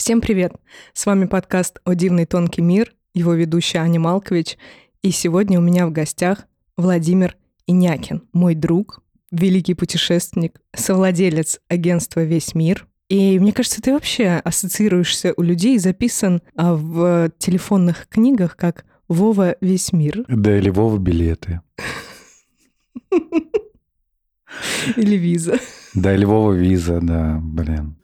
Всем 0.00 0.22
привет! 0.22 0.54
С 0.94 1.04
вами 1.04 1.26
подкаст 1.26 1.78
«О 1.84 1.92
дивный 1.92 2.24
тонкий 2.24 2.62
мир», 2.62 2.94
его 3.12 3.34
ведущая 3.34 3.80
Аня 3.80 4.00
Малкович. 4.00 4.56
И 5.02 5.10
сегодня 5.10 5.58
у 5.58 5.62
меня 5.62 5.86
в 5.86 5.92
гостях 5.92 6.46
Владимир 6.78 7.36
Инякин, 7.66 8.22
мой 8.32 8.54
друг, 8.54 9.02
великий 9.30 9.74
путешественник, 9.74 10.58
совладелец 10.74 11.60
агентства 11.68 12.24
«Весь 12.24 12.54
мир». 12.54 12.86
И 13.10 13.38
мне 13.38 13.52
кажется, 13.52 13.82
ты 13.82 13.92
вообще 13.92 14.40
ассоциируешься 14.42 15.34
у 15.36 15.42
людей, 15.42 15.78
записан 15.78 16.40
а, 16.56 16.76
в 16.76 17.30
телефонных 17.36 18.08
книгах 18.08 18.56
как 18.56 18.86
Вова 19.06 19.56
весь 19.60 19.92
мир. 19.92 20.24
Да, 20.28 20.56
или 20.56 20.70
Вова 20.70 20.96
билеты. 20.96 21.60
Или 24.96 25.16
виза. 25.16 25.58
Да, 25.94 26.14
или 26.14 26.24
Вова 26.24 26.52
виза, 26.52 27.00
да, 27.02 27.38
блин. 27.42 27.96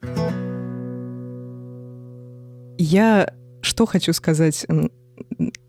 Я 2.78 3.32
что 3.66 3.84
хочу 3.84 4.12
сказать, 4.12 4.64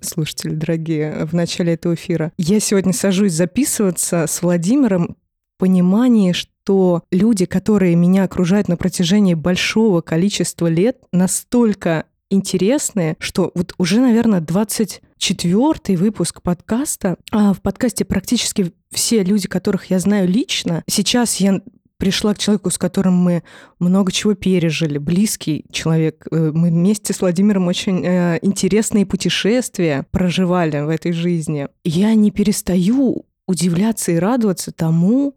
слушатели 0.01 0.53
дорогие, 0.53 1.25
в 1.25 1.33
начале 1.33 1.73
этого 1.73 1.95
эфира. 1.95 2.31
Я 2.37 2.59
сегодня 2.59 2.93
сажусь 2.93 3.33
записываться 3.33 4.25
с 4.27 4.41
Владимиром 4.41 5.17
в 5.55 5.59
понимании, 5.59 6.31
что 6.33 7.03
люди, 7.11 7.45
которые 7.45 7.95
меня 7.95 8.23
окружают 8.23 8.67
на 8.67 8.77
протяжении 8.77 9.33
большого 9.33 10.01
количества 10.01 10.67
лет, 10.67 10.97
настолько 11.11 12.05
интересные, 12.29 13.15
что 13.19 13.51
вот 13.55 13.73
уже, 13.77 13.99
наверное, 13.99 14.41
24 14.41 15.97
выпуск 15.97 16.41
подкаста. 16.41 17.17
А 17.31 17.53
в 17.53 17.61
подкасте 17.61 18.05
практически 18.05 18.73
все 18.91 19.23
люди, 19.23 19.47
которых 19.47 19.85
я 19.85 19.99
знаю 19.99 20.27
лично. 20.27 20.83
Сейчас 20.87 21.37
я 21.37 21.61
пришла 21.97 22.33
к 22.33 22.37
человеку, 22.37 22.69
с 22.69 22.77
которым 22.77 23.15
мы 23.15 23.43
много 23.79 24.11
чего 24.11 24.33
пережили, 24.33 24.97
близкий 24.97 25.65
человек. 25.71 26.25
Э, 26.31 26.51
мы 26.53 26.69
вместе 26.69 27.13
с 27.13 27.21
Владимиром 27.21 27.67
очень 27.67 28.05
э, 28.05 28.39
интересные 28.41 29.05
путешествия 29.05 30.05
проживали 30.11 30.79
в 30.81 30.89
этой 30.89 31.11
жизни. 31.11 31.67
Я 31.83 32.13
не 32.13 32.31
перестаю 32.31 33.25
удивляться 33.47 34.11
и 34.11 34.17
радоваться 34.17 34.71
тому, 34.71 35.35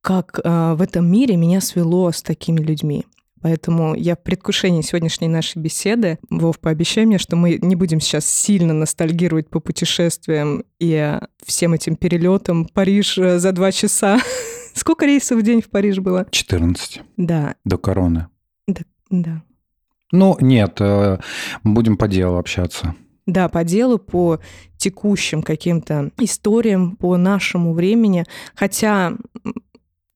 как 0.00 0.40
э, 0.42 0.74
в 0.74 0.82
этом 0.82 1.10
мире 1.10 1.36
меня 1.36 1.60
свело 1.60 2.12
с 2.12 2.22
такими 2.22 2.60
людьми. 2.60 3.04
Поэтому 3.42 3.94
я 3.94 4.16
в 4.16 4.22
предвкушении 4.22 4.82
сегодняшней 4.82 5.28
нашей 5.28 5.58
беседы. 5.58 6.18
Вов, 6.30 6.58
пообещай 6.58 7.06
мне, 7.06 7.18
что 7.18 7.36
мы 7.36 7.58
не 7.60 7.76
будем 7.76 8.00
сейчас 8.00 8.26
сильно 8.26 8.72
ностальгировать 8.72 9.48
по 9.48 9.60
путешествиям 9.60 10.64
и 10.80 11.18
всем 11.44 11.74
этим 11.74 11.96
перелетам. 11.96 12.66
Париж 12.66 13.18
э, 13.18 13.38
за 13.38 13.52
два 13.52 13.72
часа. 13.72 14.20
Сколько 14.76 15.06
рейсов 15.06 15.38
в 15.38 15.42
день 15.42 15.62
в 15.62 15.70
Париж 15.70 16.00
было? 16.00 16.26
14. 16.30 17.00
Да. 17.16 17.54
До 17.64 17.78
короны. 17.78 18.26
Да. 18.68 18.82
да. 19.10 19.42
Ну, 20.12 20.36
нет, 20.40 20.76
э, 20.80 21.18
будем 21.64 21.96
по 21.96 22.06
делу 22.06 22.36
общаться. 22.36 22.94
Да, 23.24 23.48
по 23.48 23.64
делу, 23.64 23.98
по 23.98 24.38
текущим 24.76 25.42
каким-то 25.42 26.10
историям, 26.18 26.96
по 26.96 27.16
нашему 27.16 27.72
времени. 27.72 28.24
Хотя 28.54 29.14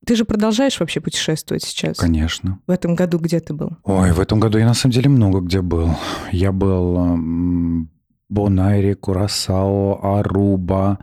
ты 0.06 0.14
же 0.14 0.27
продолжаешь 0.27 0.78
вообще 0.78 1.00
путешествовать 1.00 1.64
сейчас? 1.64 1.97
Конечно. 1.97 2.61
В 2.66 2.70
этом 2.70 2.94
году 2.94 3.19
где 3.19 3.41
ты 3.41 3.55
был? 3.55 3.78
Ой, 3.84 4.12
в 4.12 4.20
этом 4.20 4.41
году 4.41 4.58
я 4.58 4.66
на 4.66 4.75
самом 4.75 4.92
деле 4.92 5.08
много 5.08 5.41
где 5.41 5.62
был. 5.62 5.91
Я 6.33 6.53
был 6.53 7.16
в 7.16 7.86
Бонайре, 8.28 8.94
Курасао, 8.94 10.19
Аруба, 10.19 10.98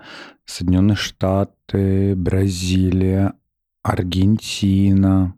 Соединенные 0.46 0.96
Штаты, 0.96 2.16
Бразилия, 2.16 3.34
Аргентина, 3.88 5.34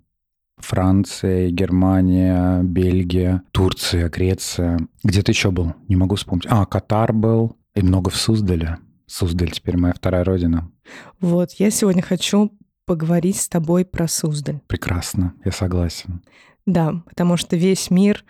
Франция, 0.57 1.51
Германия, 1.51 2.61
Бельгия, 2.63 3.43
Турция, 3.51 4.09
Греция. 4.09 4.79
Где 5.03 5.21
ты 5.21 5.31
еще 5.31 5.51
был? 5.51 5.75
Не 5.87 5.95
могу 5.95 6.15
вспомнить. 6.15 6.47
А, 6.49 6.65
Катар 6.65 7.13
был 7.13 7.57
и 7.75 7.81
много 7.81 8.09
в 8.09 8.15
Суздале. 8.15 8.77
Суздаль 9.05 9.51
теперь 9.51 9.77
моя 9.77 9.93
вторая 9.93 10.23
родина. 10.23 10.71
Вот, 11.19 11.51
я 11.53 11.69
сегодня 11.69 12.01
хочу 12.01 12.51
поговорить 12.85 13.39
с 13.39 13.47
тобой 13.47 13.85
про 13.85 14.07
Суздаль. 14.07 14.61
Прекрасно, 14.67 15.33
я 15.45 15.51
согласен. 15.51 16.23
Да, 16.65 17.03
потому 17.05 17.37
что 17.37 17.55
весь 17.55 17.91
мир, 17.91 18.25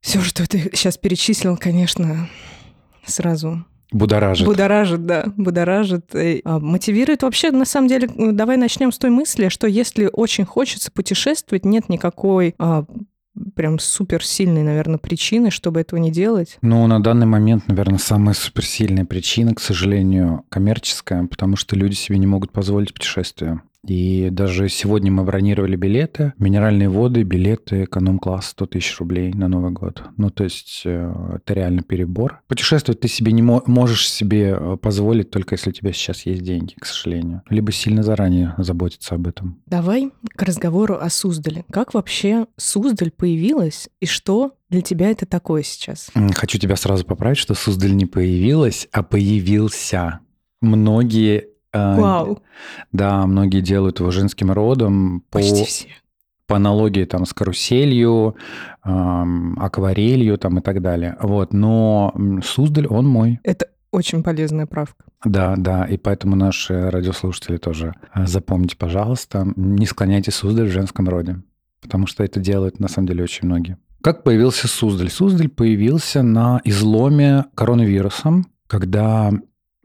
все, 0.00 0.20
что 0.20 0.46
ты 0.46 0.70
сейчас 0.74 0.98
перечислил, 0.98 1.56
конечно, 1.56 2.28
сразу 3.06 3.64
Будоражит. 3.92 4.46
Будоражит, 4.46 5.06
да, 5.06 5.24
будоражит. 5.36 6.14
И, 6.14 6.40
а, 6.44 6.58
мотивирует. 6.58 7.22
Вообще, 7.22 7.50
на 7.50 7.64
самом 7.64 7.88
деле, 7.88 8.08
давай 8.16 8.56
начнем 8.56 8.90
с 8.90 8.98
той 8.98 9.10
мысли, 9.10 9.48
что 9.48 9.66
если 9.66 10.08
очень 10.12 10.44
хочется 10.44 10.90
путешествовать, 10.90 11.64
нет 11.64 11.88
никакой 11.88 12.54
а, 12.58 12.84
прям 13.54 13.78
суперсильной, 13.78 14.62
наверное, 14.62 14.98
причины, 14.98 15.50
чтобы 15.50 15.80
этого 15.80 15.98
не 15.98 16.10
делать? 16.10 16.58
Ну, 16.62 16.86
на 16.86 17.02
данный 17.02 17.26
момент, 17.26 17.68
наверное, 17.68 17.98
самая 17.98 18.34
суперсильная 18.34 19.04
причина, 19.04 19.54
к 19.54 19.60
сожалению, 19.60 20.44
коммерческая, 20.48 21.26
потому 21.26 21.56
что 21.56 21.76
люди 21.76 21.94
себе 21.94 22.18
не 22.18 22.26
могут 22.26 22.52
позволить 22.52 22.94
путешествия. 22.94 23.62
И 23.86 24.30
даже 24.30 24.68
сегодня 24.68 25.10
мы 25.10 25.24
бронировали 25.24 25.76
билеты, 25.76 26.34
минеральные 26.38 26.88
воды, 26.88 27.22
билеты, 27.24 27.84
эконом-класс 27.84 28.48
100 28.50 28.66
тысяч 28.66 28.98
рублей 28.98 29.32
на 29.32 29.48
Новый 29.48 29.72
год. 29.72 30.04
Ну, 30.16 30.30
то 30.30 30.44
есть 30.44 30.82
э, 30.84 31.12
это 31.36 31.54
реально 31.54 31.82
перебор. 31.82 32.42
Путешествовать 32.46 33.00
ты 33.00 33.08
себе 33.08 33.32
не 33.32 33.42
можешь 33.42 34.08
себе 34.08 34.56
э, 34.56 34.76
позволить 34.80 35.30
только 35.30 35.54
если 35.54 35.70
у 35.70 35.72
тебя 35.72 35.92
сейчас 35.92 36.26
есть 36.26 36.42
деньги, 36.42 36.74
к 36.78 36.86
сожалению. 36.86 37.42
Либо 37.48 37.72
сильно 37.72 38.02
заранее 38.02 38.54
заботиться 38.58 39.16
об 39.16 39.26
этом. 39.26 39.60
Давай 39.66 40.10
к 40.36 40.42
разговору 40.42 40.96
о 41.00 41.10
Суздале. 41.10 41.64
Как 41.70 41.94
вообще 41.94 42.46
Суздаль 42.56 43.10
появилась 43.10 43.88
и 44.00 44.06
что 44.06 44.52
для 44.70 44.80
тебя 44.80 45.10
это 45.10 45.26
такое 45.26 45.62
сейчас? 45.62 46.10
Хочу 46.34 46.58
тебя 46.58 46.76
сразу 46.76 47.04
поправить, 47.04 47.38
что 47.38 47.54
Суздаль 47.54 47.94
не 47.94 48.06
появилась, 48.06 48.88
а 48.92 49.02
появился. 49.02 50.20
Многие 50.60 51.51
Вау. 51.72 52.42
Да, 52.92 53.26
многие 53.26 53.60
делают 53.60 54.00
его 54.00 54.10
женским 54.10 54.52
родом. 54.52 55.24
Почти 55.30 55.60
по, 55.60 55.66
все. 55.66 55.88
По 56.46 56.56
аналогии 56.56 57.04
там 57.04 57.24
с 57.24 57.32
каруселью, 57.32 58.36
эм, 58.84 59.58
акварелью 59.58 60.38
там 60.38 60.58
и 60.58 60.62
так 60.62 60.82
далее. 60.82 61.16
Вот, 61.20 61.52
но 61.52 62.14
Суздаль, 62.44 62.86
он 62.86 63.06
мой. 63.06 63.40
Это 63.42 63.68
очень 63.90 64.22
полезная 64.22 64.66
правка. 64.66 65.04
Да, 65.24 65.54
да, 65.56 65.84
и 65.84 65.96
поэтому 65.96 66.34
наши 66.34 66.90
радиослушатели 66.90 67.58
тоже 67.58 67.94
э, 68.14 68.26
запомните, 68.26 68.76
пожалуйста, 68.76 69.46
не 69.54 69.86
склоняйте 69.86 70.30
Суздаль 70.30 70.68
в 70.68 70.72
женском 70.72 71.08
роде, 71.08 71.42
потому 71.80 72.06
что 72.06 72.24
это 72.24 72.40
делают 72.40 72.80
на 72.80 72.88
самом 72.88 73.08
деле 73.08 73.22
очень 73.22 73.46
многие. 73.46 73.78
Как 74.02 74.24
появился 74.24 74.66
Суздаль? 74.66 75.10
Суздаль 75.10 75.48
появился 75.48 76.22
на 76.22 76.60
изломе 76.64 77.44
коронавирусом, 77.54 78.46
когда 78.66 79.30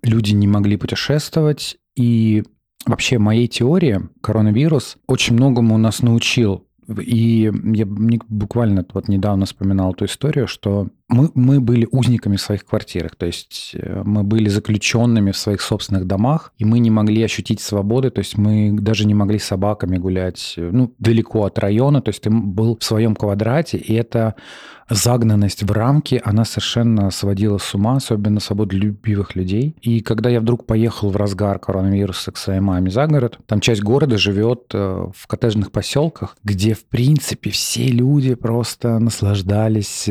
люди 0.03 0.33
не 0.33 0.47
могли 0.47 0.77
путешествовать, 0.77 1.77
и 1.95 2.43
вообще 2.85 3.17
моей 3.17 3.47
теории 3.47 4.01
коронавирус 4.21 4.97
очень 5.07 5.35
многому 5.35 5.77
нас 5.77 6.01
научил. 6.01 6.65
И 7.01 7.51
я 7.73 7.85
буквально 7.85 8.85
вот 8.93 9.09
недавно 9.09 9.45
вспоминал 9.45 9.93
эту 9.93 10.05
историю, 10.05 10.47
что 10.47 10.87
мы, 11.09 11.31
мы 11.35 11.62
были 11.62 11.88
узниками 11.91 12.35
в 12.35 12.41
своих 12.41 12.66
квартирах, 12.66 13.16
то 13.16 13.25
есть 13.25 13.72
э, 13.73 14.01
мы 14.03 14.23
были 14.23 14.50
заключенными 14.50 15.31
в 15.31 15.38
своих 15.38 15.62
собственных 15.62 16.06
домах, 16.06 16.51
и 16.57 16.66
мы 16.66 16.79
не 16.79 16.91
могли 16.91 17.23
ощутить 17.23 17.62
свободы, 17.62 18.09
то 18.09 18.19
есть 18.19 18.38
мы 18.38 18.75
даже 18.78 19.06
не 19.06 19.13
могли 19.13 19.40
с 19.40 19.45
собаками 19.45 19.97
гулять, 19.97 20.56
э, 20.57 20.69
ну, 20.72 20.94
далеко 21.00 21.45
от 21.45 21.59
района, 21.59 22.01
то 22.01 22.09
есть 22.09 22.22
ты 22.22 22.29
был 22.29 22.78
в 22.78 22.84
своем 22.84 23.16
квадрате, 23.16 23.78
и 23.78 23.94
эта 23.94 24.35
загнанность 24.90 25.63
в 25.63 25.72
рамки, 25.72 26.22
она 26.23 26.45
совершенно 26.45 27.12
сводила 27.12 27.57
с 27.57 27.74
ума, 27.75 27.97
особенно 27.97 28.39
свободолюбивых 28.39 29.35
людей. 29.35 29.75
И 29.81 30.00
когда 30.00 30.29
я 30.29 30.39
вдруг 30.39 30.66
поехал 30.66 31.09
в 31.09 31.18
разгар 31.18 31.59
коронавируса 31.59 32.31
к 32.31 32.38
своей 32.38 32.62
маме 32.62 32.89
за 32.89 33.07
город, 33.07 33.39
там 33.47 33.59
часть 33.59 33.81
города 33.81 34.18
живет 34.18 34.72
э, 34.74 35.07
в 35.13 35.28
коттеджных 35.28 35.72
поселках, 35.72 36.38
где, 36.44 36.74
в 36.74 36.85
принципе, 36.85 37.50
все 37.50 37.88
люди 37.88 38.35
просто 38.35 39.00
наслаждались 39.00 40.09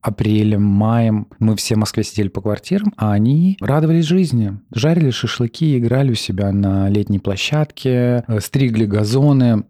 апрелем, 0.00 0.62
маем 0.62 1.28
мы 1.38 1.56
все 1.56 1.74
в 1.74 1.78
Москве 1.78 2.04
сидели 2.04 2.28
по 2.28 2.40
квартирам, 2.40 2.92
а 2.96 3.12
они 3.12 3.56
радовались 3.60 4.06
жизни. 4.06 4.58
Жарили 4.74 5.10
шашлыки, 5.10 5.78
играли 5.78 6.12
у 6.12 6.14
себя 6.14 6.52
на 6.52 6.88
летней 6.88 7.18
площадке, 7.18 8.24
э, 8.26 8.40
стригли 8.40 8.84
газоны, 8.84 9.64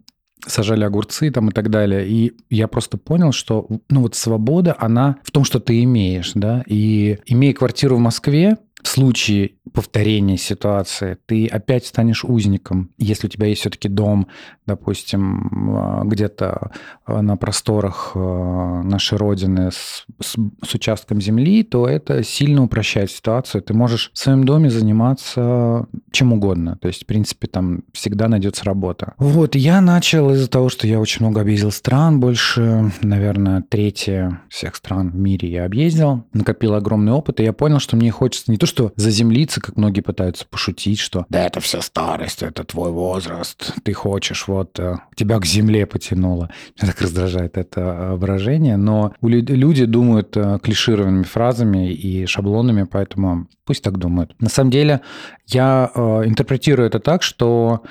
сажали 0.45 0.83
огурцы 0.83 1.31
там 1.31 1.49
и 1.49 1.51
так 1.51 1.69
далее. 1.69 2.07
И 2.07 2.33
я 2.49 2.67
просто 2.67 2.97
понял, 2.97 3.31
что 3.31 3.67
ну 3.89 4.01
вот 4.01 4.15
свобода, 4.15 4.75
она 4.77 5.17
в 5.23 5.31
том, 5.31 5.43
что 5.43 5.59
ты 5.59 5.83
имеешь, 5.83 6.31
да. 6.35 6.63
И 6.67 7.19
имея 7.25 7.53
квартиру 7.53 7.97
в 7.97 7.99
Москве, 7.99 8.57
в 8.83 8.87
случае 8.87 9.51
повторения 9.73 10.37
ситуации 10.37 11.17
ты 11.25 11.47
опять 11.47 11.85
станешь 11.85 12.23
узником. 12.23 12.89
Если 12.97 13.27
у 13.27 13.29
тебя 13.29 13.47
есть 13.47 13.61
все-таки 13.61 13.87
дом, 13.87 14.27
допустим, 14.65 15.75
а, 15.77 16.03
где-то 16.03 16.71
а, 17.05 17.21
на 17.21 17.37
просторах 17.37 18.11
а, 18.15 18.81
нашей 18.83 19.17
Родины 19.17 19.71
с, 19.71 20.05
с, 20.21 20.35
с 20.65 20.73
участком 20.73 21.21
земли, 21.21 21.63
то 21.63 21.87
это 21.87 22.23
сильно 22.23 22.63
упрощает 22.63 23.11
ситуацию. 23.11 23.61
Ты 23.61 23.73
можешь 23.73 24.11
в 24.13 24.17
своем 24.17 24.43
доме 24.45 24.69
заниматься 24.69 25.87
чем 26.11 26.33
угодно. 26.33 26.77
То 26.81 26.87
есть, 26.87 27.03
в 27.03 27.05
принципе, 27.05 27.47
там 27.47 27.83
всегда 27.93 28.27
найдется 28.27 28.65
работа. 28.65 29.13
Вот, 29.17 29.55
я 29.55 29.81
начал 29.81 30.31
из-за 30.31 30.49
того, 30.49 30.69
что 30.69 30.87
я 30.87 30.99
очень 30.99 31.25
много 31.25 31.41
объездил 31.41 31.71
стран, 31.71 32.19
больше, 32.19 32.91
наверное, 33.01 33.63
третье 33.67 34.41
всех 34.49 34.75
стран 34.75 35.11
в 35.11 35.15
мире 35.15 35.49
я 35.49 35.65
объездил, 35.65 36.25
накопил 36.33 36.73
огромный 36.73 37.11
опыт, 37.11 37.39
и 37.39 37.43
я 37.43 37.53
понял, 37.53 37.79
что 37.79 37.95
мне 37.95 38.11
хочется 38.11 38.51
не 38.51 38.57
то, 38.57 38.65
что 38.71 38.93
заземлиться, 38.95 39.59
как 39.59 39.75
многие 39.75 39.99
пытаются 39.99 40.45
пошутить, 40.45 40.97
что 40.97 41.25
да 41.29 41.45
это 41.45 41.59
все 41.59 41.81
старость, 41.81 42.41
это 42.41 42.63
твой 42.63 42.89
возраст, 42.91 43.73
ты 43.83 43.91
хочешь, 43.91 44.47
вот 44.47 44.79
э, 44.79 44.95
тебя 45.13 45.39
к 45.39 45.45
земле 45.45 45.85
потянуло. 45.85 46.49
Меня 46.79 46.93
так 46.93 47.01
раздражает 47.01 47.57
это 47.57 47.81
э, 47.81 48.15
выражение, 48.15 48.77
но 48.77 49.13
люди 49.21 49.83
думают 49.85 50.37
э, 50.37 50.57
клишированными 50.63 51.23
фразами 51.23 51.91
и 51.91 52.25
шаблонами, 52.25 52.83
поэтому 52.83 53.47
пусть 53.65 53.83
так 53.83 53.97
думают. 53.97 54.33
На 54.39 54.49
самом 54.49 54.71
деле 54.71 55.01
я 55.47 55.91
интерпретирую 56.25 56.87
это 56.87 56.99
так, 56.99 57.23
что 57.23 57.83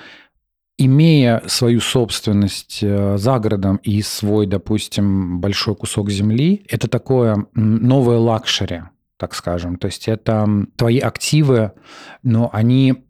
имея 0.79 1.43
свою 1.47 1.81
собственность 1.81 2.81
за 2.81 3.38
городом 3.38 3.76
и 3.83 4.00
свой, 4.00 4.47
допустим, 4.47 5.41
большой 5.41 5.76
кусок 5.76 6.09
земли, 6.11 6.65
это 6.69 6.88
такое 6.88 7.47
новое 7.55 8.17
luxury 8.17 8.81
так 9.21 9.35
скажем. 9.35 9.77
То 9.77 9.87
есть 9.87 10.09
это 10.09 10.49
твои 10.77 10.99
активы, 10.99 11.73
но 12.23 12.49
они 12.53 13.05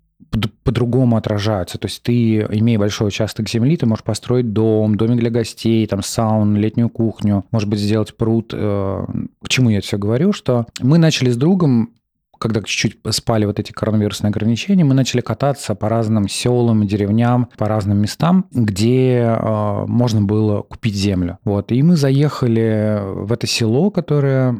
по-другому 0.64 1.16
отражаются. 1.16 1.78
То 1.78 1.86
есть 1.86 2.02
ты, 2.02 2.40
имея 2.40 2.78
большой 2.78 3.08
участок 3.08 3.48
земли, 3.48 3.76
ты 3.76 3.86
можешь 3.86 4.04
построить 4.04 4.52
дом, 4.52 4.96
домик 4.96 5.20
для 5.20 5.30
гостей, 5.30 5.86
там 5.86 6.02
саун, 6.02 6.56
летнюю 6.56 6.88
кухню, 6.88 7.44
может 7.52 7.68
быть, 7.68 7.78
сделать 7.78 8.16
пруд. 8.16 8.52
Э, 8.52 9.06
к 9.42 9.48
чему 9.48 9.70
я 9.70 9.80
все 9.80 9.98
говорю? 9.98 10.32
Что 10.32 10.66
мы 10.80 10.98
начали 10.98 11.30
с 11.30 11.36
другом 11.36 11.90
когда 12.40 12.62
чуть-чуть 12.62 12.96
спали 13.10 13.44
вот 13.44 13.60
эти 13.60 13.70
коронавирусные 13.70 14.30
ограничения, 14.30 14.82
мы 14.82 14.94
начали 14.94 15.20
кататься 15.20 15.74
по 15.74 15.88
разным 15.88 16.26
селам, 16.26 16.86
деревням, 16.86 17.48
по 17.58 17.68
разным 17.68 17.98
местам, 17.98 18.46
где 18.50 19.36
э, 19.38 19.84
можно 19.86 20.22
было 20.22 20.62
купить 20.62 20.94
землю. 20.94 21.38
Вот. 21.44 21.70
И 21.70 21.82
мы 21.82 21.96
заехали 21.96 22.98
в 23.04 23.30
это 23.30 23.46
село, 23.46 23.90
которое 23.90 24.56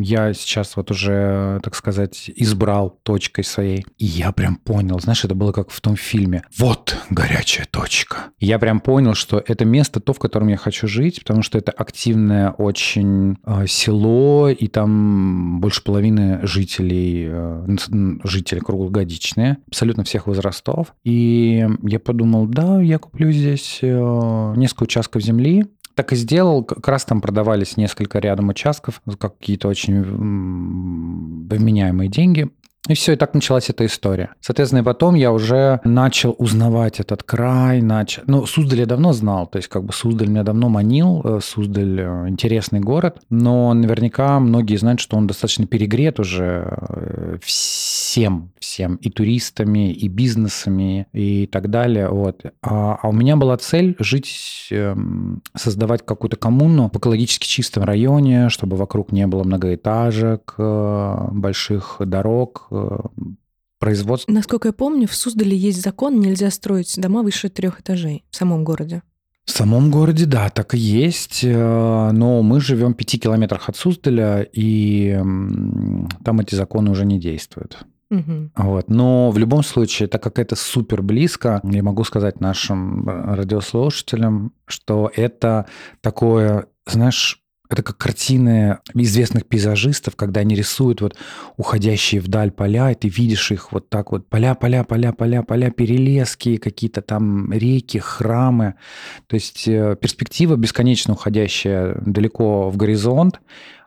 я 0.00 0.32
сейчас 0.32 0.76
вот 0.76 0.90
уже, 0.90 1.60
так 1.62 1.74
сказать, 1.74 2.30
избрал 2.34 2.98
точкой 3.02 3.44
своей. 3.44 3.84
И 3.98 4.06
я 4.06 4.32
прям 4.32 4.56
понял, 4.56 4.98
знаешь, 4.98 5.24
это 5.24 5.34
было 5.34 5.52
как 5.52 5.70
в 5.70 5.80
том 5.82 5.96
фильме. 5.96 6.42
Вот 6.58 6.96
горячая 7.10 7.66
точка. 7.70 8.16
Я 8.40 8.58
прям 8.58 8.80
понял, 8.80 9.14
что 9.14 9.42
это 9.46 9.66
место 9.66 10.00
то, 10.00 10.14
в 10.14 10.18
котором 10.18 10.48
я 10.48 10.56
хочу 10.56 10.88
жить, 10.88 11.20
потому 11.20 11.42
что 11.42 11.58
это 11.58 11.70
активное 11.70 12.50
очень 12.50 13.36
э, 13.44 13.66
село, 13.66 14.48
и 14.48 14.68
там 14.68 15.60
больше 15.60 15.84
половины 15.84 16.40
жителей 16.46 16.93
жителей, 16.94 17.28
э, 17.30 17.66
жители 18.24 18.60
круглогодичные, 18.60 19.58
абсолютно 19.68 20.04
всех 20.04 20.26
возрастов. 20.26 20.94
И 21.04 21.66
я 21.82 22.00
подумал, 22.00 22.46
да, 22.46 22.80
я 22.80 22.98
куплю 22.98 23.30
здесь 23.32 23.78
э, 23.82 24.54
несколько 24.56 24.84
участков 24.84 25.22
земли, 25.22 25.66
так 25.94 26.12
и 26.12 26.16
сделал. 26.16 26.64
Как 26.64 26.86
раз 26.88 27.04
там 27.04 27.20
продавались 27.20 27.76
несколько 27.76 28.18
рядом 28.18 28.48
участков, 28.48 29.00
какие-то 29.18 29.68
очень 29.68 30.02
вменяемые 31.48 32.08
деньги. 32.08 32.50
И 32.88 32.94
все, 32.94 33.12
и 33.12 33.16
так 33.16 33.32
началась 33.32 33.70
эта 33.70 33.86
история. 33.86 34.30
Соответственно, 34.40 34.80
и 34.80 34.84
потом 34.84 35.14
я 35.14 35.32
уже 35.32 35.80
начал 35.84 36.34
узнавать 36.38 37.00
этот 37.00 37.22
край, 37.22 37.80
начал... 37.80 38.22
Ну, 38.26 38.44
Суздаль 38.44 38.80
я 38.80 38.86
давно 38.86 39.14
знал, 39.14 39.46
то 39.46 39.56
есть 39.56 39.68
как 39.68 39.84
бы 39.84 39.92
Суздаль 39.94 40.28
меня 40.28 40.42
давно 40.42 40.68
манил, 40.68 41.22
э, 41.24 41.40
Суздаль 41.42 42.00
э, 42.00 42.28
интересный 42.28 42.80
город, 42.80 43.22
но 43.30 43.72
наверняка 43.72 44.38
многие 44.38 44.76
знают, 44.76 45.00
что 45.00 45.16
он 45.16 45.26
достаточно 45.26 45.66
перегрет 45.66 46.20
уже 46.20 46.76
э, 46.88 47.38
всем, 48.14 48.52
всем, 48.60 48.94
и 48.96 49.10
туристами, 49.10 49.92
и 49.92 50.06
бизнесами, 50.08 51.08
и 51.12 51.46
так 51.46 51.68
далее. 51.68 52.08
Вот. 52.08 52.44
А, 52.62 52.98
а 53.02 53.08
у 53.08 53.12
меня 53.12 53.36
была 53.36 53.56
цель 53.56 53.96
жить, 53.98 54.68
эм, 54.70 55.42
создавать 55.56 56.06
какую-то 56.06 56.36
коммуну 56.36 56.90
в 56.92 56.96
экологически 56.96 57.46
чистом 57.46 57.82
районе, 57.82 58.50
чтобы 58.50 58.76
вокруг 58.76 59.10
не 59.10 59.26
было 59.26 59.42
многоэтажек, 59.42 60.54
больших 60.56 61.96
дорог, 61.98 62.68
Э, 62.70 62.98
производства. 63.78 64.32
Насколько 64.32 64.68
я 64.68 64.72
помню, 64.72 65.06
в 65.06 65.14
Суздале 65.14 65.54
есть 65.54 65.82
закон, 65.82 66.18
нельзя 66.18 66.50
строить 66.50 66.98
дома 66.98 67.22
выше 67.22 67.50
трех 67.50 67.80
этажей 67.80 68.24
в 68.30 68.36
самом 68.36 68.64
городе. 68.64 69.02
В 69.44 69.50
самом 69.50 69.90
городе, 69.90 70.24
да, 70.24 70.48
так 70.48 70.74
и 70.74 70.78
есть, 70.78 71.40
э, 71.44 72.10
но 72.12 72.42
мы 72.42 72.62
живем 72.62 72.94
в 72.94 72.96
пяти 72.96 73.18
километрах 73.18 73.68
от 73.68 73.76
Суздаля, 73.76 74.40
и 74.40 75.18
там 76.24 76.40
эти 76.40 76.54
законы 76.54 76.90
уже 76.90 77.04
не 77.04 77.20
действуют. 77.20 77.84
Угу. 78.18 78.50
Вот. 78.56 78.88
Но 78.88 79.30
в 79.30 79.38
любом 79.38 79.62
случае, 79.62 80.08
так 80.08 80.22
как 80.22 80.38
это 80.38 80.56
супер 80.56 81.02
близко, 81.02 81.60
я 81.64 81.82
могу 81.82 82.04
сказать 82.04 82.40
нашим 82.40 83.08
радиослушателям, 83.08 84.52
что 84.66 85.10
это 85.14 85.66
такое, 86.00 86.66
знаешь, 86.86 87.40
это 87.70 87.82
как 87.82 87.96
картины 87.96 88.78
известных 88.94 89.46
пейзажистов, 89.46 90.16
когда 90.16 90.40
они 90.40 90.54
рисуют 90.54 91.00
вот 91.00 91.16
уходящие 91.56 92.20
вдаль 92.20 92.50
поля, 92.50 92.90
и 92.90 92.94
ты 92.94 93.08
видишь 93.08 93.50
их 93.50 93.72
вот 93.72 93.88
так 93.88 94.12
вот, 94.12 94.28
поля, 94.28 94.54
поля, 94.54 94.84
поля, 94.84 95.12
поля, 95.12 95.42
поля, 95.42 95.70
перелески, 95.70 96.58
какие-то 96.58 97.00
там 97.00 97.52
реки, 97.52 97.98
храмы. 97.98 98.74
То 99.26 99.34
есть 99.34 99.66
э, 99.66 99.96
перспектива 100.00 100.56
бесконечно 100.56 101.14
уходящая 101.14 101.96
далеко 102.04 102.68
в 102.70 102.76
горизонт, 102.76 103.40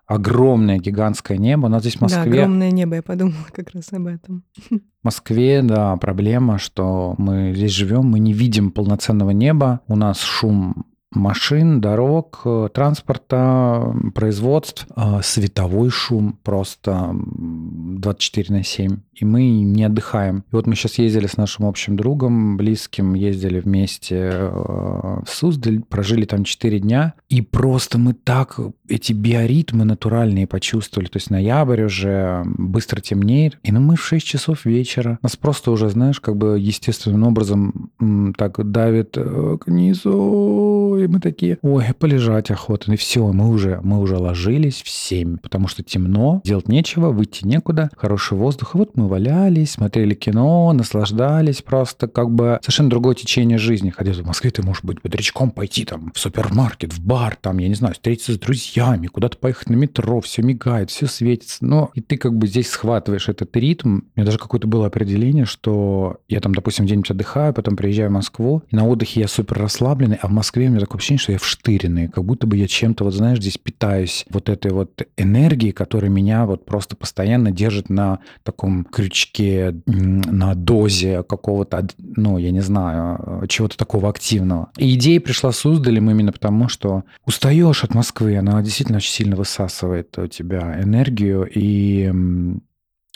огромное 0.07 0.79
гигантское 0.79 1.37
небо. 1.37 1.67
У 1.67 1.69
нас 1.69 1.81
здесь 1.81 1.97
в 1.97 2.01
Москве... 2.01 2.23
Да, 2.23 2.29
огромное 2.29 2.71
небо, 2.71 2.95
я 2.95 3.03
подумала 3.03 3.45
как 3.51 3.71
раз 3.71 3.91
об 3.91 4.07
этом. 4.07 4.43
В 4.69 5.03
Москве, 5.03 5.61
да, 5.61 5.95
проблема, 5.97 6.57
что 6.57 7.15
мы 7.17 7.53
здесь 7.55 7.71
живем, 7.71 8.07
мы 8.07 8.19
не 8.19 8.33
видим 8.33 8.71
полноценного 8.71 9.29
неба, 9.29 9.79
у 9.87 9.95
нас 9.95 10.19
шум 10.19 10.85
машин, 11.17 11.81
дорог, 11.81 12.41
э, 12.45 12.69
транспорта, 12.73 13.93
производств, 14.13 14.87
э, 14.95 15.21
световой 15.23 15.89
шум 15.89 16.39
просто 16.43 17.11
24 17.13 18.57
на 18.57 18.63
7 18.63 18.97
и 19.19 19.25
мы 19.25 19.49
не 19.49 19.83
отдыхаем. 19.83 20.43
И 20.51 20.55
вот 20.55 20.67
мы 20.67 20.75
сейчас 20.75 20.99
ездили 20.99 21.27
с 21.27 21.37
нашим 21.37 21.65
общим 21.65 21.95
другом, 21.95 22.57
близким, 22.57 23.13
ездили 23.13 23.59
вместе 23.59 24.15
э, 24.15 24.49
в 24.49 25.27
Суздаль, 25.27 25.81
прожили 25.81 26.25
там 26.25 26.43
4 26.43 26.79
дня, 26.79 27.13
и 27.29 27.41
просто 27.41 27.97
мы 27.97 28.13
так 28.13 28.59
эти 28.87 29.13
биоритмы 29.13 29.85
натуральные 29.85 30.47
почувствовали. 30.47 31.07
То 31.07 31.17
есть 31.17 31.29
ноябрь 31.29 31.83
уже, 31.83 32.43
быстро 32.45 33.01
темнеет, 33.01 33.57
и 33.63 33.71
ну, 33.71 33.79
мы 33.79 33.95
в 33.95 34.05
6 34.05 34.25
часов 34.25 34.65
вечера. 34.65 35.17
Нас 35.21 35.35
просто 35.35 35.71
уже, 35.71 35.89
знаешь, 35.89 36.19
как 36.19 36.37
бы 36.37 36.57
естественным 36.59 37.23
образом 37.23 37.91
так 38.37 38.71
давит 38.71 39.17
к 39.17 39.63
низу, 39.67 40.97
и 40.99 41.06
мы 41.07 41.19
такие, 41.19 41.57
ой, 41.61 41.85
полежать 41.97 42.51
охота. 42.51 42.91
И 42.91 42.97
все, 42.97 43.25
мы 43.31 43.49
уже, 43.49 43.79
мы 43.83 43.99
уже 43.99 44.17
ложились 44.17 44.81
в 44.81 44.89
7, 44.89 45.37
потому 45.37 45.67
что 45.67 45.83
темно, 45.83 46.41
делать 46.43 46.67
нечего, 46.67 47.09
выйти 47.11 47.45
некуда, 47.45 47.89
хороший 47.95 48.37
воздух. 48.37 48.75
И 48.75 48.77
вот 48.77 48.95
мы 48.95 49.07
валялись, 49.07 49.71
смотрели 49.71 50.13
кино, 50.13 50.71
наслаждались 50.73 51.61
просто 51.61 52.07
как 52.07 52.31
бы 52.31 52.59
совершенно 52.61 52.89
другое 52.89 53.15
течение 53.15 53.57
жизни. 53.57 53.89
Хотя 53.89 54.11
в 54.13 54.25
Москве 54.25 54.51
ты 54.51 54.61
можешь 54.63 54.83
быть 54.83 55.01
бодрячком, 55.01 55.51
пойти 55.51 55.85
там 55.85 56.11
в 56.13 56.19
супермаркет, 56.19 56.93
в 56.93 57.03
бар, 57.03 57.37
там, 57.39 57.57
я 57.57 57.67
не 57.67 57.75
знаю, 57.75 57.93
встретиться 57.93 58.33
с 58.33 58.39
друзьями, 58.39 59.07
куда-то 59.07 59.37
поехать 59.37 59.69
на 59.69 59.75
метро, 59.75 60.21
все 60.21 60.41
мигает, 60.41 60.89
все 60.89 61.07
светится. 61.07 61.65
Но 61.65 61.91
и 61.93 62.01
ты 62.01 62.17
как 62.17 62.37
бы 62.37 62.47
здесь 62.47 62.69
схватываешь 62.69 63.29
этот 63.29 63.55
ритм. 63.55 63.87
У 63.87 64.01
меня 64.15 64.25
даже 64.25 64.37
какое-то 64.37 64.67
было 64.67 64.87
определение, 64.87 65.45
что 65.45 66.17
я 66.27 66.39
там, 66.39 66.53
допустим, 66.53 66.85
день-нибудь 66.85 67.11
отдыхаю, 67.11 67.53
потом 67.53 67.75
приезжаю 67.75 68.09
в 68.09 68.13
Москву, 68.13 68.63
и 68.69 68.75
на 68.75 68.87
отдыхе 68.87 69.21
я 69.21 69.27
супер 69.27 69.57
расслабленный, 69.59 70.17
а 70.21 70.27
в 70.27 70.31
Москве 70.31 70.67
у 70.67 70.69
меня 70.69 70.79
такое 70.87 70.99
ощущение, 70.99 71.19
что 71.19 71.31
я 71.33 71.37
вштыренный, 71.37 72.07
как 72.07 72.23
будто 72.23 72.47
бы 72.47 72.55
я 72.55 72.67
чем-то, 72.67 73.03
вот 73.03 73.13
знаешь, 73.13 73.39
здесь 73.39 73.57
питаюсь 73.57 74.25
вот 74.29 74.49
этой 74.49 74.71
вот 74.71 75.03
энергией, 75.17 75.73
которая 75.73 76.09
меня 76.09 76.45
вот 76.45 76.65
просто 76.65 76.95
постоянно 76.95 77.51
держит 77.51 77.89
на 77.89 78.19
таком 78.43 78.85
крючке, 78.85 79.75
на 79.85 80.55
дозе 80.55 81.23
какого-то, 81.23 81.87
ну, 81.99 82.37
я 82.37 82.51
не 82.51 82.61
знаю, 82.61 83.45
чего-то 83.47 83.77
такого 83.77 84.09
активного. 84.09 84.69
И 84.77 84.95
идея 84.95 85.19
пришла 85.19 85.51
с 85.51 85.57
Суздалем 85.57 86.09
именно 86.09 86.31
потому, 86.31 86.69
что 86.69 87.03
устаешь 87.25 87.83
от 87.83 87.93
Москвы, 87.93 88.37
она 88.37 88.61
действительно 88.61 88.97
очень 88.97 89.11
сильно 89.11 89.35
высасывает 89.35 90.17
у 90.17 90.27
тебя 90.27 90.81
энергию, 90.81 91.49
и 91.53 92.13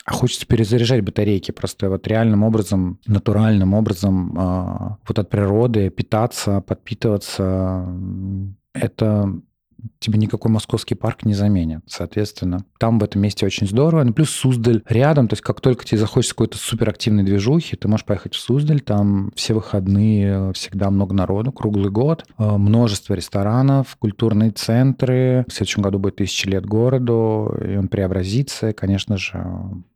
а 0.04 0.12
хочется 0.12 0.46
перезаряжать 0.46 1.02
батарейки 1.02 1.52
просто 1.52 1.88
вот 1.88 2.06
реальным 2.06 2.42
образом, 2.42 2.98
натуральным 3.06 3.74
образом 3.74 4.36
э, 4.36 4.96
вот 5.06 5.18
от 5.18 5.30
природы 5.30 5.90
питаться, 5.90 6.60
подпитываться. 6.60 7.86
Это 8.74 9.32
тебе 9.98 10.18
никакой 10.18 10.50
московский 10.50 10.94
парк 10.94 11.24
не 11.24 11.34
заменит. 11.34 11.80
Соответственно, 11.86 12.64
там 12.78 12.98
в 12.98 13.04
этом 13.04 13.22
месте 13.22 13.46
очень 13.46 13.66
здорово. 13.66 14.04
Ну, 14.04 14.12
плюс 14.12 14.30
Суздаль 14.30 14.82
рядом, 14.88 15.28
то 15.28 15.34
есть 15.34 15.42
как 15.42 15.60
только 15.60 15.84
тебе 15.84 15.98
захочется 15.98 16.34
какой-то 16.34 16.58
суперактивной 16.58 17.24
движухи, 17.24 17.76
ты 17.76 17.88
можешь 17.88 18.06
поехать 18.06 18.34
в 18.34 18.40
Суздаль, 18.40 18.80
там 18.80 19.30
все 19.34 19.54
выходные 19.54 20.52
всегда 20.52 20.90
много 20.90 21.14
народу, 21.14 21.52
круглый 21.52 21.90
год, 21.90 22.24
э, 22.38 22.56
множество 22.56 23.14
ресторанов, 23.14 23.96
культурные 23.98 24.50
центры. 24.50 25.44
В 25.48 25.52
следующем 25.52 25.82
году 25.82 25.98
будет 25.98 26.16
тысячи 26.16 26.48
лет 26.48 26.66
городу, 26.66 27.54
и 27.64 27.76
он 27.76 27.88
преобразится, 27.88 28.70
и, 28.70 28.72
конечно 28.72 29.16
же, 29.16 29.44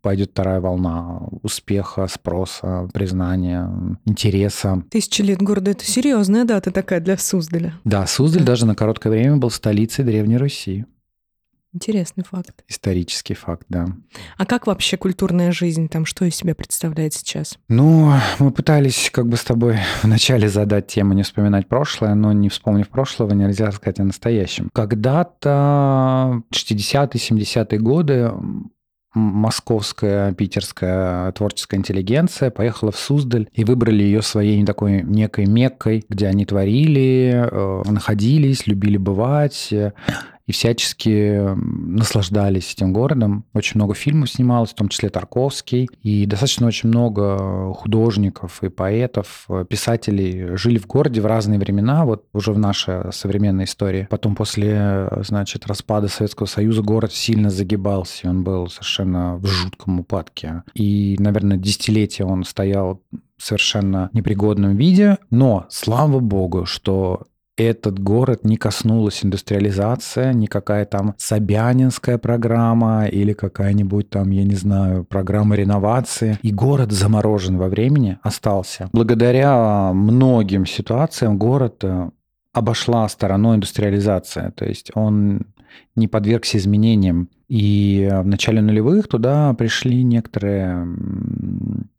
пойдет 0.02 0.30
вторая 0.32 0.60
волна 0.60 1.20
успеха, 1.42 2.06
спроса, 2.08 2.88
признания, 2.92 3.98
интереса. 4.04 4.82
Тысячи 4.90 5.22
лет 5.22 5.42
города— 5.42 5.70
это 5.72 5.84
серьезная 5.84 6.44
дата 6.44 6.70
такая 6.70 7.00
для 7.00 7.16
Суздаля. 7.16 7.74
Да, 7.84 8.06
Суздаль 8.06 8.42
да. 8.42 8.52
даже 8.52 8.66
на 8.66 8.74
короткое 8.74 9.10
время 9.10 9.36
был 9.36 9.50
столицей 9.50 9.75
Древней 10.02 10.36
Руси. 10.36 10.86
Интересный 11.76 12.24
факт. 12.24 12.64
Исторический 12.68 13.34
факт, 13.34 13.66
да. 13.68 13.84
А 14.38 14.46
как 14.46 14.66
вообще 14.66 14.96
культурная 14.96 15.52
жизнь 15.52 15.90
там, 15.90 16.06
что 16.06 16.24
из 16.24 16.34
себя 16.34 16.54
представляет 16.54 17.12
сейчас? 17.12 17.58
Ну, 17.68 18.14
мы 18.38 18.50
пытались 18.50 19.10
как 19.12 19.28
бы 19.28 19.36
с 19.36 19.44
тобой 19.44 19.76
вначале 20.02 20.48
задать 20.48 20.86
тему 20.86 21.12
не 21.12 21.22
вспоминать 21.22 21.68
прошлое, 21.68 22.14
но 22.14 22.32
не 22.32 22.48
вспомнив 22.48 22.88
прошлого, 22.88 23.34
нельзя 23.34 23.70
сказать 23.72 24.00
о 24.00 24.04
настоящем. 24.04 24.70
Когда-то 24.72 26.42
60-е, 26.50 27.08
70-е 27.12 27.78
годы 27.78 28.32
московская, 29.16 30.32
питерская 30.34 31.32
творческая 31.32 31.78
интеллигенция 31.78 32.50
поехала 32.50 32.92
в 32.92 32.96
Суздаль 32.98 33.48
и 33.54 33.64
выбрали 33.64 34.02
ее 34.02 34.22
своей 34.22 34.64
такой 34.64 35.02
некой 35.02 35.46
меккой, 35.46 36.04
где 36.08 36.26
они 36.26 36.44
творили, 36.44 37.48
э, 37.50 37.82
находились, 37.90 38.66
любили 38.66 38.98
бывать 38.98 39.72
и 40.46 40.52
всячески 40.52 41.54
наслаждались 41.56 42.72
этим 42.72 42.92
городом. 42.92 43.44
Очень 43.52 43.78
много 43.80 43.94
фильмов 43.94 44.30
снималось, 44.30 44.70
в 44.70 44.74
том 44.74 44.88
числе 44.88 45.08
Тарковский, 45.08 45.88
и 46.02 46.26
достаточно 46.26 46.66
очень 46.66 46.88
много 46.88 47.72
художников 47.74 48.62
и 48.62 48.68
поэтов, 48.68 49.48
писателей 49.68 50.56
жили 50.56 50.78
в 50.78 50.86
городе 50.86 51.20
в 51.20 51.26
разные 51.26 51.58
времена, 51.58 52.04
вот 52.04 52.24
уже 52.32 52.52
в 52.52 52.58
нашей 52.58 53.12
современной 53.12 53.64
истории. 53.64 54.06
Потом 54.08 54.34
после, 54.36 55.08
значит, 55.22 55.66
распада 55.66 56.08
Советского 56.08 56.46
Союза 56.46 56.82
город 56.82 57.12
сильно 57.12 57.50
загибался, 57.50 58.26
и 58.26 58.30
он 58.30 58.44
был 58.44 58.68
совершенно 58.68 59.36
в 59.36 59.46
жутком 59.46 60.00
упадке. 60.00 60.62
И, 60.74 61.16
наверное, 61.18 61.56
десятилетия 61.56 62.24
он 62.24 62.44
стоял 62.44 63.02
совершенно 63.38 64.08
непригодном 64.12 64.76
виде, 64.76 65.18
но 65.30 65.66
слава 65.68 66.20
богу, 66.20 66.64
что 66.64 67.24
этот 67.56 67.98
город 67.98 68.44
не 68.44 68.56
коснулась 68.56 69.24
индустриализация, 69.24 70.32
никакая 70.32 70.84
там 70.84 71.14
Собянинская 71.16 72.18
программа 72.18 73.06
или 73.06 73.32
какая-нибудь 73.32 74.10
там, 74.10 74.30
я 74.30 74.44
не 74.44 74.54
знаю, 74.54 75.04
программа 75.04 75.56
реновации. 75.56 76.38
И 76.42 76.52
город 76.52 76.92
заморожен 76.92 77.56
во 77.56 77.68
времени 77.68 78.18
остался. 78.22 78.88
Благодаря 78.92 79.92
многим 79.92 80.66
ситуациям 80.66 81.38
город 81.38 81.82
э, 81.82 82.10
обошла 82.52 83.08
стороной 83.08 83.56
индустриализация. 83.56 84.50
То 84.52 84.64
есть 84.64 84.90
он 84.94 85.46
не 85.94 86.08
подвергся 86.08 86.58
изменениям. 86.58 87.28
И 87.48 88.08
в 88.10 88.26
начале 88.26 88.60
нулевых 88.60 89.08
туда 89.08 89.54
пришли 89.54 90.02
некоторые 90.02 90.86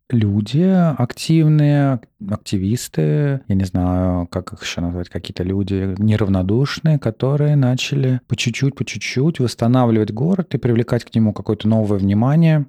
люди 0.09 0.61
активные, 0.97 1.99
активисты, 2.29 3.41
я 3.47 3.55
не 3.55 3.65
знаю, 3.65 4.27
как 4.27 4.53
их 4.53 4.63
еще 4.63 4.81
назвать, 4.81 5.09
какие-то 5.09 5.43
люди 5.43 5.95
неравнодушные, 5.97 6.97
которые 6.97 7.55
начали 7.55 8.21
по 8.27 8.35
чуть-чуть, 8.35 8.75
по 8.75 8.85
чуть-чуть 8.85 9.39
восстанавливать 9.39 10.11
город 10.11 10.53
и 10.55 10.57
привлекать 10.57 11.03
к 11.03 11.13
нему 11.13 11.33
какое-то 11.33 11.67
новое 11.67 11.99
внимание. 11.99 12.65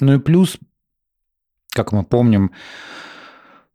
Ну 0.00 0.14
и 0.14 0.18
плюс, 0.18 0.58
как 1.70 1.92
мы 1.92 2.04
помним, 2.04 2.52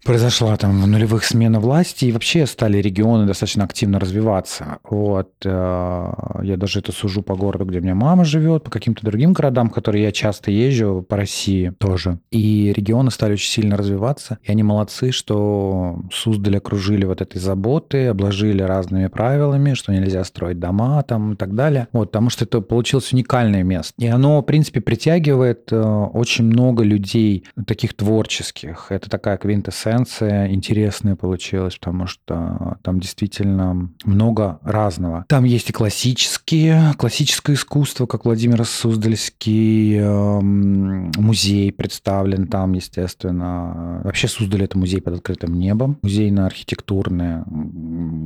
произошла 0.04 0.58
там 0.58 0.82
в 0.82 0.88
нулевых 0.88 1.24
смена 1.24 1.60
власти, 1.60 2.06
и 2.06 2.12
вообще 2.12 2.46
стали 2.46 2.80
регионы 2.80 3.26
достаточно 3.26 3.64
активно 3.64 4.00
развиваться. 4.00 4.78
Вот. 4.84 5.32
Э, 5.46 6.12
я 6.44 6.58
даже 6.58 6.80
это 6.80 6.92
сужу 6.92 7.22
по 7.24 7.36
городу, 7.36 7.66
где 7.66 7.80
у 7.80 7.82
меня 7.82 7.96
мама 7.96 8.26
живет, 8.26 8.64
по 8.64 8.72
каким-то 8.72 9.06
другим 9.06 9.34
городам, 9.34 9.70
которые 9.70 10.04
я 10.04 10.12
часто 10.12 10.52
езжу, 10.52 11.06
по 11.08 11.18
России 11.18 11.74
тоже. 11.78 12.20
И 12.32 12.74
регионы 12.76 13.12
стали 13.12 13.34
очень 13.34 13.50
сильно 13.50 13.78
развиваться, 13.78 14.40
и 14.44 14.52
они 14.52 14.64
молодцы, 14.64 15.12
что 15.12 16.02
Суздаль 16.12 16.58
окружили 16.58 17.06
вот 17.06 17.22
этой 17.22 17.40
заботы, 17.40 18.08
обложили 18.08 18.62
разными 18.62 19.08
правилами, 19.08 19.74
что 19.74 19.94
нельзя 19.94 20.24
строить 20.24 20.60
дома 20.60 21.02
там 21.04 21.34
и 21.34 21.36
так 21.36 21.56
далее. 21.56 21.88
Вот, 21.94 22.12
потому 22.12 22.30
что 22.30 22.46
это 22.46 22.62
получилось 22.62 23.14
уникальное 23.14 23.64
место. 23.64 23.94
И 23.98 24.08
оно, 24.08 24.42
в 24.42 24.44
принципе, 24.44 24.82
притягивает 24.82 25.72
э, 25.72 25.82
очень 25.82 26.46
много 26.46 26.84
людей, 26.84 27.46
таких 27.66 27.94
творческих. 27.94 28.88
Это 28.90 29.10
такая 29.10 29.38
квинтэссенция 29.38 29.93
конференция 29.94 30.52
интересная 30.52 31.16
получилась, 31.16 31.78
потому 31.78 32.08
что 32.08 32.78
там 32.82 33.00
действительно 33.00 33.90
много 34.06 34.60
разного. 34.64 35.26
Там 35.28 35.44
есть 35.44 35.70
и 35.70 35.74
классические, 35.74 36.94
классическое 36.98 37.56
искусство, 37.56 38.06
как 38.06 38.26
Владимир 38.26 38.66
Суздальский 38.66 39.98
эм, 39.98 41.12
музей 41.18 41.72
представлен 41.72 42.48
там, 42.48 42.74
естественно. 42.74 44.02
Вообще 44.04 44.28
Суздаль— 44.28 44.64
это 44.64 44.78
музей 44.78 45.02
под 45.02 45.16
открытым 45.16 45.54
небом, 45.54 46.00
музейно-архитектурный 46.02 47.44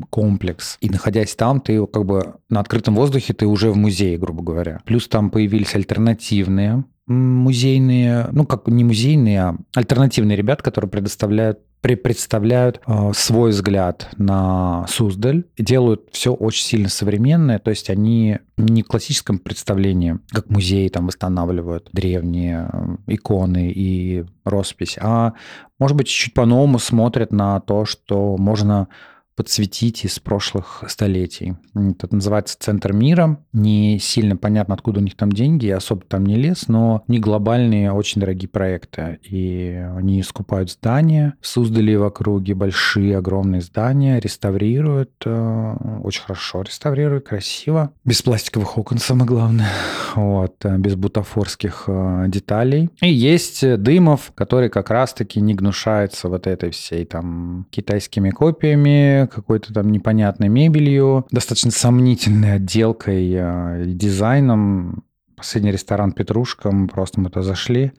комплекс. 0.09 0.77
И 0.79 0.89
находясь 0.89 1.35
там, 1.35 1.59
ты 1.59 1.85
как 1.85 2.05
бы 2.05 2.35
на 2.49 2.59
открытом 2.61 2.95
воздухе, 2.95 3.33
ты 3.33 3.45
уже 3.45 3.71
в 3.71 3.77
музее, 3.77 4.17
грубо 4.17 4.43
говоря. 4.43 4.79
Плюс 4.85 5.07
там 5.07 5.29
появились 5.29 5.75
альтернативные 5.75 6.83
музейные, 7.07 8.27
ну 8.31 8.45
как 8.45 8.67
не 8.67 8.83
музейные, 8.83 9.41
а 9.41 9.57
альтернативные 9.75 10.35
ребят, 10.35 10.61
которые 10.61 10.89
предоставляют 10.91 11.59
представляют 11.81 12.81
э, 12.85 13.11
свой 13.13 13.51
взгляд 13.51 14.09
на 14.17 14.85
Суздаль, 14.89 15.45
делают 15.57 16.09
все 16.11 16.33
очень 16.33 16.65
сильно 16.65 16.89
современное, 16.89 17.59
то 17.59 17.69
есть 17.69 17.89
они 17.89 18.39
не 18.57 18.83
в 18.83 18.87
классическом 18.87 19.39
представлении, 19.39 20.19
как 20.31 20.49
музеи 20.49 20.89
там 20.89 21.07
восстанавливают 21.07 21.89
древние 21.93 22.69
э, 22.73 22.97
иконы 23.07 23.71
и 23.71 24.25
роспись, 24.43 24.97
а 24.99 25.33
может 25.79 25.95
быть 25.95 26.07
чуть-чуть 26.07 26.33
по-новому 26.33 26.79
смотрят 26.79 27.31
на 27.31 27.61
то, 27.61 27.85
что 27.85 28.35
можно 28.37 28.89
подсветить 29.37 30.03
из 30.03 30.17
прошлых 30.19 30.83
столетий. 30.87 31.53
Это 31.75 32.13
называется 32.13 32.57
«Центр 32.59 32.91
мира». 32.91 33.39
Не 33.53 33.99
сильно 33.99 34.35
понятно, 34.35 34.73
откуда 34.73 34.99
у 34.99 35.03
них 35.03 35.15
там 35.15 35.31
деньги, 35.31 35.69
особо 35.69 36.01
там 36.01 36.25
не 36.25 36.35
лез, 36.35 36.67
но 36.67 37.03
не 37.07 37.19
глобальные, 37.19 37.91
очень 37.91 38.19
дорогие 38.19 38.49
проекты. 38.49 39.19
И 39.21 39.79
они 39.95 40.23
скупают 40.23 40.71
здания, 40.71 41.35
создали 41.41 41.93
в 41.93 42.03
округе 42.03 42.55
большие, 42.55 43.15
огромные 43.15 43.61
здания, 43.61 44.19
реставрируют, 44.19 45.11
э, 45.23 45.75
очень 46.03 46.23
хорошо 46.23 46.63
реставрируют, 46.63 47.27
красиво. 47.27 47.91
Без 48.03 48.23
пластиковых 48.23 48.75
окон, 48.79 48.97
самое 48.97 49.27
главное. 49.27 49.69
Вот, 50.15 50.55
э, 50.65 50.77
без 50.79 50.95
бутафорских 50.95 51.83
э, 51.85 52.25
деталей. 52.27 52.89
И 53.01 53.13
есть 53.13 53.61
Дымов, 53.77 54.31
который 54.33 54.69
как 54.69 54.89
раз-таки 54.89 55.39
не 55.41 55.53
гнушается 55.53 56.27
вот 56.27 56.47
этой 56.47 56.71
всей 56.71 57.05
там 57.05 57.67
китайскими 57.69 58.31
копиями, 58.31 59.26
какой-то 59.27 59.73
там 59.73 59.91
непонятной 59.91 60.49
мебелью, 60.49 61.25
достаточно 61.31 61.71
сомнительной 61.71 62.55
отделкой 62.55 63.31
э, 63.31 63.83
и 63.85 63.93
дизайном. 63.93 65.03
Последний 65.35 65.71
ресторан 65.71 66.13
«Петрушка», 66.13 66.71
мы 66.71 66.87
просто 66.87 67.21
мы 67.21 67.29
туда 67.29 67.43
зашли, 67.43 67.91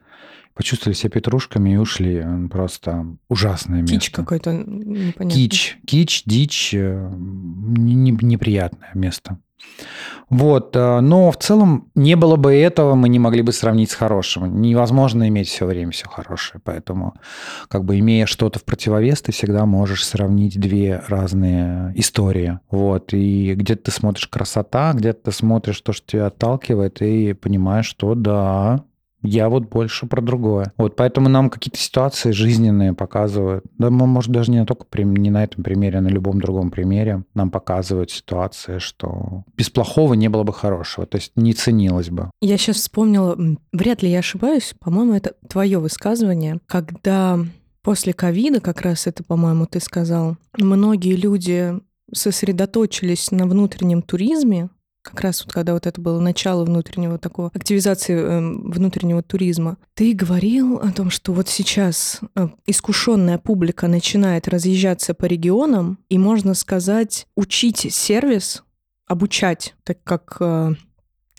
почувствовали 0.53 0.93
себя 0.93 1.11
петрушками 1.11 1.69
и 1.73 1.77
ушли. 1.77 2.25
Просто 2.51 3.05
ужасное 3.29 3.81
место. 3.81 3.95
Кич 3.95 4.09
какой-то 4.11 4.51
непонятный. 4.53 5.29
Кич, 5.29 5.77
кич, 5.85 6.23
дичь, 6.25 6.73
э, 6.73 7.09
неприятное 7.17 8.91
место. 8.93 9.39
Вот, 10.29 10.75
э, 10.75 10.99
но 10.99 11.31
в 11.31 11.37
целом 11.37 11.89
не 11.95 12.15
было 12.15 12.35
бы 12.35 12.53
этого, 12.53 12.95
мы 12.95 13.09
не 13.09 13.17
могли 13.17 13.41
бы 13.41 13.51
сравнить 13.51 13.89
с 13.89 13.95
хорошим. 13.95 14.61
Невозможно 14.61 15.27
иметь 15.27 15.47
все 15.47 15.65
время 15.65 15.91
все 15.91 16.07
хорошее, 16.07 16.61
поэтому 16.63 17.15
как 17.67 17.83
бы 17.83 17.97
имея 17.99 18.25
что-то 18.27 18.59
в 18.59 18.63
противовес, 18.63 19.21
ты 19.23 19.31
всегда 19.31 19.65
можешь 19.65 20.05
сравнить 20.05 20.59
две 20.59 21.01
разные 21.07 21.93
истории. 21.95 22.59
Вот, 22.69 23.13
и 23.13 23.55
где-то 23.55 23.85
ты 23.85 23.91
смотришь 23.91 24.27
красота, 24.27 24.93
где-то 24.93 25.25
ты 25.25 25.31
смотришь 25.31 25.81
то, 25.81 25.93
что 25.93 26.05
тебя 26.05 26.27
отталкивает, 26.27 27.01
и 27.01 27.33
понимаешь, 27.33 27.87
что 27.87 28.13
да, 28.13 28.83
я 29.21 29.49
вот 29.49 29.69
больше 29.69 30.07
про 30.07 30.21
другое. 30.21 30.73
Вот 30.77 30.95
поэтому 30.95 31.29
нам 31.29 31.49
какие-то 31.49 31.77
ситуации 31.77 32.31
жизненные 32.31 32.93
показывают. 32.93 33.65
Да, 33.77 33.89
может, 33.89 34.31
даже 34.31 34.51
не 34.51 34.65
только 34.65 34.85
не 35.03 35.29
на 35.29 35.43
этом 35.43 35.63
примере, 35.63 35.99
а 35.99 36.01
на 36.01 36.07
любом 36.07 36.39
другом 36.41 36.71
примере 36.71 37.23
нам 37.33 37.51
показывают 37.51 38.11
ситуации, 38.11 38.79
что 38.79 39.43
без 39.57 39.69
плохого 39.69 40.13
не 40.13 40.29
было 40.29 40.43
бы 40.43 40.53
хорошего, 40.53 41.05
то 41.05 41.17
есть 41.17 41.31
не 41.35 41.53
ценилось 41.53 42.09
бы. 42.09 42.31
Я 42.41 42.57
сейчас 42.57 42.77
вспомнила, 42.77 43.37
вряд 43.73 44.01
ли 44.03 44.09
я 44.09 44.19
ошибаюсь, 44.19 44.73
по-моему, 44.79 45.13
это 45.13 45.33
твое 45.47 45.79
высказывание, 45.79 46.59
когда 46.65 47.39
после 47.81 48.13
ковида, 48.13 48.61
как 48.61 48.81
раз 48.81 49.07
это, 49.07 49.23
по-моему, 49.23 49.65
ты 49.65 49.79
сказал, 49.79 50.37
многие 50.57 51.15
люди 51.15 51.73
сосредоточились 52.13 53.31
на 53.31 53.45
внутреннем 53.45 54.01
туризме, 54.01 54.69
как 55.01 55.21
раз 55.21 55.43
вот 55.43 55.53
когда 55.53 55.73
вот 55.73 55.87
это 55.87 55.99
было 55.99 56.19
начало 56.19 56.65
внутреннего 56.65 57.17
такого, 57.17 57.51
активизации 57.53 58.15
э, 58.15 58.39
внутреннего 58.39 59.23
туризма, 59.23 59.77
ты 59.93 60.13
говорил 60.13 60.77
о 60.77 60.91
том, 60.91 61.09
что 61.09 61.33
вот 61.33 61.47
сейчас 61.47 62.19
э, 62.35 62.49
искушенная 62.65 63.37
публика 63.37 63.87
начинает 63.87 64.47
разъезжаться 64.47 65.13
по 65.13 65.25
регионам, 65.25 65.99
и 66.09 66.17
можно 66.17 66.53
сказать, 66.53 67.27
учить 67.35 67.87
сервис, 67.93 68.63
обучать, 69.07 69.75
так 69.83 70.03
как 70.03 70.37
э, 70.39 70.73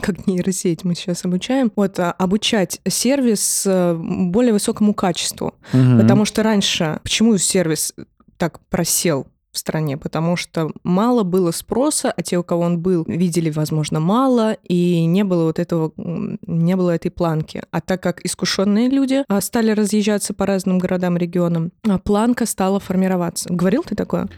как 0.01 0.27
нейросеть 0.27 0.85
мы 0.85 0.95
сейчас 0.95 1.25
обучаем, 1.25 1.71
вот 1.77 1.99
а, 1.99 2.13
обучать 2.13 2.81
сервис 2.89 3.65
э, 3.67 3.95
более 3.95 4.53
высокому 4.53 4.95
качеству, 4.95 5.55
угу. 5.73 6.01
потому 6.01 6.25
что 6.25 6.43
раньше 6.43 7.01
почему 7.03 7.37
сервис 7.39 7.95
так 8.37 8.61
просел? 8.69 9.27
В 9.53 9.59
стране, 9.59 9.97
потому 9.97 10.37
что 10.37 10.71
мало 10.85 11.23
было 11.23 11.51
спроса, 11.51 12.13
а 12.17 12.23
те, 12.23 12.39
у 12.39 12.43
кого 12.43 12.63
он 12.63 12.81
был, 12.81 13.05
видели, 13.07 13.51
возможно, 13.51 14.01
мало, 14.01 14.55
и 14.65 15.05
не 15.05 15.25
было 15.25 15.45
вот 15.45 15.59
этого, 15.59 15.93
не 15.97 16.77
было 16.77 16.91
этой 16.91 17.11
планки. 17.11 17.63
А 17.71 17.81
так 17.81 18.03
как 18.03 18.25
искушенные 18.25 18.89
люди 18.89 19.25
а, 19.29 19.41
стали 19.41 19.73
разъезжаться 19.73 20.35
по 20.35 20.47
разным 20.47 20.79
городам, 20.79 21.17
регионам, 21.17 21.73
а 21.89 21.99
планка 21.99 22.47
стала 22.47 22.81
формироваться. 22.81 23.53
Говорил 23.53 23.83
ты 23.83 23.95
такое? 23.95 24.29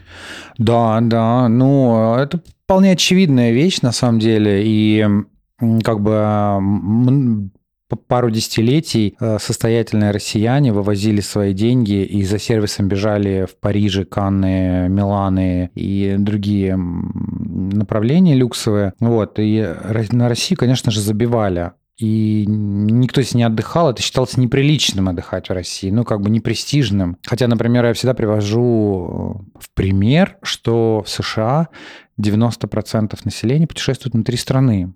Да, 0.57 0.99
да. 1.01 1.47
Ну, 1.47 2.15
это 2.15 2.41
вполне 2.65 2.91
очевидная 2.91 3.51
вещь, 3.51 3.81
на 3.81 3.91
самом 3.91 4.19
деле, 4.19 4.63
и 4.65 5.05
как 5.83 6.01
бы 6.01 7.51
пару 7.95 8.29
десятилетий 8.29 9.15
э, 9.19 9.37
состоятельные 9.39 10.11
россияне 10.11 10.73
вывозили 10.73 11.21
свои 11.21 11.53
деньги 11.53 12.03
и 12.03 12.23
за 12.23 12.39
сервисом 12.39 12.87
бежали 12.87 13.47
в 13.49 13.59
Париже, 13.59 14.05
Канны, 14.05 14.87
Миланы 14.89 15.71
и 15.75 16.15
другие 16.17 16.75
направления 16.77 18.35
люксовые. 18.35 18.93
Вот. 18.99 19.39
И 19.39 19.67
на 20.11 20.29
Россию, 20.29 20.57
конечно 20.57 20.91
же, 20.91 21.01
забивали. 21.01 21.71
И 21.97 22.45
никто 22.47 23.21
здесь 23.21 23.35
не 23.35 23.43
отдыхал, 23.43 23.91
это 23.91 24.01
считалось 24.01 24.35
неприличным 24.35 25.09
отдыхать 25.09 25.49
в 25.49 25.53
России, 25.53 25.91
ну, 25.91 26.03
как 26.03 26.21
бы 26.21 26.31
непрестижным. 26.31 27.17
Хотя, 27.23 27.47
например, 27.47 27.85
я 27.85 27.93
всегда 27.93 28.15
привожу 28.15 29.45
в 29.59 29.69
пример, 29.75 30.37
что 30.41 31.03
в 31.05 31.09
США 31.09 31.67
90% 32.19 33.17
населения 33.25 33.67
путешествует 33.67 34.15
внутри 34.15 34.37
страны 34.37 34.93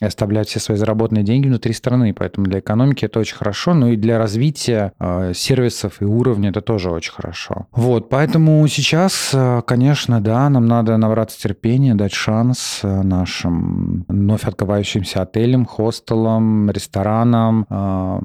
и 0.00 0.04
оставлять 0.04 0.48
все 0.48 0.60
свои 0.60 0.76
заработанные 0.76 1.24
деньги 1.24 1.48
внутри 1.48 1.72
страны. 1.72 2.14
Поэтому 2.14 2.46
для 2.46 2.60
экономики 2.60 3.04
это 3.04 3.20
очень 3.20 3.36
хорошо, 3.36 3.74
но 3.74 3.88
и 3.88 3.96
для 3.96 4.18
развития 4.18 4.92
э, 4.98 5.32
сервисов 5.34 6.00
и 6.00 6.04
уровня 6.04 6.50
это 6.50 6.60
тоже 6.62 6.90
очень 6.90 7.12
хорошо. 7.12 7.66
Вот, 7.72 8.08
поэтому 8.08 8.66
сейчас, 8.68 9.30
э, 9.34 9.62
конечно, 9.66 10.20
да, 10.20 10.48
нам 10.48 10.66
надо 10.66 10.96
набраться 10.96 11.38
терпения, 11.40 11.94
дать 11.94 12.12
шанс 12.12 12.80
э, 12.82 13.02
нашим 13.02 14.04
вновь 14.08 14.44
открывающимся 14.44 15.22
отелям, 15.22 15.66
хостелам, 15.66 16.70
ресторанам, 16.70 17.66
э, 17.68 18.20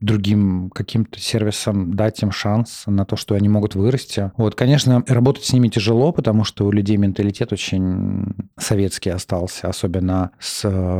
другим 0.00 0.70
каким-то 0.70 1.18
сервисам, 1.18 1.94
дать 1.94 2.22
им 2.22 2.30
шанс 2.30 2.84
на 2.86 3.04
то, 3.04 3.16
что 3.16 3.34
они 3.34 3.48
могут 3.48 3.74
вырасти. 3.74 4.30
Вот, 4.36 4.54
конечно, 4.54 5.02
работать 5.08 5.44
с 5.44 5.52
ними 5.52 5.68
тяжело, 5.68 6.12
потому 6.12 6.44
что 6.44 6.66
у 6.66 6.70
людей 6.72 6.96
менталитет 6.96 7.52
очень 7.52 8.34
советский 8.56 9.10
остался, 9.10 9.68
особенно 9.68 10.30
с 10.38 10.64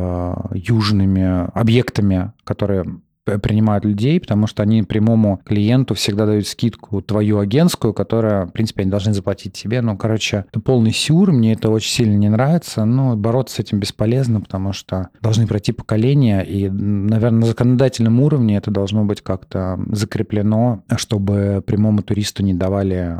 южными 0.53 1.49
объектами, 1.57 2.33
которые 2.43 2.85
принимают 3.25 3.85
людей, 3.85 4.19
потому 4.19 4.47
что 4.47 4.63
они 4.63 4.83
прямому 4.83 5.41
клиенту 5.45 5.93
всегда 5.93 6.25
дают 6.25 6.47
скидку 6.47 7.01
твою 7.01 7.39
агентскую, 7.39 7.93
которая, 7.93 8.45
в 8.47 8.51
принципе, 8.51 8.81
они 8.81 8.91
должны 8.91 9.13
заплатить 9.13 9.53
тебе. 9.53 9.81
Ну, 9.81 9.97
короче, 9.97 10.45
это 10.49 10.59
полный 10.59 10.91
сюр, 10.91 11.31
мне 11.31 11.53
это 11.53 11.69
очень 11.69 11.91
сильно 11.91 12.15
не 12.15 12.29
нравится, 12.29 12.85
но 12.85 13.15
бороться 13.15 13.55
с 13.55 13.59
этим 13.59 13.79
бесполезно, 13.79 14.41
потому 14.41 14.73
что 14.73 15.09
должны 15.21 15.47
пройти 15.47 15.71
поколения, 15.71 16.41
и, 16.41 16.69
наверное, 16.69 17.41
на 17.41 17.45
законодательном 17.45 18.19
уровне 18.21 18.57
это 18.57 18.71
должно 18.71 19.05
быть 19.05 19.21
как-то 19.21 19.79
закреплено, 19.91 20.83
чтобы 20.97 21.63
прямому 21.65 22.01
туристу 22.01 22.43
не 22.43 22.53
давали 22.53 23.17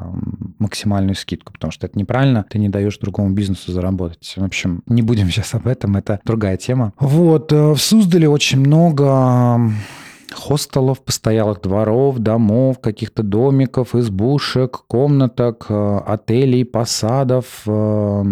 максимальную 0.59 1.15
скидку, 1.15 1.53
потому 1.53 1.71
что 1.71 1.87
это 1.87 1.97
неправильно, 1.97 2.45
ты 2.49 2.59
не 2.59 2.69
даешь 2.69 2.97
другому 2.97 3.31
бизнесу 3.31 3.71
заработать. 3.71 4.33
В 4.35 4.43
общем, 4.43 4.83
не 4.87 5.01
будем 5.01 5.27
сейчас 5.29 5.53
об 5.53 5.67
этом, 5.67 5.97
это 5.97 6.19
другая 6.25 6.57
тема. 6.57 6.93
Вот, 6.99 7.51
э, 7.51 7.71
в 7.71 7.77
Суздале 7.77 8.27
очень 8.27 8.59
много 8.59 9.59
хостелов, 10.33 11.01
постоялых 11.01 11.61
дворов, 11.61 12.19
домов, 12.19 12.79
каких-то 12.79 13.23
домиков, 13.23 13.95
избушек, 13.95 14.83
комнаток, 14.87 15.65
э, 15.69 15.99
отелей, 16.05 16.65
посадов, 16.65 17.63
э, 17.65 18.23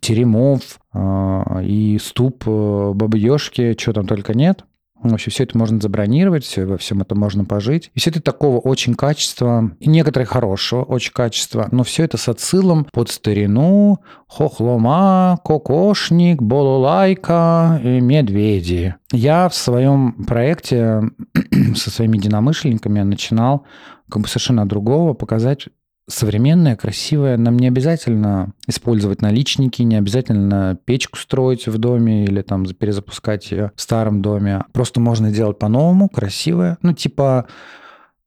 теремов 0.00 0.80
э, 0.92 1.62
и 1.64 1.98
ступ 2.00 2.44
бабьёшки, 2.46 3.74
чего 3.74 3.92
там 3.92 4.06
только 4.06 4.34
нет. 4.34 4.64
Вообще 5.02 5.30
все 5.30 5.44
это 5.44 5.56
можно 5.56 5.80
забронировать, 5.80 6.44
все, 6.44 6.66
во 6.66 6.76
всем 6.76 7.00
это 7.00 7.14
можно 7.14 7.44
пожить. 7.44 7.90
И 7.94 8.00
все 8.00 8.10
это 8.10 8.20
такого 8.20 8.58
очень 8.58 8.94
качества, 8.94 9.70
и 9.80 9.88
некоторые 9.88 10.26
хорошего 10.26 10.82
очень 10.82 11.12
качества, 11.12 11.68
но 11.72 11.84
все 11.84 12.04
это 12.04 12.16
с 12.16 12.28
отсылом 12.28 12.86
под 12.92 13.10
старину, 13.10 14.00
хохлома, 14.28 15.38
кокошник, 15.44 16.42
болулайка 16.42 17.80
и 17.82 18.00
медведи. 18.00 18.94
Я 19.12 19.48
в 19.48 19.54
своем 19.54 20.24
проекте 20.24 21.02
со 21.74 21.90
своими 21.90 22.16
единомышленниками 22.18 23.00
начинал 23.00 23.64
как 24.10 24.22
бы 24.22 24.28
совершенно 24.28 24.68
другого 24.68 25.14
показать 25.14 25.68
современное, 26.10 26.76
красивое. 26.76 27.36
Нам 27.36 27.58
не 27.58 27.68
обязательно 27.68 28.52
использовать 28.66 29.22
наличники, 29.22 29.82
не 29.82 29.96
обязательно 29.96 30.78
печку 30.84 31.18
строить 31.18 31.66
в 31.66 31.78
доме 31.78 32.24
или 32.24 32.42
там 32.42 32.66
перезапускать 32.66 33.50
ее 33.50 33.72
в 33.74 33.80
старом 33.80 34.22
доме. 34.22 34.64
Просто 34.72 35.00
можно 35.00 35.30
делать 35.30 35.58
по-новому, 35.58 36.08
красивое. 36.08 36.78
Ну, 36.82 36.92
типа 36.92 37.46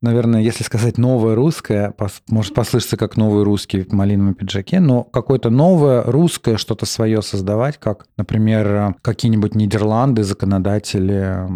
наверное, 0.03 0.41
если 0.41 0.63
сказать 0.63 0.97
новое 0.99 1.33
русское, 1.33 1.95
может 2.27 2.53
послышаться 2.53 2.97
как 2.97 3.17
новый 3.17 3.43
русский 3.43 3.81
в 3.81 3.93
малиновом 3.93 4.35
пиджаке, 4.35 4.79
но 4.79 5.03
какое-то 5.03 5.49
новое 5.49 6.03
русское 6.03 6.57
что-то 6.57 6.85
свое 6.85 7.21
создавать, 7.21 7.79
как, 7.79 8.05
например, 8.17 8.95
какие-нибудь 9.01 9.55
Нидерланды, 9.55 10.23
законодатели 10.23 11.47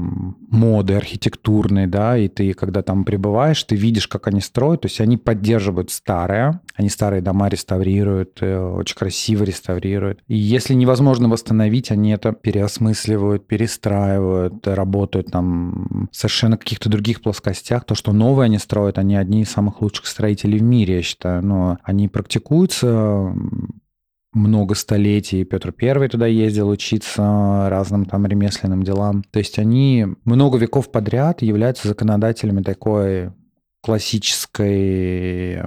моды 0.50 0.94
архитектурной, 0.94 1.88
да, 1.88 2.18
и 2.18 2.28
ты, 2.28 2.54
когда 2.54 2.82
там 2.82 3.04
пребываешь, 3.04 3.64
ты 3.64 3.76
видишь, 3.76 4.08
как 4.08 4.28
они 4.28 4.42
строят, 4.42 4.82
то 4.82 4.88
есть 4.88 5.02
они 5.02 5.18
поддерживают 5.18 5.92
старое, 5.92 6.62
они 6.76 6.90
старые 6.90 7.22
дома 7.22 7.50
реставрируют, 7.50 8.38
э, 8.42 8.58
очень 8.58 8.96
красиво 8.96 9.44
реставрируют. 9.44 10.20
И 10.28 10.36
если 10.36 10.74
невозможно 10.74 11.28
восстановить, 11.28 11.92
они 11.92 12.12
это 12.12 12.32
переосмысливают, 12.32 13.48
перестраивают, 13.48 14.66
работают 14.68 15.32
там 15.32 16.10
совершенно 16.12 16.58
каких-то 16.58 16.90
других 16.90 17.22
плоскостях. 17.22 17.86
То, 17.86 17.96
что 17.96 18.14
новое 18.14 18.46
они 18.46 18.58
строят, 18.58 18.98
они 18.98 19.16
одни 19.16 19.42
из 19.42 19.50
самых 19.50 19.82
лучших 19.82 20.08
строителей 20.08 20.60
в 20.60 20.64
мире, 20.64 20.98
я 20.98 21.02
считаю. 21.02 21.46
Но 21.46 21.78
они 21.84 22.08
практикуются 22.08 23.34
много 24.38 24.76
столетий. 24.76 25.44
Петр 25.44 25.72
Первый 25.72 26.10
туда 26.10 26.28
ездил 26.28 26.70
учиться 26.70 27.68
разным 27.70 28.06
там 28.06 28.26
ремесленным 28.26 28.84
делам. 28.84 29.24
То 29.32 29.40
есть 29.40 29.60
они 29.60 30.08
много 30.26 30.58
веков 30.58 30.92
подряд 30.92 31.42
являются 31.42 31.88
законодателями 31.88 32.62
такой 32.62 33.32
классической 33.82 35.62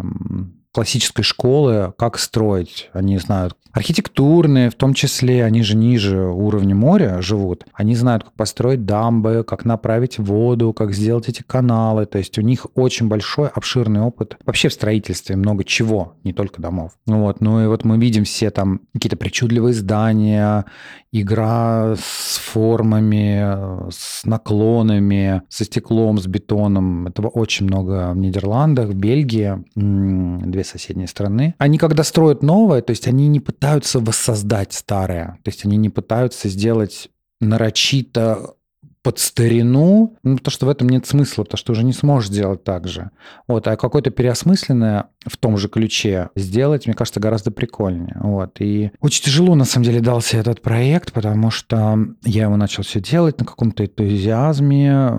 классической 0.72 1.22
школы, 1.22 1.92
как 1.98 2.18
строить. 2.18 2.90
Они 2.92 3.18
знают 3.18 3.56
архитектурные, 3.72 4.70
в 4.70 4.74
том 4.74 4.94
числе, 4.94 5.44
они 5.44 5.62
же 5.62 5.76
ниже 5.76 6.26
уровня 6.26 6.74
моря 6.74 7.20
живут. 7.22 7.64
Они 7.72 7.94
знают, 7.94 8.24
как 8.24 8.32
построить 8.34 8.84
дамбы, 8.84 9.44
как 9.46 9.64
направить 9.64 10.18
воду, 10.18 10.72
как 10.72 10.92
сделать 10.92 11.28
эти 11.28 11.42
каналы. 11.42 12.06
То 12.06 12.18
есть 12.18 12.38
у 12.38 12.42
них 12.42 12.66
очень 12.74 13.08
большой, 13.08 13.48
обширный 13.48 14.00
опыт 14.00 14.36
вообще 14.44 14.68
в 14.68 14.72
строительстве, 14.72 15.36
много 15.36 15.64
чего, 15.64 16.14
не 16.24 16.32
только 16.32 16.60
домов. 16.60 16.92
Вот. 17.06 17.40
Ну 17.40 17.62
и 17.62 17.66
вот 17.66 17.84
мы 17.84 17.98
видим 17.98 18.24
все 18.24 18.50
там 18.50 18.80
какие-то 18.92 19.16
причудливые 19.16 19.74
здания, 19.74 20.64
игра 21.12 21.94
с 21.96 22.38
формами, 22.38 23.90
с 23.90 24.24
наклонами, 24.24 25.42
со 25.48 25.64
стеклом, 25.64 26.18
с 26.18 26.26
бетоном. 26.26 27.06
Этого 27.06 27.28
очень 27.28 27.66
много 27.66 28.12
в 28.12 28.16
Нидерландах, 28.16 28.88
в 28.88 28.94
Бельгии, 28.94 29.64
две 29.74 30.64
соседние 30.64 31.06
страны. 31.06 31.54
Они 31.58 31.78
когда 31.78 32.04
строят 32.04 32.42
новое, 32.42 32.82
то 32.82 32.90
есть 32.90 33.06
они 33.06 33.28
не 33.28 33.40
пытаются 33.40 33.59
воссоздать 34.00 34.72
старое, 34.72 35.38
то 35.44 35.50
есть 35.50 35.64
они 35.64 35.76
не 35.76 35.90
пытаются 35.90 36.48
сделать 36.48 37.10
нарочито 37.40 38.54
под 39.02 39.18
старину, 39.18 40.18
ну, 40.22 40.36
потому 40.36 40.52
что 40.52 40.66
в 40.66 40.68
этом 40.68 40.88
нет 40.88 41.06
смысла, 41.06 41.44
потому 41.44 41.58
что 41.58 41.72
уже 41.72 41.84
не 41.84 41.94
сможешь 41.94 42.28
сделать 42.28 42.64
так 42.64 42.86
же. 42.86 43.10
Вот, 43.48 43.66
а 43.66 43.76
какое-то 43.76 44.10
переосмысленное 44.10 45.06
в 45.26 45.36
том 45.38 45.56
же 45.56 45.68
ключе 45.68 46.28
сделать, 46.36 46.86
мне 46.86 46.94
кажется, 46.94 47.18
гораздо 47.18 47.50
прикольнее. 47.50 48.16
Вот, 48.20 48.60
и 48.60 48.90
очень 49.00 49.24
тяжело, 49.24 49.54
на 49.54 49.64
самом 49.64 49.86
деле, 49.86 50.00
дался 50.00 50.36
этот 50.36 50.60
проект, 50.60 51.12
потому 51.12 51.50
что 51.50 51.98
я 52.24 52.44
его 52.44 52.56
начал 52.56 52.82
все 52.82 53.00
делать 53.00 53.38
на 53.38 53.46
каком-то 53.46 53.84
энтузиазме, 53.84 55.12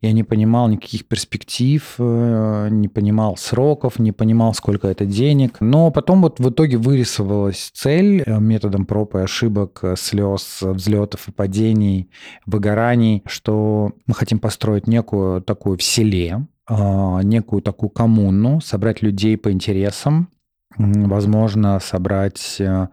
я 0.00 0.12
не 0.12 0.24
понимал 0.24 0.68
никаких 0.68 1.06
перспектив, 1.06 1.94
э, 1.98 2.68
не 2.70 2.88
понимал 2.88 3.36
сроков, 3.36 3.98
не 3.98 4.10
понимал, 4.12 4.54
сколько 4.54 4.88
это 4.88 5.06
денег, 5.06 5.58
но 5.60 5.90
потом 5.90 6.22
вот 6.22 6.40
в 6.40 6.50
итоге 6.50 6.78
вырисовалась 6.78 7.70
цель 7.74 8.22
э, 8.26 8.40
методом 8.40 8.86
проб 8.86 9.14
и 9.14 9.20
ошибок, 9.20 9.80
э, 9.82 9.94
слез, 9.96 10.58
взлетов 10.62 11.28
и 11.28 11.32
падений, 11.32 12.10
выгораний, 12.46 13.03
компаний, 13.04 13.22
что 13.26 13.92
мы 14.06 14.14
хотим 14.14 14.38
построить 14.38 14.86
некую 14.86 15.42
такую 15.42 15.76
в 15.78 15.82
селе, 15.82 16.46
а, 16.66 17.20
некую 17.22 17.62
такую 17.62 17.90
коммуну, 17.90 18.60
собрать 18.60 19.02
людей 19.02 19.36
по 19.36 19.50
интересам, 19.50 20.28
возможно, 20.76 21.78
собрать 21.80 22.56
э, 22.58 22.88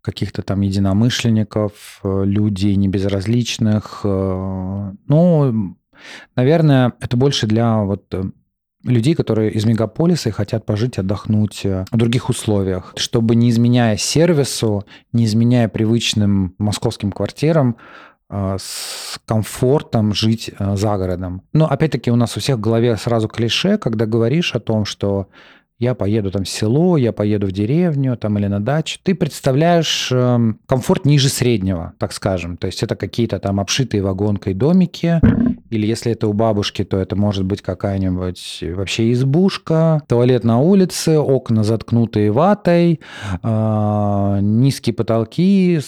каких-то 0.00 0.42
там 0.42 0.62
единомышленников, 0.62 2.00
э, 2.02 2.22
людей 2.24 2.76
небезразличных. 2.76 4.00
Э, 4.04 4.92
ну, 5.06 5.76
наверное, 6.34 6.92
это 7.00 7.16
больше 7.16 7.46
для 7.46 7.82
вот 7.82 8.14
людей, 8.84 9.14
которые 9.14 9.50
из 9.50 9.66
мегаполиса 9.66 10.30
и 10.30 10.32
хотят 10.32 10.64
пожить, 10.64 10.98
отдохнуть 10.98 11.64
в 11.64 11.96
других 11.96 12.30
условиях, 12.30 12.94
чтобы 12.96 13.34
не 13.34 13.50
изменяя 13.50 13.98
сервису, 13.98 14.84
не 15.12 15.24
изменяя 15.26 15.68
привычным 15.68 16.54
московским 16.56 17.12
квартирам, 17.12 17.76
с 18.30 19.18
комфортом 19.26 20.14
жить 20.14 20.50
а, 20.58 20.76
за 20.76 20.96
городом. 20.96 21.42
Но 21.52 21.66
опять-таки 21.66 22.10
у 22.10 22.16
нас 22.16 22.36
у 22.36 22.40
всех 22.40 22.56
в 22.56 22.60
голове 22.60 22.96
сразу 22.96 23.28
клише, 23.28 23.78
когда 23.78 24.06
говоришь 24.06 24.54
о 24.54 24.60
том, 24.60 24.84
что 24.84 25.28
я 25.80 25.94
поеду 25.94 26.30
там 26.30 26.44
в 26.44 26.48
село, 26.48 26.98
я 26.98 27.10
поеду 27.10 27.46
в 27.46 27.52
деревню 27.52 28.16
там 28.16 28.38
или 28.38 28.46
на 28.46 28.60
дачу, 28.60 28.98
ты 29.02 29.14
представляешь 29.14 30.10
эм, 30.12 30.60
комфорт 30.66 31.06
ниже 31.06 31.30
среднего, 31.30 31.94
так 31.98 32.12
скажем. 32.12 32.58
То 32.58 32.66
есть 32.66 32.82
это 32.82 32.96
какие-то 32.96 33.38
там 33.38 33.58
обшитые 33.58 34.02
вагонкой 34.02 34.52
домики, 34.52 35.20
или 35.70 35.86
если 35.86 36.12
это 36.12 36.28
у 36.28 36.34
бабушки, 36.34 36.84
то 36.84 36.98
это 36.98 37.16
может 37.16 37.46
быть 37.46 37.62
какая-нибудь 37.62 38.62
вообще 38.74 39.10
избушка, 39.12 40.02
туалет 40.06 40.44
на 40.44 40.60
улице, 40.60 41.18
окна 41.18 41.64
заткнутые 41.64 42.30
ватой, 42.30 43.00
а, 43.42 44.38
низкие 44.42 44.92
потолки, 44.92 45.80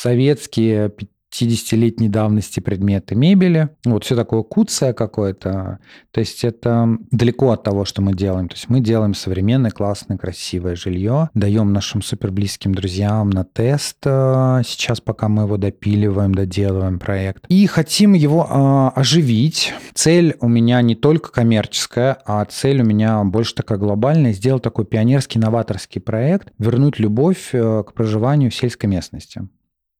советские 0.00 0.92
50-летней 1.30 2.08
давности 2.08 2.60
предметы 2.60 3.14
мебели. 3.14 3.70
Вот 3.84 4.04
все 4.04 4.16
такое 4.16 4.42
куцое 4.42 4.92
какое-то. 4.92 5.78
То 6.10 6.20
есть 6.20 6.44
это 6.44 6.96
далеко 7.10 7.52
от 7.52 7.62
того, 7.62 7.84
что 7.84 8.02
мы 8.02 8.14
делаем. 8.14 8.48
То 8.48 8.56
есть 8.56 8.68
мы 8.68 8.80
делаем 8.80 9.14
современное, 9.14 9.70
классное, 9.70 10.18
красивое 10.18 10.74
жилье, 10.74 11.30
даем 11.34 11.72
нашим 11.72 12.02
супер 12.02 12.30
близким 12.30 12.74
друзьям 12.74 13.30
на 13.30 13.44
тест 13.44 13.98
э, 14.04 14.62
сейчас, 14.64 15.00
пока 15.00 15.28
мы 15.28 15.44
его 15.44 15.56
допиливаем, 15.56 16.34
доделываем 16.34 16.98
проект. 16.98 17.44
И 17.48 17.66
хотим 17.66 18.14
его 18.14 18.92
э, 18.94 19.00
оживить. 19.00 19.72
Цель 19.94 20.36
у 20.40 20.48
меня 20.48 20.82
не 20.82 20.94
только 20.94 21.30
коммерческая, 21.30 22.18
а 22.26 22.44
цель 22.44 22.82
у 22.82 22.84
меня 22.84 23.22
больше 23.24 23.54
такая 23.54 23.78
глобальная. 23.78 24.32
Сделать 24.32 24.62
такой 24.62 24.84
пионерский, 24.84 25.38
новаторский 25.38 26.00
проект, 26.00 26.52
вернуть 26.58 26.98
любовь 26.98 27.50
э, 27.52 27.84
к 27.86 27.92
проживанию 27.92 28.50
в 28.50 28.54
сельской 28.54 28.88
местности. 28.88 29.48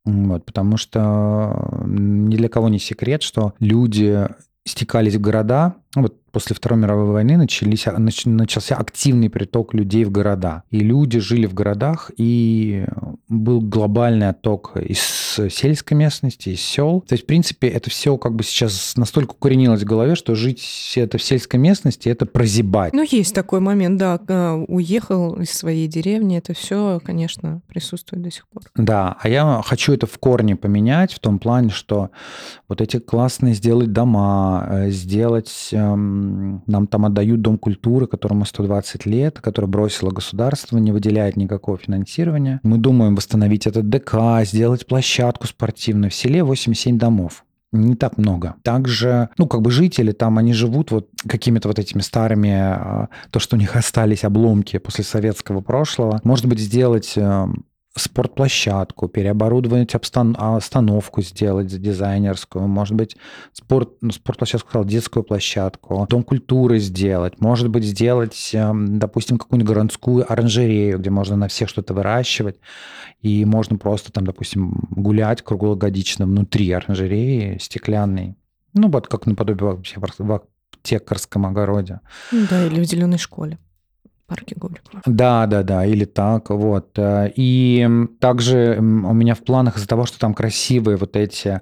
Вот, 0.04 0.44
потому 0.44 0.76
что 0.76 1.82
ни 1.86 2.36
для 2.36 2.48
кого 2.48 2.68
не 2.68 2.78
секрет, 2.78 3.22
что 3.22 3.54
люди 3.58 4.26
стекались 4.66 5.16
в 5.16 5.20
города. 5.20 5.74
Вот 5.96 6.20
после 6.30 6.54
Второй 6.54 6.78
мировой 6.78 7.06
войны 7.06 7.36
начались, 7.36 7.86
начался 8.24 8.76
активный 8.76 9.30
приток 9.30 9.74
людей 9.74 10.04
в 10.04 10.10
города. 10.10 10.62
И 10.70 10.80
люди 10.80 11.18
жили 11.18 11.46
в 11.46 11.54
городах, 11.54 12.10
и 12.16 12.86
был 13.28 13.60
глобальный 13.60 14.28
отток 14.28 14.76
из 14.76 15.00
сельской 15.50 15.96
местности, 15.96 16.50
из 16.50 16.60
сел. 16.60 17.00
То 17.06 17.14
есть, 17.14 17.24
в 17.24 17.26
принципе, 17.26 17.68
это 17.68 17.90
все 17.90 18.16
как 18.16 18.34
бы 18.34 18.44
сейчас 18.44 18.94
настолько 18.96 19.32
укоренилось 19.32 19.82
в 19.82 19.84
голове, 19.84 20.14
что 20.14 20.34
жить 20.34 20.92
это 20.96 21.18
в 21.18 21.22
сельской 21.22 21.58
местности– 21.58 22.08
это 22.10 22.26
прозябать. 22.26 22.92
Ну, 22.92 23.04
есть 23.08 23.34
такой 23.34 23.60
момент, 23.60 23.98
да. 23.98 24.20
Уехал 24.68 25.40
из 25.40 25.50
своей 25.50 25.88
деревни, 25.88 26.38
это 26.38 26.54
все, 26.54 27.00
конечно, 27.04 27.62
присутствует 27.66 28.22
до 28.22 28.30
сих 28.30 28.46
пор. 28.48 28.62
Да, 28.76 29.16
а 29.20 29.28
я 29.28 29.60
хочу 29.64 29.92
это 29.92 30.06
в 30.06 30.18
корне 30.18 30.56
поменять 30.56 31.12
в 31.12 31.18
том 31.18 31.38
плане, 31.38 31.70
что 31.70 32.10
вот 32.68 32.80
эти 32.80 32.98
классные 32.98 33.54
сделать 33.54 33.92
дома, 33.92 34.66
э, 34.70 34.90
сделать 34.90 35.70
эм, 35.72 35.79
нам 35.80 36.86
там 36.86 37.06
отдают 37.06 37.40
Дом 37.40 37.58
культуры, 37.58 38.06
которому 38.06 38.44
120 38.44 39.06
лет, 39.06 39.40
который 39.40 39.66
бросило 39.66 40.10
государство, 40.10 40.78
не 40.78 40.92
выделяет 40.92 41.36
никакого 41.36 41.78
финансирования. 41.78 42.60
Мы 42.62 42.78
думаем 42.78 43.14
восстановить 43.14 43.66
этот 43.66 43.88
ДК, 43.88 44.44
сделать 44.44 44.86
площадку 44.86 45.46
спортивную. 45.46 46.10
В 46.10 46.14
селе 46.14 46.42
87 46.42 46.98
домов 46.98 47.44
не 47.72 47.94
так 47.94 48.18
много. 48.18 48.56
Также, 48.62 49.28
ну, 49.38 49.46
как 49.46 49.62
бы 49.62 49.70
жители 49.70 50.12
там, 50.12 50.38
они 50.38 50.52
живут 50.52 50.90
вот 50.90 51.08
какими-то 51.26 51.68
вот 51.68 51.78
этими 51.78 52.00
старыми, 52.00 52.50
а, 52.50 53.08
то, 53.30 53.38
что 53.38 53.56
у 53.56 53.58
них 53.58 53.76
остались 53.76 54.24
обломки 54.24 54.78
после 54.78 55.04
советского 55.04 55.60
прошлого. 55.60 56.20
Может 56.24 56.46
быть, 56.46 56.58
сделать 56.58 57.14
спортплощадку, 57.96 59.08
переоборудовать 59.08 59.94
обстан- 59.94 60.36
остановку 60.38 61.22
сделать 61.22 61.66
дизайнерскую, 61.66 62.68
может 62.68 62.94
быть, 62.94 63.16
спорт, 63.52 63.90
ну, 64.00 64.12
спортплощадку, 64.12 64.68
сказал, 64.68 64.84
детскую 64.84 65.24
площадку, 65.24 66.06
дом 66.08 66.22
культуры 66.22 66.78
сделать, 66.78 67.40
может 67.40 67.68
быть, 67.68 67.84
сделать, 67.84 68.50
эм, 68.52 68.98
допустим, 68.98 69.38
какую-нибудь 69.38 69.74
городскую 69.74 70.30
оранжерею, 70.32 70.98
где 70.98 71.10
можно 71.10 71.36
на 71.36 71.48
всех 71.48 71.68
что-то 71.68 71.92
выращивать, 71.92 72.60
и 73.20 73.44
можно 73.44 73.76
просто 73.76 74.12
там, 74.12 74.24
допустим, 74.24 74.88
гулять 74.90 75.42
круглогодично 75.42 76.26
внутри 76.26 76.70
оранжереи 76.70 77.58
стеклянной. 77.58 78.36
Ну, 78.72 78.88
вот 78.88 79.08
как 79.08 79.26
наподобие 79.26 79.72
вообще 79.72 79.98
в 79.98 80.32
аптекарском 80.32 81.44
огороде. 81.44 82.00
Да, 82.30 82.64
или 82.64 82.80
в 82.80 82.84
зеленой 82.84 83.18
школе 83.18 83.58
парке 84.30 84.54
Гобриков. 84.56 85.00
Да, 85.04 85.46
да, 85.46 85.64
да, 85.64 85.84
или 85.84 86.04
так, 86.04 86.50
вот. 86.50 86.90
Э, 86.96 87.30
и 87.34 87.88
также 88.20 88.76
у 88.78 88.82
меня 89.12 89.34
в 89.34 89.40
планах 89.40 89.76
из-за 89.76 89.88
того, 89.88 90.06
что 90.06 90.20
там 90.20 90.34
красивые 90.34 90.96
вот 90.96 91.16
эти 91.16 91.60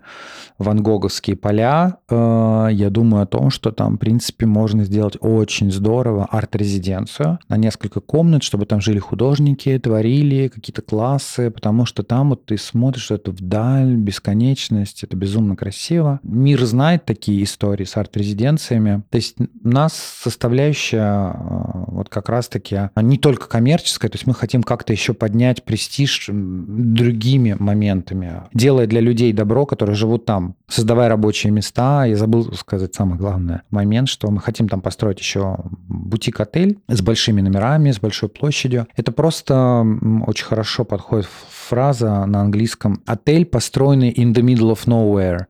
ван 0.58 0.82
Гоговские 0.82 1.36
поля, 1.36 1.96
э, 2.10 2.68
я 2.72 2.90
думаю 2.90 3.22
о 3.22 3.26
том, 3.26 3.50
что 3.50 3.72
там, 3.72 3.96
в 3.96 3.98
принципе, 3.98 4.44
можно 4.44 4.84
сделать 4.84 5.16
очень 5.20 5.72
здорово 5.72 6.26
арт-резиденцию 6.30 7.38
на 7.48 7.56
несколько 7.56 8.00
комнат, 8.00 8.42
чтобы 8.42 8.66
там 8.66 8.82
жили 8.82 8.98
художники, 8.98 9.78
творили 9.78 10.48
какие-то 10.48 10.82
классы, 10.82 11.50
потому 11.50 11.86
что 11.86 12.02
там 12.02 12.30
вот 12.30 12.44
ты 12.44 12.58
смотришь 12.58 13.10
это 13.10 13.30
вдаль, 13.30 13.94
бесконечность, 13.94 15.04
это 15.04 15.16
безумно 15.16 15.56
красиво. 15.56 16.20
Мир 16.22 16.62
знает 16.66 17.06
такие 17.06 17.42
истории 17.44 17.84
с 17.84 17.96
арт-резиденциями. 17.96 19.02
То 19.08 19.16
есть 19.16 19.36
нас 19.62 19.94
составляющая 19.94 21.32
э, 21.32 21.84
вот 21.86 22.08
как 22.08 22.28
раз-таки 22.28 22.57
таки 22.58 22.90
не 22.96 23.18
только 23.18 23.48
коммерческая, 23.48 24.10
то 24.10 24.16
есть 24.16 24.26
мы 24.26 24.34
хотим 24.34 24.62
как-то 24.62 24.92
еще 24.92 25.14
поднять 25.14 25.64
престиж 25.64 26.28
другими 26.28 27.56
моментами, 27.58 28.42
делая 28.52 28.86
для 28.86 29.00
людей 29.00 29.32
добро, 29.32 29.66
которые 29.66 29.96
живут 29.96 30.24
там, 30.24 30.56
создавая 30.68 31.08
рабочие 31.08 31.52
места. 31.52 32.04
Я 32.04 32.16
забыл 32.16 32.52
сказать 32.54 32.94
самый 32.94 33.18
главный 33.18 33.60
момент, 33.70 34.08
что 34.08 34.30
мы 34.30 34.40
хотим 34.40 34.68
там 34.68 34.80
построить 34.80 35.20
еще 35.20 35.56
бутик-отель 35.88 36.78
с 36.88 37.00
большими 37.00 37.40
номерами, 37.40 37.90
с 37.90 38.00
большой 38.00 38.28
площадью. 38.28 38.86
Это 38.96 39.12
просто 39.12 39.84
очень 40.26 40.44
хорошо 40.44 40.84
подходит 40.84 41.28
фраза 41.50 42.24
на 42.26 42.40
английском 42.40 43.02
«отель, 43.06 43.44
построенный 43.44 44.12
in 44.12 44.32
the 44.32 44.42
middle 44.42 44.72
of 44.72 44.86
nowhere», 44.86 45.46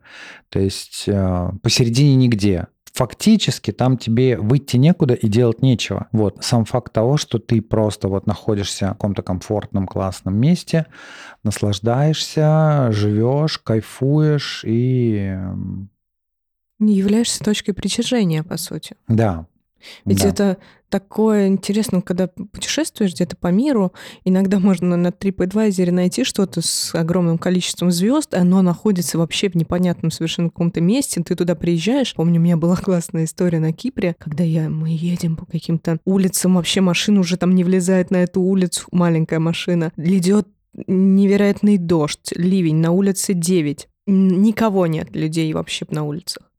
то 0.51 0.59
есть 0.59 1.05
э, 1.07 1.51
посередине 1.63 2.17
нигде 2.17 2.69
фактически 2.93 3.71
там 3.71 3.97
тебе 3.97 4.37
выйти 4.37 4.77
некуда 4.77 5.15
и 5.15 5.29
делать 5.29 5.63
нечего. 5.63 6.09
Вот 6.13 6.39
сам 6.45 6.65
факт 6.65 6.93
того, 6.93 7.17
что 7.17 7.39
ты 7.39 7.61
просто 7.63 8.09
вот 8.09 8.27
находишься 8.27 8.87
в 8.87 8.89
каком-то 8.91 9.23
комфортном, 9.23 9.87
классном 9.87 10.37
месте, 10.37 10.87
наслаждаешься, 11.43 12.89
живешь, 12.91 13.59
кайфуешь 13.59 14.65
и... 14.67 15.37
Не 16.79 16.95
являешься 16.95 17.43
точкой 17.43 17.73
притяжения, 17.73 18.45
по 18.45 18.57
сути. 18.57 18.95
Да, 19.09 19.47
ведь 20.05 20.23
да. 20.23 20.29
это 20.29 20.57
такое 20.89 21.49
интересно, 21.49 22.01
когда 22.01 22.29
путешествуешь 22.29 23.13
где-то 23.13 23.37
по 23.37 23.49
миру, 23.49 23.93
иногда 24.25 24.59
можно 24.59 24.97
на 24.97 25.09
TripAdvisor 25.09 25.91
найти 25.91 26.25
что-то 26.25 26.63
с 26.63 26.95
огромным 26.95 27.39
количеством 27.39 27.91
звезд, 27.91 28.35
оно 28.35 28.63
находится 28.63 29.19
вообще 29.19 29.51
в 29.51 29.55
непонятном 29.55 30.11
совершенно 30.11 30.49
каком-то 30.49 30.81
месте, 30.81 31.23
ты 31.23 31.35
туда 31.35 31.55
приезжаешь. 31.55 32.15
Помню, 32.15 32.41
у 32.41 32.45
меня 32.45 32.57
была 32.57 32.77
классная 32.77 33.25
история 33.25 33.61
на 33.61 33.73
Кипре, 33.73 34.17
когда 34.19 34.45
я, 34.45 34.69
мы 34.69 34.89
едем 34.91 35.37
по 35.37 35.47
каким-то 35.47 35.99
улицам, 36.05 36.55
вообще 36.55 36.81
машина 36.81 37.21
уже 37.21 37.37
там 37.37 37.55
не 37.55 37.65
влезает 37.65 38.11
на 38.11 38.17
эту 38.17 38.41
улицу, 38.41 38.87
маленькая 38.93 39.39
машина, 39.39 39.93
идет 39.97 40.49
невероятный 40.87 41.77
дождь, 41.77 42.33
ливень, 42.35 42.77
на 42.77 42.93
улице 42.93 43.35
9 43.35 43.89
никого 44.09 44.87
нет 44.87 45.15
людей 45.15 45.53
вообще 45.53 45.87
на 45.91 46.05
улицах. 46.05 46.51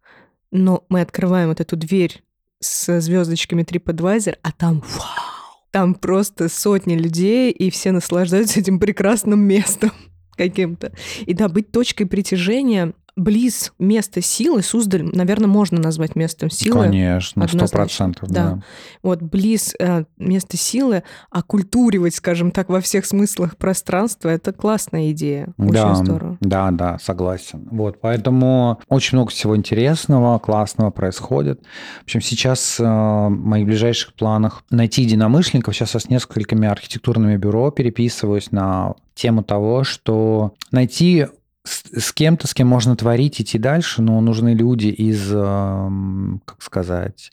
Но 0.51 0.85
мы 0.89 1.01
открываем 1.01 1.49
вот 1.49 1.59
эту 1.59 1.75
дверь 1.75 2.23
с 2.59 2.99
звездочками 2.99 3.63
TripAdvisor, 3.63 4.37
а 4.41 4.51
там 4.51 4.81
вау! 4.81 5.39
Там 5.71 5.93
просто 5.93 6.49
сотни 6.49 6.95
людей, 6.95 7.51
и 7.51 7.69
все 7.69 7.91
наслаждаются 7.91 8.59
этим 8.59 8.79
прекрасным 8.79 9.39
местом 9.39 9.91
каким-то. 10.37 10.91
И 11.25 11.33
да, 11.33 11.47
быть 11.47 11.71
точкой 11.71 12.05
притяжения 12.05 12.93
близ 13.19 13.73
места 13.79 14.21
силы, 14.21 14.61
Суздаль, 14.61 15.03
наверное, 15.03 15.47
можно 15.47 15.79
назвать 15.79 16.15
местом 16.15 16.49
силы. 16.49 16.85
Конечно, 16.85 17.47
сто 17.47 17.67
процентов, 17.67 18.29
да. 18.29 18.43
да. 18.43 18.63
Вот 19.03 19.21
близ 19.21 19.75
э, 19.79 20.05
места 20.17 20.57
силы, 20.57 21.03
оккультуривать, 21.29 22.15
скажем 22.15 22.51
так, 22.51 22.69
во 22.69 22.81
всех 22.81 23.05
смыслах 23.05 23.57
пространства, 23.57 24.29
это 24.29 24.53
классная 24.53 25.11
идея. 25.11 25.53
Очень 25.57 25.73
да, 25.73 25.95
здорово. 25.95 26.37
Да, 26.39 26.71
да, 26.71 26.97
согласен. 26.99 27.67
Вот, 27.71 27.99
поэтому 28.01 28.79
очень 28.87 29.17
много 29.17 29.31
всего 29.31 29.55
интересного, 29.55 30.39
классного 30.39 30.89
происходит. 30.89 31.61
В 32.01 32.03
общем, 32.03 32.21
сейчас 32.21 32.79
э, 32.79 32.83
в 32.83 33.29
моих 33.29 33.65
ближайших 33.65 34.13
планах 34.13 34.63
найти 34.69 35.01
единомышленников. 35.01 35.75
Сейчас 35.75 35.93
я 35.93 35.99
с 35.99 36.09
несколькими 36.09 36.67
архитектурными 36.67 37.35
бюро 37.35 37.71
переписываюсь 37.71 38.51
на 38.51 38.95
тему 39.13 39.43
того, 39.43 39.83
что 39.83 40.53
найти 40.71 41.27
с, 41.65 42.13
кем-то, 42.13 42.47
с 42.47 42.53
кем 42.53 42.67
можно 42.67 42.95
творить, 42.95 43.41
идти 43.41 43.57
дальше, 43.57 44.01
но 44.01 44.19
нужны 44.21 44.53
люди 44.53 44.87
из, 44.87 45.31
эм, 45.33 46.41
как 46.45 46.61
сказать, 46.61 47.31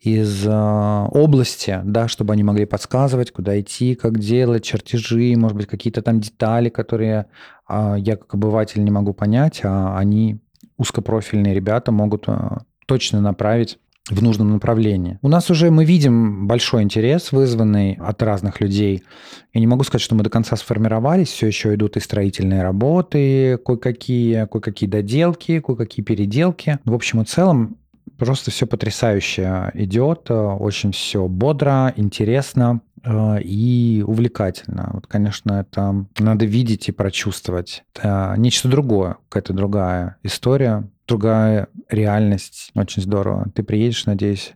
из 0.00 0.46
э, 0.46 0.50
области, 0.50 1.80
да, 1.84 2.08
чтобы 2.08 2.34
они 2.34 2.42
могли 2.42 2.66
подсказывать, 2.66 3.32
куда 3.32 3.58
идти, 3.60 3.94
как 3.94 4.18
делать, 4.18 4.64
чертежи, 4.64 5.34
может 5.36 5.56
быть, 5.56 5.66
какие-то 5.66 6.02
там 6.02 6.20
детали, 6.20 6.68
которые 6.68 7.26
а, 7.66 7.96
я 7.96 8.16
как 8.16 8.34
обыватель 8.34 8.84
не 8.84 8.90
могу 8.90 9.14
понять, 9.14 9.60
а 9.64 9.96
они 9.96 10.38
узкопрофильные 10.76 11.54
ребята 11.54 11.92
могут 11.92 12.24
э, 12.26 12.58
точно 12.86 13.20
направить 13.20 13.78
в 14.10 14.22
нужном 14.22 14.52
направлении. 14.52 15.18
У 15.22 15.28
нас 15.28 15.50
уже 15.50 15.70
мы 15.70 15.84
видим 15.84 16.46
большой 16.48 16.82
интерес, 16.82 17.30
вызванный 17.30 17.94
от 17.94 18.20
разных 18.22 18.60
людей. 18.60 19.04
Я 19.52 19.60
не 19.60 19.66
могу 19.66 19.84
сказать, 19.84 20.02
что 20.02 20.14
мы 20.14 20.24
до 20.24 20.30
конца 20.30 20.56
сформировались, 20.56 21.28
все 21.28 21.46
еще 21.46 21.74
идут 21.74 21.96
и 21.96 22.00
строительные 22.00 22.62
работы, 22.62 23.58
кое-какие, 23.64 24.46
кое-какие 24.46 24.88
доделки, 24.88 25.60
кое-какие 25.60 26.04
переделки. 26.04 26.78
В 26.84 26.94
общем 26.94 27.22
и 27.22 27.24
целом, 27.24 27.76
просто 28.18 28.50
все 28.50 28.66
потрясающе 28.66 29.70
идет, 29.74 30.30
очень 30.30 30.90
все 30.90 31.28
бодро, 31.28 31.92
интересно 31.96 32.80
э, 33.04 33.40
и 33.42 34.02
увлекательно. 34.04 34.90
Вот, 34.94 35.06
конечно, 35.06 35.60
это 35.60 36.06
надо 36.18 36.44
видеть 36.44 36.88
и 36.88 36.92
прочувствовать. 36.92 37.84
Это 37.94 38.34
нечто 38.36 38.68
другое, 38.68 39.16
какая-то 39.28 39.52
другая 39.52 40.16
история 40.24 40.88
другая 41.06 41.68
реальность. 41.88 42.70
Очень 42.74 43.02
здорово. 43.02 43.50
Ты 43.54 43.62
приедешь, 43.62 44.06
надеюсь, 44.06 44.54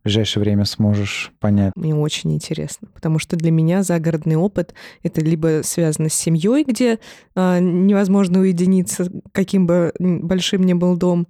в 0.00 0.04
ближайшее 0.04 0.42
время 0.42 0.64
сможешь 0.64 1.32
понять. 1.38 1.72
Мне 1.76 1.94
очень 1.94 2.32
интересно, 2.32 2.88
потому 2.92 3.18
что 3.20 3.36
для 3.36 3.52
меня 3.52 3.82
загородный 3.84 4.36
опыт— 4.36 4.74
это 5.04 5.20
либо 5.20 5.60
связано 5.62 6.08
с 6.08 6.14
семьей, 6.14 6.64
где 6.64 6.98
а, 7.36 7.60
невозможно 7.60 8.40
уединиться, 8.40 9.10
каким 9.30 9.66
бы 9.66 9.92
большим 9.98 10.64
ни 10.64 10.72
был 10.72 10.96
дом, 10.96 11.28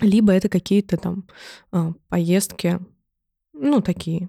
либо 0.00 0.32
это 0.32 0.48
какие-то 0.48 0.98
там 0.98 1.24
а, 1.72 1.94
поездки, 2.08 2.78
ну, 3.52 3.80
такие. 3.80 4.28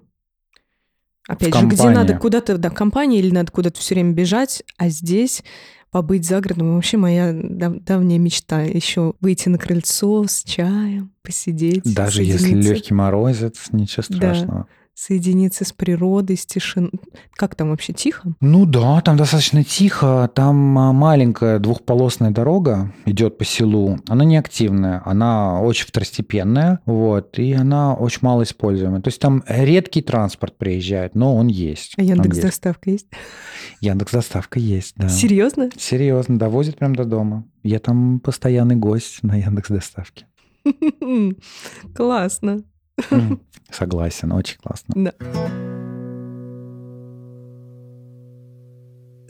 Опять 1.28 1.54
же, 1.54 1.66
где 1.66 1.90
надо 1.90 2.16
куда-то, 2.18 2.56
да, 2.56 2.70
компания 2.70 3.18
или 3.18 3.30
надо 3.30 3.52
куда-то 3.52 3.78
все 3.78 3.94
время 3.94 4.12
бежать, 4.12 4.62
а 4.78 4.88
здесь 4.88 5.44
побыть 5.90 6.26
за 6.26 6.40
городом. 6.40 6.74
Вообще 6.74 6.96
моя 6.96 7.32
дав- 7.32 7.82
давняя 7.84 8.18
мечта 8.18 8.62
еще 8.62 9.14
выйти 9.20 9.48
на 9.48 9.58
крыльцо 9.58 10.24
с 10.26 10.42
чаем, 10.44 11.10
посидеть. 11.22 11.82
Даже 11.94 12.22
если 12.22 12.54
легкий 12.54 12.94
морозец, 12.94 13.68
ничего 13.72 14.02
страшного. 14.02 14.66
Соединиться 15.00 15.64
с 15.64 15.72
природой, 15.72 16.36
с 16.36 16.44
тишиной. 16.44 16.90
Как 17.34 17.54
там 17.54 17.70
вообще, 17.70 17.92
тихо? 17.92 18.34
Ну 18.40 18.66
да, 18.66 19.00
там 19.00 19.16
достаточно 19.16 19.62
тихо. 19.62 20.28
Там 20.34 20.76
а, 20.76 20.92
маленькая 20.92 21.60
двухполосная 21.60 22.32
дорога 22.32 22.92
идет 23.06 23.38
по 23.38 23.44
селу. 23.44 24.00
Она 24.08 24.24
не 24.24 24.36
активная, 24.36 25.00
она 25.04 25.60
очень 25.60 25.86
второстепенная, 25.86 26.80
вот, 26.84 27.38
и 27.38 27.52
она 27.52 27.94
очень 27.94 28.18
мало 28.22 28.42
используемая. 28.42 29.00
То 29.00 29.06
есть 29.06 29.20
там 29.20 29.44
редкий 29.46 30.02
транспорт 30.02 30.58
приезжает, 30.58 31.14
но 31.14 31.36
он 31.36 31.46
есть. 31.46 31.94
А 31.96 32.02
Яндекс 32.02 32.38
доставка 32.38 32.90
есть? 32.90 33.06
Яндекс 33.80 34.10
доставка 34.10 34.58
есть, 34.58 34.94
да. 34.96 35.08
Серьезно? 35.08 35.70
Серьезно, 35.78 36.40
довозит 36.40 36.76
прям 36.76 36.96
до 36.96 37.04
дома. 37.04 37.44
Я 37.62 37.78
там 37.78 38.18
постоянный 38.18 38.74
гость 38.74 39.22
на 39.22 39.36
Яндекс 39.36 39.68
доставке. 39.68 40.26
Классно. 41.94 42.64
Согласен, 43.70 44.32
очень 44.32 44.58
классно. 44.58 44.94
Да. 44.96 45.12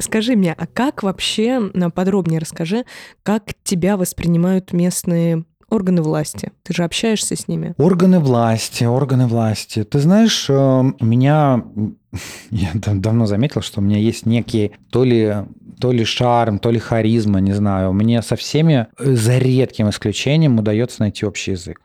Скажи 0.01 0.37
мне, 0.37 0.55
а 0.57 0.67
как 0.67 1.03
вообще, 1.03 1.71
подробнее 1.93 2.39
расскажи, 2.39 2.85
как 3.25 3.53
тебя 3.65 3.97
воспринимают 3.97 4.73
местные 4.73 5.45
органы 5.69 6.03
власти? 6.03 6.53
Ты 6.63 6.73
же 6.73 6.85
общаешься 6.85 7.35
с 7.37 7.49
ними. 7.49 7.75
Органы 7.79 8.21
власти, 8.21 8.85
органы 8.85 9.27
власти. 9.27 9.83
Ты 9.85 9.99
знаешь, 9.99 10.49
э, 10.49 10.55
у 10.55 11.05
меня... 11.05 11.65
Я 12.51 12.71
давно 12.75 13.27
заметил, 13.27 13.61
что 13.61 13.81
у 13.81 13.85
меня 13.85 13.99
есть 13.99 14.25
некий 14.25 14.73
то 14.91 15.05
ли 15.05 15.35
то 15.81 15.93
ли 15.93 16.05
шарм, 16.05 16.59
то 16.59 16.73
ли 16.73 16.81
харизма, 16.81 17.39
не 17.39 17.53
знаю. 17.53 17.93
Мне 17.93 18.21
со 18.23 18.35
всеми, 18.35 18.89
э, 18.99 19.15
за 19.15 19.39
редким 19.39 19.91
исключением, 19.91 20.59
удается 20.59 21.03
найти 21.03 21.27
общий 21.27 21.53
язык 21.53 21.81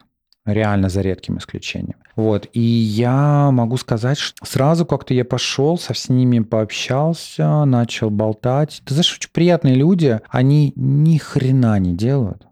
реально 0.45 0.89
за 0.89 1.01
редким 1.01 1.37
исключением. 1.37 1.95
Вот, 2.15 2.47
и 2.53 2.61
я 2.61 3.49
могу 3.51 3.77
сказать, 3.77 4.17
что 4.17 4.45
сразу 4.45 4.85
как-то 4.85 5.13
я 5.13 5.25
пошел, 5.25 5.77
со 5.77 5.93
с 5.93 6.09
ними 6.09 6.39
пообщался, 6.39 7.65
начал 7.65 8.09
болтать. 8.09 8.81
Ты 8.85 8.93
знаешь, 8.93 9.13
очень 9.13 9.31
приятные 9.31 9.75
люди, 9.75 10.19
они 10.29 10.73
ни 10.75 11.17
хрена 11.17 11.79
не 11.79 11.95
делают, 11.95 12.45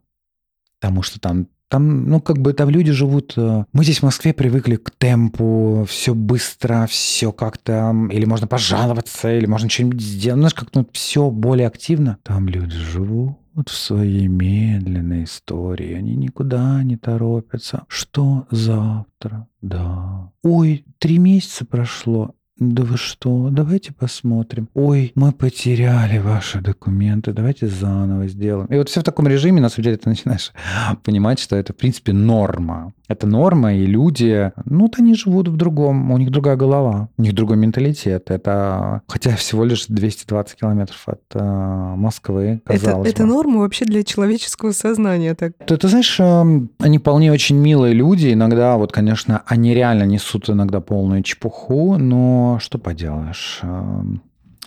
потому 0.80 1.04
что 1.04 1.20
там 1.20 1.48
там, 1.72 2.10
ну, 2.10 2.20
как 2.20 2.38
бы 2.38 2.52
там 2.52 2.70
люди 2.70 2.92
живут... 2.92 3.34
Э, 3.38 3.64
мы 3.72 3.86
здесь 3.86 4.00
в 4.00 4.04
Москве 4.04 4.34
привыкли 4.34 4.76
к 4.76 4.92
темпу, 4.92 5.86
все 5.88 6.14
быстро, 6.14 6.86
все 6.90 7.32
как-то... 7.32 7.96
Или 8.12 8.26
можно 8.26 8.46
пожаловаться, 8.46 9.34
или 9.34 9.46
можно 9.46 9.70
что-нибудь 9.70 10.02
сделать. 10.02 10.40
Знаешь, 10.40 10.54
как-то 10.54 10.80
ну, 10.80 10.88
все 10.92 11.30
более 11.30 11.68
активно. 11.68 12.18
Там 12.24 12.50
люди 12.50 12.76
живут 12.76 13.38
вот 13.54 13.70
в 13.70 13.78
своей 13.78 14.28
медленной 14.28 15.24
истории. 15.24 15.94
Они 15.94 16.18
никуда 16.18 16.84
не 16.84 16.98
торопятся. 16.98 17.86
Что 17.88 18.48
завтра? 18.52 19.48
Да. 19.62 20.30
Ой, 20.44 20.84
три 21.00 21.20
месяца 21.20 21.64
прошло. 21.64 22.36
Да 22.62 22.84
вы 22.84 22.96
что? 22.96 23.50
Давайте 23.50 23.92
посмотрим. 23.92 24.70
Ой, 24.76 25.14
мы 25.16 25.32
потеряли 25.32 26.20
ваши 26.20 26.62
документы. 26.62 27.34
Давайте 27.34 27.66
заново 27.66 28.28
сделаем. 28.28 28.68
И 28.68 28.78
вот 28.78 28.88
все 28.88 29.00
в 29.00 29.04
таком 29.04 29.28
режиме, 29.28 29.60
на 29.62 29.70
самом 29.70 29.86
деле, 29.86 29.98
ты 29.98 30.08
начинаешь 30.08 30.52
понимать, 31.04 31.40
что 31.40 31.56
это, 31.56 31.74
в 31.74 31.78
принципе, 31.78 32.14
норма. 32.14 32.94
Это 33.12 33.28
норма, 33.28 33.74
и 33.74 33.86
люди, 33.86 34.54
ну, 34.64 34.84
вот 34.84 34.96
они 34.98 35.16
живут 35.16 35.50
в 35.50 35.58
другом, 35.58 36.12
у 36.12 36.18
них 36.18 36.32
другая 36.32 36.56
голова, 36.56 37.10
у 37.18 37.22
них 37.22 37.34
другой 37.34 37.58
менталитет. 37.58 38.32
Это, 38.32 39.02
хотя 39.08 39.36
всего 39.36 39.66
лишь 39.66 39.88
220 39.88 40.58
километров 40.58 41.04
от 41.08 41.22
э, 41.34 41.94
Москвы, 41.98 42.62
казалось 42.64 43.10
это, 43.10 43.24
бы. 43.24 43.26
Это 43.26 43.26
норма 43.26 43.60
вообще 43.60 43.84
для 43.84 44.04
человеческого 44.04 44.72
сознания. 44.72 45.36
Так. 45.36 45.54
Ты, 45.66 45.76
ты 45.76 45.88
знаешь, 45.90 46.18
э, 46.22 46.62
они 46.80 46.98
вполне 47.00 47.34
очень 47.34 47.58
милые 47.58 47.94
люди. 47.94 48.32
Иногда, 48.32 48.78
вот, 48.78 48.94
конечно, 48.94 49.44
они 49.46 49.74
реально 49.74 50.04
несут 50.04 50.50
иногда 50.50 50.80
полную 50.80 51.22
чепуху, 51.24 51.98
но 51.98 52.60
что 52.62 52.78
поделаешь. 52.78 53.62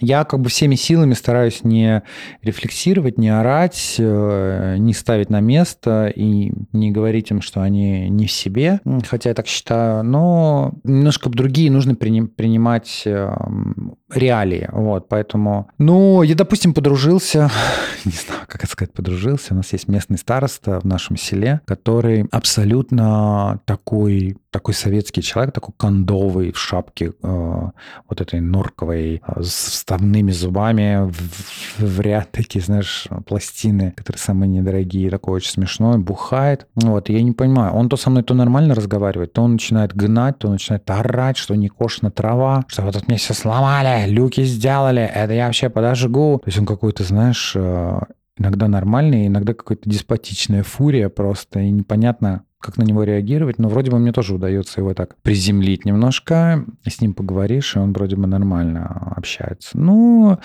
Я 0.01 0.25
как 0.25 0.41
бы 0.41 0.49
всеми 0.49 0.75
силами 0.75 1.15
стараюсь 1.15 1.63
не 1.63 2.03
рефлексировать, 2.43 3.17
не 3.17 3.29
орать, 3.29 3.97
э, 3.99 4.77
не 4.79 4.93
ставить 4.93 5.31
на 5.31 5.41
место 5.41 6.13
и 6.15 6.53
не 6.73 6.91
говорить 6.91 7.31
им, 7.31 7.41
что 7.41 7.63
они 7.63 8.09
не 8.09 8.27
в 8.27 8.33
себе, 8.33 8.81
хотя 9.09 9.31
я 9.31 9.35
так 9.35 9.47
считаю, 9.47 10.03
но 10.03 10.75
немножко 10.83 11.31
другие 11.31 11.71
нужно 11.71 11.95
принимать 11.95 13.03
эм, 13.07 13.97
реалии, 14.13 14.69
вот, 14.73 15.09
поэтому, 15.09 15.69
ну, 15.79 16.23
я, 16.23 16.35
допустим, 16.35 16.75
подружился, 16.75 17.51
не 18.05 18.13
знаю, 18.13 18.43
как 18.49 18.65
это 18.65 18.73
сказать, 18.73 18.93
подружился, 18.93 19.55
у 19.55 19.57
нас 19.57 19.73
есть 19.73 19.87
местный 19.87 20.19
староста 20.19 20.81
в 20.81 20.85
нашем 20.85 21.17
селе, 21.17 21.61
который 21.67 22.27
абсолютно 22.33 23.61
такой 23.65 24.37
такой 24.55 24.73
советский 24.73 25.21
человек, 25.21 25.53
такой 25.53 25.75
кондовый 25.77 26.53
в 26.53 26.59
шапке 26.61 27.07
э, 27.07 27.71
вот 28.09 28.21
этой 28.21 28.41
норковой 28.41 29.21
э, 29.27 29.43
с 29.43 29.71
вставными 29.71 30.31
зубами 30.31 31.11
в, 31.11 31.83
в 31.83 32.01
ряд 32.01 32.31
такие, 32.31 32.65
знаешь, 32.65 33.09
пластины, 33.27 33.91
которые 33.97 34.21
самые 34.21 34.49
недорогие, 34.49 35.11
такой 35.11 35.35
очень 35.35 35.51
смешной, 35.51 35.99
бухает. 35.99 36.69
Вот, 36.77 37.09
я 37.09 37.21
не 37.23 37.33
понимаю, 37.33 37.73
он 37.73 37.89
то 37.89 37.97
со 37.97 38.11
мной 38.11 38.23
то 38.23 38.35
нормально 38.35 38.77
разговаривает, 38.77 39.33
то 39.33 39.43
он 39.43 39.55
начинает 39.55 39.93
гнать, 39.93 40.39
то 40.39 40.49
начинает 40.49 40.89
орать, 40.89 41.37
что 41.37 41.57
не 41.57 41.69
кошна 41.69 42.13
трава, 42.13 42.65
что 42.69 42.83
вот 42.83 42.95
тут 42.95 43.09
мне 43.09 43.17
все 43.17 43.35
сломали, 43.35 44.09
люки 44.09 44.45
сделали, 44.45 45.03
это 45.03 45.33
я 45.33 45.47
вообще 45.47 45.69
подожгу. 45.69 46.41
То 46.45 46.49
есть 46.49 46.61
он 46.61 46.67
какой-то, 46.67 47.03
знаешь, 47.03 47.55
э, 47.57 47.99
иногда 48.39 48.69
нормальный, 48.69 49.27
иногда 49.27 49.53
какая-то 49.53 49.91
деспотичная 49.91 50.63
фурия 50.63 51.09
просто, 51.09 51.59
и 51.59 51.71
непонятно, 51.73 52.45
как 52.65 52.79
на 52.79 52.83
него 52.83 53.05
реагировать, 53.05 53.59
но 53.59 53.69
вроде 53.69 53.91
бы 53.91 53.99
мне 53.99 54.11
тоже 54.11 54.35
удается 54.35 54.81
его 54.81 54.95
так 54.95 55.17
приземлить 55.23 55.85
немножко, 55.85 56.65
с 56.87 57.01
ним 57.01 57.13
поговоришь, 57.13 57.77
и 57.77 57.79
он 57.79 57.93
вроде 57.93 58.17
бы 58.17 58.27
нормально 58.27 59.13
общается. 59.15 59.79
Ну, 59.79 60.39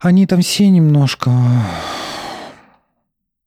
они 0.00 0.26
там 0.26 0.42
все 0.42 0.68
немножко 0.68 1.30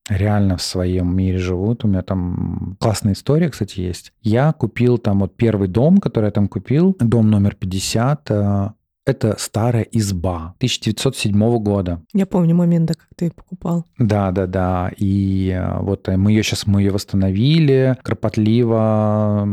реально 0.09 0.57
в 0.57 0.63
своем 0.63 1.15
мире 1.15 1.37
живут. 1.37 1.85
У 1.85 1.87
меня 1.87 2.01
там 2.01 2.77
классная 2.79 3.13
история, 3.13 3.49
кстати, 3.49 3.79
есть. 3.79 4.11
Я 4.21 4.53
купил 4.53 4.97
там 4.97 5.19
вот 5.19 5.37
первый 5.37 5.67
дом, 5.67 5.99
который 5.99 6.25
я 6.25 6.31
там 6.31 6.47
купил, 6.47 6.97
дом 6.99 7.29
номер 7.29 7.53
50, 7.55 8.73
это 9.05 9.35
старая 9.39 9.83
изба 9.91 10.53
1907 10.57 11.57
года. 11.59 12.01
Я 12.13 12.25
помню 12.25 12.55
момент, 12.55 12.85
да, 12.85 12.93
как 12.93 13.07
ты 13.15 13.31
покупал. 13.31 13.85
Да, 13.97 14.31
да, 14.31 14.45
да. 14.45 14.91
И 14.97 15.49
э, 15.49 15.79
вот 15.81 16.07
э, 16.07 16.17
мы 16.17 16.31
ее 16.31 16.43
сейчас 16.43 16.67
мы 16.67 16.81
ее 16.81 16.91
восстановили, 16.91 17.97
кропотливо 18.03 19.47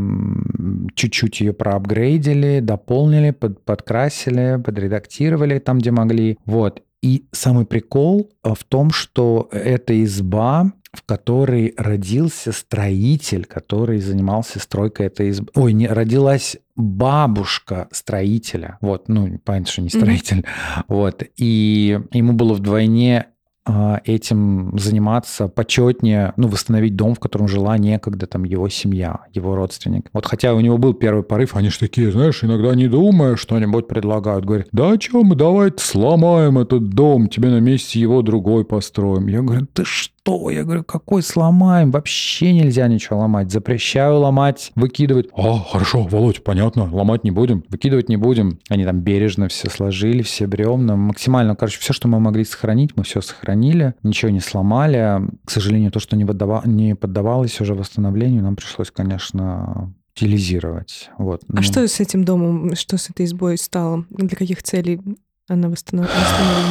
чуть-чуть 0.95 1.41
ее 1.41 1.53
проапгрейдили, 1.53 2.61
дополнили, 2.61 3.31
под, 3.31 3.65
подкрасили, 3.65 4.61
подредактировали 4.63 5.59
там, 5.59 5.79
где 5.79 5.91
могли. 5.91 6.39
Вот. 6.45 6.83
И 7.01 7.27
самый 7.31 7.65
прикол 7.65 8.31
э, 8.43 8.53
в 8.55 8.65
том, 8.65 8.91
что 8.91 9.49
эта 9.53 10.03
изба 10.03 10.73
в 10.99 11.05
которой 11.05 11.75
родился 11.77 12.51
строитель, 12.51 13.45
который 13.45 14.01
занимался 14.01 14.59
стройкой 14.59 15.07
этой 15.07 15.29
избы. 15.29 15.49
Ой, 15.55 15.73
не, 15.73 15.87
родилась 15.87 16.57
бабушка 16.75 17.87
строителя. 17.93 18.79
Вот, 18.81 19.09
ну, 19.09 19.39
понятно, 19.45 19.71
что 19.71 19.83
не 19.83 19.91
строитель. 19.91 20.39
Mm-hmm. 20.39 20.85
Вот. 20.89 21.23
И 21.37 22.01
ему 22.11 22.33
было 22.33 22.55
вдвойне 22.55 23.27
а, 23.65 24.01
этим 24.05 24.77
заниматься 24.79 25.47
почетнее, 25.47 26.33
ну, 26.37 26.49
восстановить 26.49 26.97
дом, 26.97 27.15
в 27.15 27.21
котором 27.21 27.47
жила 27.47 27.77
некогда 27.77 28.27
там 28.27 28.45
его 28.45 28.69
семья, 28.71 29.21
его 29.35 29.55
родственник. 29.55 30.09
Вот 30.13 30.27
хотя 30.27 30.55
у 30.55 30.61
него 30.61 30.79
был 30.79 30.95
первый 30.95 31.23
порыв, 31.23 31.55
они 31.55 31.69
же 31.69 31.79
такие, 31.79 32.11
знаешь, 32.11 32.43
иногда 32.43 32.75
не 32.75 32.89
думая, 32.89 33.37
что-нибудь 33.37 33.87
предлагают. 33.87 34.47
Говорят, 34.47 34.69
да 34.73 34.99
что 34.99 35.23
мы, 35.23 35.37
давайте 35.37 35.85
сломаем 35.85 36.59
этот 36.59 36.89
дом, 36.89 37.29
тебе 37.29 37.51
на 37.51 37.61
месте 37.61 38.01
его 38.01 38.23
другой 38.23 38.65
построим. 38.65 39.29
Я 39.29 39.43
говорю, 39.43 39.67
ты 39.67 39.85
что? 39.85 40.18
Что? 40.29 40.51
Я 40.51 40.65
говорю, 40.65 40.85
какой 40.85 41.23
сломаем? 41.23 41.91
Вообще 41.91 42.53
нельзя 42.53 42.87
ничего 42.89 43.19
ломать. 43.21 43.51
Запрещаю 43.51 44.19
ломать, 44.19 44.73
выкидывать. 44.75 45.29
А, 45.35 45.59
хорошо, 45.59 46.03
Володь, 46.03 46.45
понятно, 46.45 46.89
ломать 46.93 47.25
не 47.25 47.31
будем, 47.31 47.65
выкидывать 47.69 48.09
не 48.09 48.17
будем. 48.17 48.59
Они 48.69 48.85
там 48.85 49.01
бережно 49.01 49.49
все 49.49 49.71
сложили, 49.71 50.23
все 50.23 50.47
бревна. 50.47 50.97
Максимально, 50.97 51.57
короче, 51.57 51.79
все, 51.81 51.93
что 51.93 52.09
мы 52.09 52.21
могли 52.21 52.45
сохранить, 52.45 52.97
мы 52.97 53.05
все 53.05 53.21
сохранили, 53.21 53.95
ничего 54.03 54.31
не 54.31 54.41
сломали. 54.41 55.21
К 55.45 55.51
сожалению, 55.51 55.91
то, 55.91 56.01
что 56.01 56.17
не, 56.17 56.25
поддава... 56.25 56.63
не 56.65 56.95
поддавалось 56.95 57.61
уже 57.61 57.75
восстановлению, 57.75 58.43
нам 58.43 58.57
пришлось, 58.57 58.91
конечно, 58.91 59.95
утилизировать. 60.15 61.11
Вот. 61.19 61.43
А 61.49 61.57
ну... 61.57 61.63
что 61.63 61.87
с 61.87 62.01
этим 62.01 62.25
домом, 62.25 62.75
что 62.75 62.99
с 62.99 63.11
этой 63.11 63.27
избой 63.27 63.57
стало? 63.57 64.05
Для 64.11 64.37
каких 64.37 64.63
целей 64.63 65.01
она 65.49 65.69
восстановлена 65.69 66.15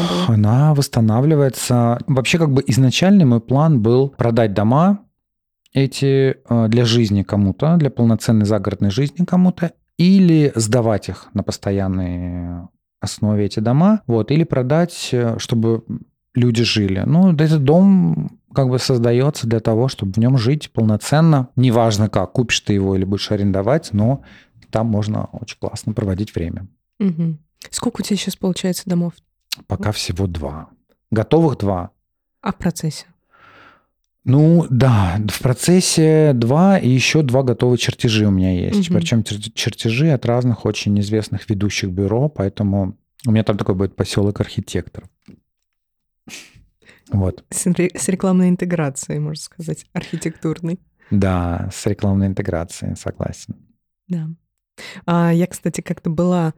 была? 0.10 0.36
Она 0.36 0.74
восстанавливается. 0.74 2.00
Вообще, 2.08 2.38
как 2.38 2.52
бы 2.52 2.63
изначальный 2.68 3.26
мой 3.26 3.42
план 3.42 3.82
был 3.82 4.10
продать 4.10 4.54
дома 4.54 5.00
эти 5.74 6.38
э, 6.50 6.68
для 6.70 6.86
жизни 6.86 7.24
кому-то, 7.24 7.78
для 7.78 7.90
полноценной 7.90 8.46
загородной 8.46 8.92
жизни 8.92 9.26
кому-то, 9.26 9.72
или 9.98 10.52
сдавать 10.56 11.10
их 11.10 11.28
на 11.34 11.44
постоянной 11.44 12.68
основе 13.00 13.46
эти 13.46 13.60
дома, 13.60 14.02
вот, 14.08 14.32
или 14.32 14.44
продать, 14.44 15.10
э, 15.12 15.38
чтобы 15.40 15.84
люди 16.36 16.63
жили. 16.63 17.04
Ну, 17.06 17.34
этот 17.34 17.63
дом 17.63 18.40
как 18.54 18.70
бы 18.70 18.80
создается 18.80 19.48
для 19.48 19.60
того, 19.60 19.88
чтобы 19.88 20.13
в 20.13 20.18
нем 20.18 20.38
жить 20.38 20.72
полноценно. 20.72 21.50
Неважно 21.56 22.10
как, 22.10 22.32
купишь 22.34 22.60
ты 22.62 22.74
его 22.74 22.96
или 22.96 23.06
будешь 23.06 23.32
арендовать, 23.32 23.90
но 23.92 24.24
там 24.72 24.88
можно 24.88 25.26
очень 25.32 25.58
классно 25.60 25.94
проводить 25.94 26.34
время. 26.36 26.68
Угу. 27.00 27.38
Сколько 27.70 28.02
у 28.02 28.04
тебя 28.04 28.17
сейчас 28.17 28.36
получается 28.36 28.84
домов? 28.86 29.13
Пока 29.67 29.91
всего 29.91 30.28
два. 30.28 30.70
Готовых 31.12 31.58
два. 31.58 31.91
А 32.41 32.52
в 32.52 32.58
процессе? 32.58 33.06
Ну 34.24 34.65
да, 34.70 35.20
в 35.30 35.41
процессе 35.41 36.34
два 36.34 36.78
и 36.78 36.89
еще 36.89 37.22
два 37.22 37.43
готовые 37.43 37.78
чертежи 37.78 38.28
у 38.28 38.32
меня 38.32 38.54
есть. 38.54 38.89
Угу. 38.89 38.98
Причем 38.98 39.24
чертежи 39.24 40.10
от 40.12 40.26
разных 40.26 40.65
очень 40.65 41.00
известных 41.00 41.50
ведущих 41.50 41.91
бюро, 41.91 42.28
поэтому 42.28 42.98
у 43.26 43.32
меня 43.32 43.43
там 43.43 43.58
такой 43.58 43.76
будет 43.76 43.96
поселок 43.96 44.41
архитекторов. 44.41 45.10
Вот. 47.10 47.46
С, 47.50 47.65
с 47.67 48.08
рекламной 48.10 48.50
интеграцией, 48.50 49.20
можно 49.20 49.41
сказать, 49.41 49.86
архитектурной. 49.93 50.80
Да, 51.10 51.70
с 51.74 51.86
рекламной 51.86 52.28
интеграцией, 52.28 52.98
согласен. 52.98 53.56
Да. 54.10 54.28
А, 55.06 55.34
я, 55.34 55.48
кстати, 55.48 55.80
как-то 55.80 56.10
была 56.10 56.54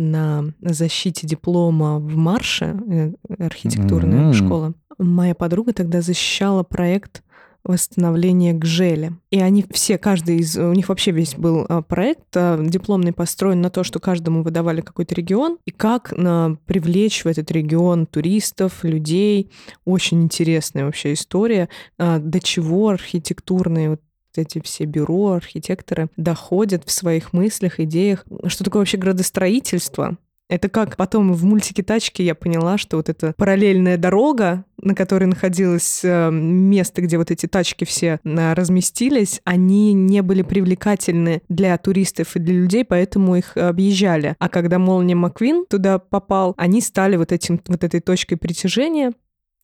на 0.00 0.52
защите 0.60 1.26
диплома 1.26 1.98
в 1.98 2.16
Марше, 2.16 2.76
э, 2.88 3.12
архитектурная 3.38 4.30
mm-hmm. 4.30 4.32
школа. 4.32 4.74
Моя 4.98 5.34
подруга 5.34 5.72
тогда 5.72 6.00
защищала 6.00 6.62
проект 6.62 7.22
восстановления 7.62 8.54
Гжеля. 8.54 9.12
И 9.30 9.38
они 9.40 9.64
все, 9.70 9.98
каждый 9.98 10.38
из... 10.38 10.56
У 10.56 10.72
них 10.72 10.88
вообще 10.88 11.10
весь 11.10 11.34
был 11.34 11.66
а, 11.68 11.82
проект 11.82 12.34
а, 12.34 12.58
дипломный 12.58 13.12
построен 13.12 13.60
на 13.60 13.68
то, 13.68 13.84
что 13.84 14.00
каждому 14.00 14.42
выдавали 14.42 14.80
какой-то 14.80 15.14
регион, 15.14 15.58
и 15.66 15.70
как 15.70 16.16
на, 16.16 16.56
привлечь 16.64 17.24
в 17.24 17.26
этот 17.26 17.50
регион 17.50 18.06
туристов, 18.06 18.82
людей. 18.82 19.50
Очень 19.84 20.22
интересная 20.22 20.86
вообще 20.86 21.12
история, 21.12 21.68
а, 21.98 22.18
до 22.18 22.40
чего 22.40 22.88
архитектурные 22.88 23.90
вот 23.90 24.00
эти 24.38 24.60
все 24.60 24.84
бюро, 24.84 25.32
архитекторы 25.32 26.08
доходят 26.16 26.84
в 26.84 26.90
своих 26.90 27.32
мыслях, 27.32 27.80
идеях. 27.80 28.24
Что 28.46 28.64
такое 28.64 28.80
вообще 28.80 28.96
градостроительство? 28.96 30.16
Это 30.50 30.68
как 30.68 30.96
потом 30.96 31.32
в 31.32 31.44
мультике 31.44 31.84
«Тачки» 31.84 32.22
я 32.22 32.34
поняла, 32.34 32.76
что 32.76 32.96
вот 32.96 33.08
эта 33.08 33.34
параллельная 33.36 33.96
дорога, 33.96 34.64
на 34.82 34.96
которой 34.96 35.26
находилось 35.26 36.00
э, 36.02 36.28
место, 36.32 37.02
где 37.02 37.18
вот 37.18 37.30
эти 37.30 37.46
тачки 37.46 37.84
все 37.84 38.18
э, 38.24 38.52
разместились, 38.52 39.40
они 39.44 39.92
не 39.92 40.22
были 40.22 40.42
привлекательны 40.42 41.42
для 41.48 41.78
туристов 41.78 42.34
и 42.34 42.40
для 42.40 42.54
людей, 42.54 42.84
поэтому 42.84 43.36
их 43.36 43.56
объезжали. 43.56 44.34
А 44.40 44.48
когда 44.48 44.80
Молния 44.80 45.14
Маквин 45.14 45.66
туда 45.70 46.00
попал, 46.00 46.54
они 46.56 46.80
стали 46.80 47.14
вот, 47.14 47.30
этим, 47.30 47.60
вот 47.68 47.84
этой 47.84 48.00
точкой 48.00 48.34
притяжения, 48.34 49.12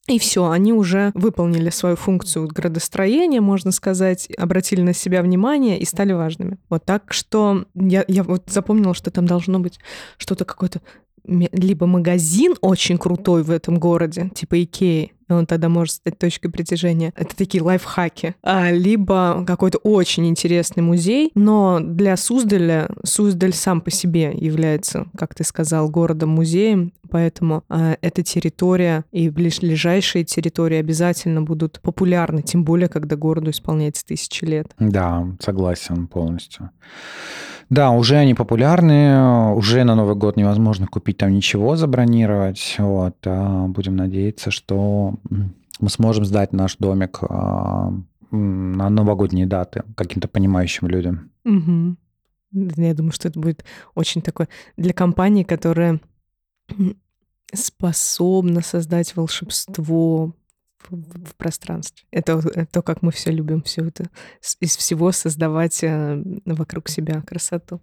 и 0.08 0.18
все, 0.20 0.50
они 0.50 0.72
уже 0.72 1.10
выполнили 1.14 1.70
свою 1.70 1.96
функцию 1.96 2.46
градостроения, 2.48 3.40
можно 3.40 3.72
сказать, 3.72 4.28
обратили 4.38 4.82
на 4.82 4.92
себя 4.92 5.20
внимание 5.22 5.78
и 5.78 5.84
стали 5.84 6.12
важными. 6.12 6.58
Вот 6.68 6.84
так 6.84 7.12
что 7.12 7.64
я, 7.74 8.04
я 8.06 8.22
вот 8.22 8.44
запомнила, 8.48 8.94
что 8.94 9.10
там 9.10 9.26
должно 9.26 9.58
быть 9.58 9.80
что-то 10.16 10.44
какое-то 10.44 10.80
либо 11.26 11.86
магазин 11.86 12.54
очень 12.60 12.98
крутой 12.98 13.42
в 13.42 13.50
этом 13.50 13.80
городе, 13.80 14.30
типа 14.32 14.62
Икеи, 14.62 15.12
он 15.28 15.46
тогда 15.46 15.68
может 15.68 15.94
стать 15.94 16.18
точкой 16.18 16.48
притяжения. 16.48 17.12
Это 17.16 17.36
такие 17.36 17.62
лайфхаки. 17.62 18.34
А, 18.42 18.70
либо 18.70 19.44
какой-то 19.46 19.78
очень 19.78 20.26
интересный 20.26 20.82
музей, 20.82 21.30
но 21.34 21.80
для 21.80 22.16
Суздаля, 22.16 22.88
Суздаль 23.04 23.52
сам 23.52 23.80
по 23.80 23.90
себе 23.90 24.32
является, 24.34 25.06
как 25.16 25.34
ты 25.34 25.44
сказал, 25.44 25.88
городом-музеем, 25.88 26.92
поэтому 27.10 27.64
а, 27.68 27.96
эта 28.00 28.22
территория 28.22 29.04
и 29.12 29.28
ближайшие 29.30 30.24
территории 30.24 30.78
обязательно 30.78 31.42
будут 31.42 31.80
популярны, 31.80 32.42
тем 32.42 32.64
более, 32.64 32.88
когда 32.88 33.16
городу 33.16 33.50
исполняется 33.50 34.04
тысячи 34.04 34.44
лет. 34.44 34.72
Да, 34.78 35.26
согласен 35.40 36.06
полностью. 36.06 36.70
Да, 37.68 37.90
уже 37.90 38.16
они 38.16 38.34
популярны, 38.34 39.52
уже 39.54 39.82
на 39.82 39.96
Новый 39.96 40.14
год 40.14 40.36
невозможно 40.36 40.86
купить 40.86 41.16
там 41.16 41.32
ничего, 41.32 41.74
забронировать. 41.74 42.76
Вот. 42.78 43.16
А 43.26 43.66
будем 43.66 43.96
надеяться, 43.96 44.52
что 44.52 45.14
мы 45.80 45.88
сможем 45.88 46.24
сдать 46.24 46.52
наш 46.52 46.76
домик 46.76 47.18
а, 47.22 47.92
на 48.30 48.90
новогодние 48.90 49.46
даты 49.46 49.84
каким-то 49.96 50.28
понимающим 50.28 50.88
людям. 50.88 51.30
Угу. 51.44 51.96
Я 52.76 52.94
думаю, 52.94 53.12
что 53.12 53.28
это 53.28 53.38
будет 53.38 53.64
очень 53.94 54.22
такое 54.22 54.48
для 54.76 54.92
компании, 54.92 55.42
которая 55.42 56.00
способна 57.52 58.62
создать 58.62 59.14
волшебство 59.16 60.34
в, 60.88 61.24
в 61.30 61.34
пространстве. 61.36 62.06
Это, 62.10 62.38
это 62.38 62.66
то, 62.66 62.82
как 62.82 63.02
мы 63.02 63.12
все 63.12 63.30
любим, 63.30 63.62
все 63.62 63.86
это 63.86 64.08
из 64.60 64.76
всего 64.76 65.12
создавать 65.12 65.82
э, 65.82 66.22
вокруг 66.44 66.88
себя 66.88 67.22
красоту. 67.22 67.80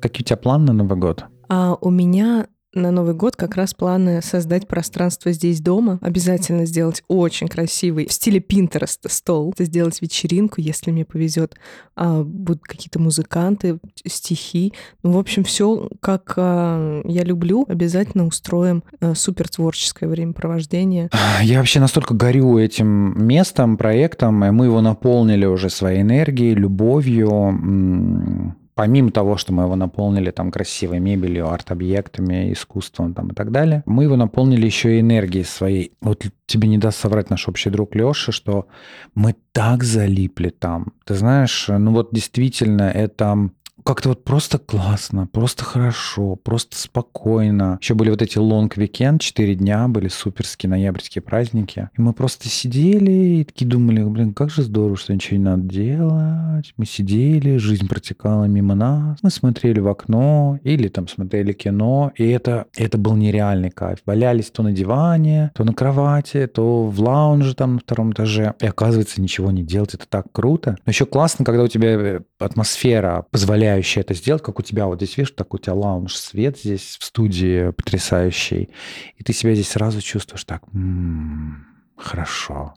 Какие 0.00 0.22
у 0.22 0.26
тебя 0.26 0.36
планы 0.36 0.66
на 0.66 0.72
Новый 0.72 0.98
год? 0.98 1.24
А, 1.48 1.76
у 1.80 1.90
меня 1.90 2.46
на 2.74 2.90
Новый 2.90 3.14
год 3.14 3.36
как 3.36 3.56
раз 3.56 3.74
планы 3.74 4.20
создать 4.22 4.66
пространство 4.66 5.32
здесь 5.32 5.60
дома, 5.60 5.98
обязательно 6.00 6.66
сделать 6.66 7.02
очень 7.08 7.48
красивый 7.48 8.06
в 8.06 8.12
стиле 8.12 8.40
Pinterest 8.40 8.98
стол, 9.08 9.54
сделать 9.58 10.00
вечеринку, 10.02 10.60
если 10.60 10.90
мне 10.90 11.04
повезет, 11.04 11.54
а, 11.96 12.22
будут 12.22 12.62
какие-то 12.62 12.98
музыканты, 12.98 13.78
стихи, 14.06 14.72
ну, 15.02 15.12
в 15.12 15.18
общем, 15.18 15.44
все 15.44 15.88
как 16.00 16.34
а, 16.36 17.02
я 17.04 17.22
люблю, 17.22 17.64
обязательно 17.68 18.26
устроим 18.26 18.82
а, 19.00 19.14
супер 19.14 19.48
творческое 19.48 20.08
времяпровождение. 20.08 21.10
Я 21.42 21.58
вообще 21.58 21.80
настолько 21.80 22.14
горю 22.14 22.58
этим 22.58 23.26
местом, 23.26 23.76
проектом, 23.76 24.34
мы 24.34 24.66
его 24.66 24.80
наполнили 24.80 25.46
уже 25.46 25.70
своей 25.70 26.02
энергией, 26.02 26.54
любовью, 26.54 28.54
помимо 28.74 29.10
того, 29.10 29.36
что 29.36 29.52
мы 29.52 29.64
его 29.64 29.76
наполнили 29.76 30.30
там 30.30 30.50
красивой 30.50 31.00
мебелью, 31.00 31.50
арт-объектами, 31.50 32.52
искусством 32.52 33.14
там 33.14 33.28
и 33.28 33.34
так 33.34 33.50
далее, 33.50 33.82
мы 33.86 34.04
его 34.04 34.16
наполнили 34.16 34.66
еще 34.66 34.96
и 34.96 35.00
энергией 35.00 35.44
своей. 35.44 35.92
Вот 36.00 36.24
тебе 36.46 36.68
не 36.68 36.78
даст 36.78 36.98
соврать 36.98 37.30
наш 37.30 37.48
общий 37.48 37.70
друг 37.70 37.94
Леша, 37.94 38.32
что 38.32 38.66
мы 39.14 39.34
так 39.52 39.84
залипли 39.84 40.50
там. 40.50 40.92
Ты 41.04 41.14
знаешь, 41.14 41.66
ну 41.68 41.92
вот 41.92 42.08
действительно 42.12 42.82
это 42.82 43.50
как-то 43.84 44.08
вот 44.10 44.24
просто 44.24 44.58
классно, 44.58 45.26
просто 45.26 45.64
хорошо, 45.64 46.36
просто 46.36 46.76
спокойно. 46.78 47.78
Еще 47.80 47.94
были 47.94 48.10
вот 48.10 48.22
эти 48.22 48.38
лонг 48.38 48.78
weekend, 48.78 49.18
4 49.18 49.54
дня, 49.56 49.88
были 49.88 50.08
суперские 50.08 50.70
ноябрьские 50.70 51.20
праздники. 51.22 51.90
И 51.96 52.00
мы 52.00 52.14
просто 52.14 52.48
сидели 52.48 53.12
и 53.12 53.44
такие 53.44 53.66
думали, 53.66 54.02
блин, 54.02 54.32
как 54.32 54.50
же 54.50 54.62
здорово, 54.62 54.96
что 54.96 55.12
ничего 55.12 55.36
не 55.36 55.44
надо 55.44 55.62
делать. 55.62 56.72
Мы 56.76 56.86
сидели, 56.86 57.58
жизнь 57.58 57.86
протекала 57.86 58.44
мимо 58.44 58.74
нас. 58.74 59.18
Мы 59.22 59.30
смотрели 59.30 59.80
в 59.80 59.88
окно 59.88 60.58
или 60.64 60.88
там 60.88 61.06
смотрели 61.06 61.52
кино. 61.52 62.12
И 62.16 62.26
это, 62.26 62.66
это 62.76 62.96
был 62.96 63.16
нереальный 63.16 63.70
кайф. 63.70 63.98
Валялись 64.06 64.50
то 64.50 64.62
на 64.62 64.72
диване, 64.72 65.52
то 65.54 65.64
на 65.64 65.74
кровати, 65.74 66.46
то 66.46 66.86
в 66.86 67.00
лаунже 67.00 67.54
там 67.54 67.74
на 67.74 67.80
втором 67.80 68.12
этаже. 68.12 68.54
И 68.60 68.66
оказывается, 68.66 69.20
ничего 69.20 69.50
не 69.50 69.62
делать. 69.62 69.92
Это 69.92 70.06
так 70.08 70.26
круто. 70.32 70.78
Но 70.86 70.90
еще 70.90 71.04
классно, 71.04 71.44
когда 71.44 71.62
у 71.64 71.68
тебя 71.68 71.90
э, 71.90 72.20
атмосфера 72.38 73.26
позволяет 73.30 73.73
позволяющий 73.74 74.00
это 74.00 74.14
сделать, 74.14 74.42
как 74.42 74.58
у 74.58 74.62
тебя 74.62 74.86
вот 74.86 74.98
здесь, 74.98 75.16
видишь, 75.16 75.32
так 75.32 75.52
у 75.54 75.58
тебя 75.58 75.74
лаунж, 75.74 76.14
свет 76.16 76.58
здесь 76.58 76.96
в 77.00 77.04
студии 77.04 77.70
потрясающий, 77.72 78.70
и 79.16 79.24
ты 79.24 79.32
себя 79.32 79.54
здесь 79.54 79.68
сразу 79.68 80.00
чувствуешь 80.00 80.44
так, 80.44 80.62
м-м, 80.72 81.66
хорошо, 81.96 82.74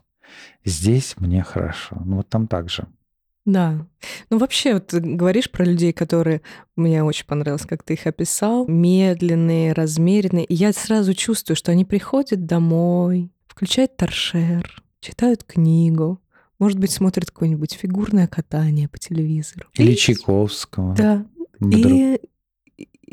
здесь 0.64 1.14
мне 1.18 1.42
хорошо. 1.42 1.96
Ну 2.04 2.16
вот 2.16 2.28
там 2.28 2.46
так 2.48 2.68
же. 2.68 2.86
Да. 3.44 3.86
Ну, 4.28 4.38
вообще, 4.38 4.74
вот 4.74 4.88
ты 4.88 5.00
говоришь 5.00 5.50
про 5.50 5.64
людей, 5.64 5.94
которые... 5.94 6.42
Мне 6.76 7.02
очень 7.02 7.24
понравилось, 7.24 7.64
как 7.66 7.82
ты 7.82 7.94
их 7.94 8.06
описал. 8.06 8.66
Медленные, 8.68 9.72
размеренные. 9.72 10.44
И 10.44 10.54
я 10.54 10.74
сразу 10.74 11.14
чувствую, 11.14 11.56
что 11.56 11.72
они 11.72 11.86
приходят 11.86 12.44
домой, 12.44 13.30
включают 13.46 13.96
торшер, 13.96 14.82
читают 15.00 15.44
книгу, 15.44 16.20
может 16.58 16.78
быть, 16.78 16.90
смотрят 16.90 17.30
какое-нибудь 17.30 17.74
фигурное 17.74 18.26
катание 18.26 18.88
по 18.88 18.98
телевизору. 18.98 19.68
Или 19.74 19.92
и... 19.92 19.96
Чайковского. 19.96 20.94
Да. 20.94 21.26
И 21.60 22.20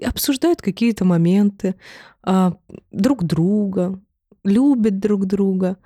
обсуждают 0.04 0.62
какие-то 0.62 1.06
моменты 1.06 1.76
а, 2.22 2.54
друг 2.92 3.24
друга, 3.24 4.02
любят 4.44 5.00
друг 5.00 5.26
друга 5.26 5.78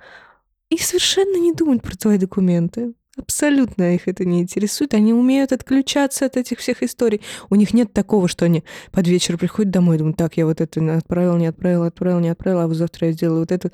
и 0.68 0.78
совершенно 0.78 1.36
не 1.38 1.52
думают 1.52 1.82
про 1.82 1.96
твои 1.96 2.18
документы. 2.18 2.94
Абсолютно 3.20 3.94
их 3.94 4.08
это 4.08 4.24
не 4.24 4.40
интересует. 4.40 4.94
Они 4.94 5.12
умеют 5.12 5.52
отключаться 5.52 6.24
от 6.24 6.38
этих 6.38 6.58
всех 6.58 6.82
историй. 6.82 7.20
У 7.50 7.54
них 7.54 7.74
нет 7.74 7.92
такого, 7.92 8.28
что 8.28 8.46
они 8.46 8.64
под 8.92 9.06
вечер 9.06 9.36
приходят 9.36 9.70
домой 9.70 9.96
и 9.96 9.98
думают, 9.98 10.16
так, 10.16 10.38
я 10.38 10.46
вот 10.46 10.62
это 10.62 10.96
отправил, 10.96 11.36
не 11.36 11.46
отправил, 11.46 11.82
отправил, 11.82 12.20
не 12.20 12.30
отправил, 12.30 12.60
а 12.60 12.66
вот 12.66 12.76
завтра 12.76 13.08
я 13.08 13.12
сделаю 13.12 13.40
вот 13.40 13.52
это. 13.52 13.70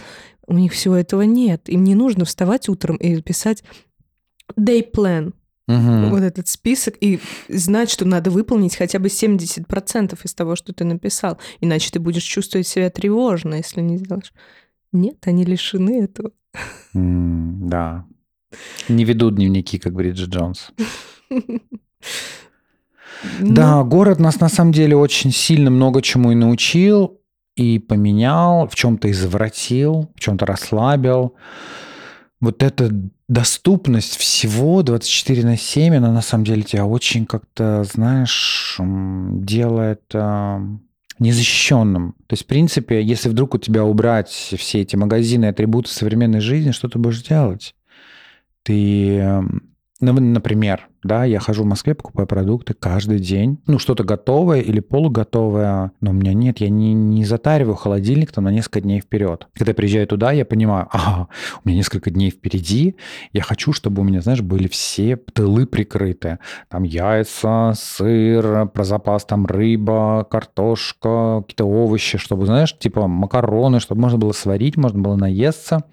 У 0.49 0.55
них 0.55 0.73
всего 0.73 0.97
этого 0.97 1.23
нет. 1.23 1.69
Им 1.69 1.85
не 1.85 1.95
нужно 1.95 2.25
вставать 2.25 2.69
утром 2.69 2.97
и 2.97 3.23
писать 3.23 3.63
day 4.59 4.85
plan, 4.91 5.33
угу. 5.69 6.11
вот 6.11 6.23
этот 6.23 6.49
список, 6.49 6.97
и 7.01 7.21
знать, 7.49 7.89
что 7.89 8.05
надо 8.05 8.33
выполнить 8.33 8.75
хотя 8.75 8.99
бы 8.99 9.07
70% 9.07 10.19
из 10.25 10.35
того, 10.35 10.57
что 10.57 10.73
ты 10.73 10.85
написал. 10.85 11.39
Иначе 11.61 11.93
ты 11.93 12.01
будешь 12.01 12.25
чувствовать 12.25 12.67
себя 12.67 12.91
тревожно, 12.91 13.55
если 13.55 13.81
не 13.81 13.99
сделаешь. 13.99 14.33
Нет, 14.91 15.19
они 15.23 15.45
лишены 15.45 16.03
этого. 16.03 16.33
Mm, 16.95 17.69
да. 17.69 18.07
Не 18.89 19.05
ведут 19.05 19.37
дневники, 19.37 19.79
как 19.79 19.95
Бриджит 19.95 20.29
Джонс. 20.31 20.71
Ну. 23.41 23.55
Да, 23.55 23.83
город 23.83 24.21
нас 24.21 24.41
на 24.41 24.49
самом 24.49 24.73
деле 24.73 24.97
очень 24.97 25.33
сильно 25.33 25.71
много 25.71 26.03
чему 26.03 26.33
и 26.33 26.35
научил, 26.35 27.21
и 27.57 27.79
поменял, 27.79 28.69
в 28.69 28.75
чем-то 28.75 29.11
извратил, 29.11 30.11
в 30.15 30.21
чем-то 30.21 30.47
расслабил. 30.47 31.35
Вот 32.41 32.63
эта 32.63 32.91
доступность 33.29 34.17
всего 34.17 34.83
24 34.83 35.45
на 35.45 35.57
7, 35.57 35.97
она 35.97 36.13
на 36.13 36.21
самом 36.21 36.45
деле 36.45 36.63
тебя 36.63 36.85
очень 36.85 37.25
как-то, 37.27 37.83
знаешь, 37.85 38.79
делает 38.79 40.13
незащищенным. 41.19 42.13
То 42.27 42.35
есть, 42.35 42.45
в 42.45 42.47
принципе, 42.47 43.03
если 43.03 43.31
вдруг 43.31 43.55
у 43.55 43.59
тебя 43.59 43.85
убрать 43.85 44.29
все 44.29 44.83
эти 44.83 44.95
магазины, 44.97 45.47
атрибуты 45.47 45.91
современной 45.91 46.41
жизни, 46.41 46.73
что 46.73 46.89
ты 46.89 46.99
будешь 46.99 47.23
делать? 47.23 47.75
Ты 48.67 49.23
ну, 50.01 50.13
например, 50.13 50.89
да, 51.07 51.25
я 51.25 51.41
хожу 51.41 51.63
в 51.63 51.67
Москве, 51.67 51.95
покупаю 51.95 52.27
продукты 52.27 52.75
каждый 52.75 53.19
день. 53.19 53.59
Ну, 53.67 53.79
что-то 53.79 54.05
готовое 54.05 54.61
или 54.61 54.81
полуготовое, 54.81 55.93
но 56.01 56.11
у 56.11 56.15
меня 56.15 56.33
нет, 56.33 56.59
я 56.59 56.69
не, 56.69 56.93
не 56.95 57.25
затариваю 57.25 57.77
холодильник 57.77 58.33
там 58.33 58.45
на 58.45 58.51
несколько 58.51 58.81
дней 58.81 59.01
вперед. 59.01 59.49
Когда 59.55 59.71
я 59.71 59.75
приезжаю 59.75 60.07
туда, 60.07 60.33
я 60.33 60.45
понимаю, 60.45 60.89
ага, 60.93 61.29
у 61.65 61.69
меня 61.69 61.79
несколько 61.79 62.11
дней 62.11 62.31
впереди, 62.31 62.97
я 63.33 63.43
хочу, 63.43 63.73
чтобы 63.73 64.03
у 64.03 64.05
меня, 64.05 64.21
знаешь, 64.21 64.43
были 64.43 64.69
все 64.69 65.17
тылы 65.17 65.67
прикрыты. 65.67 66.39
Там 66.69 66.83
яйца, 66.83 67.73
сыр, 67.75 68.67
про 68.69 68.85
запас 68.85 69.25
там 69.25 69.47
рыба, 69.47 70.27
картошка, 70.31 71.43
какие-то 71.43 71.65
овощи, 71.65 72.19
чтобы, 72.19 72.47
знаешь, 72.47 72.77
типа 72.77 73.07
макароны, 73.07 73.81
чтобы 73.81 74.01
можно 74.01 74.19
было 74.19 74.33
сварить, 74.33 74.77
можно 74.77 75.01
было 75.01 75.17
наесться. 75.17 75.85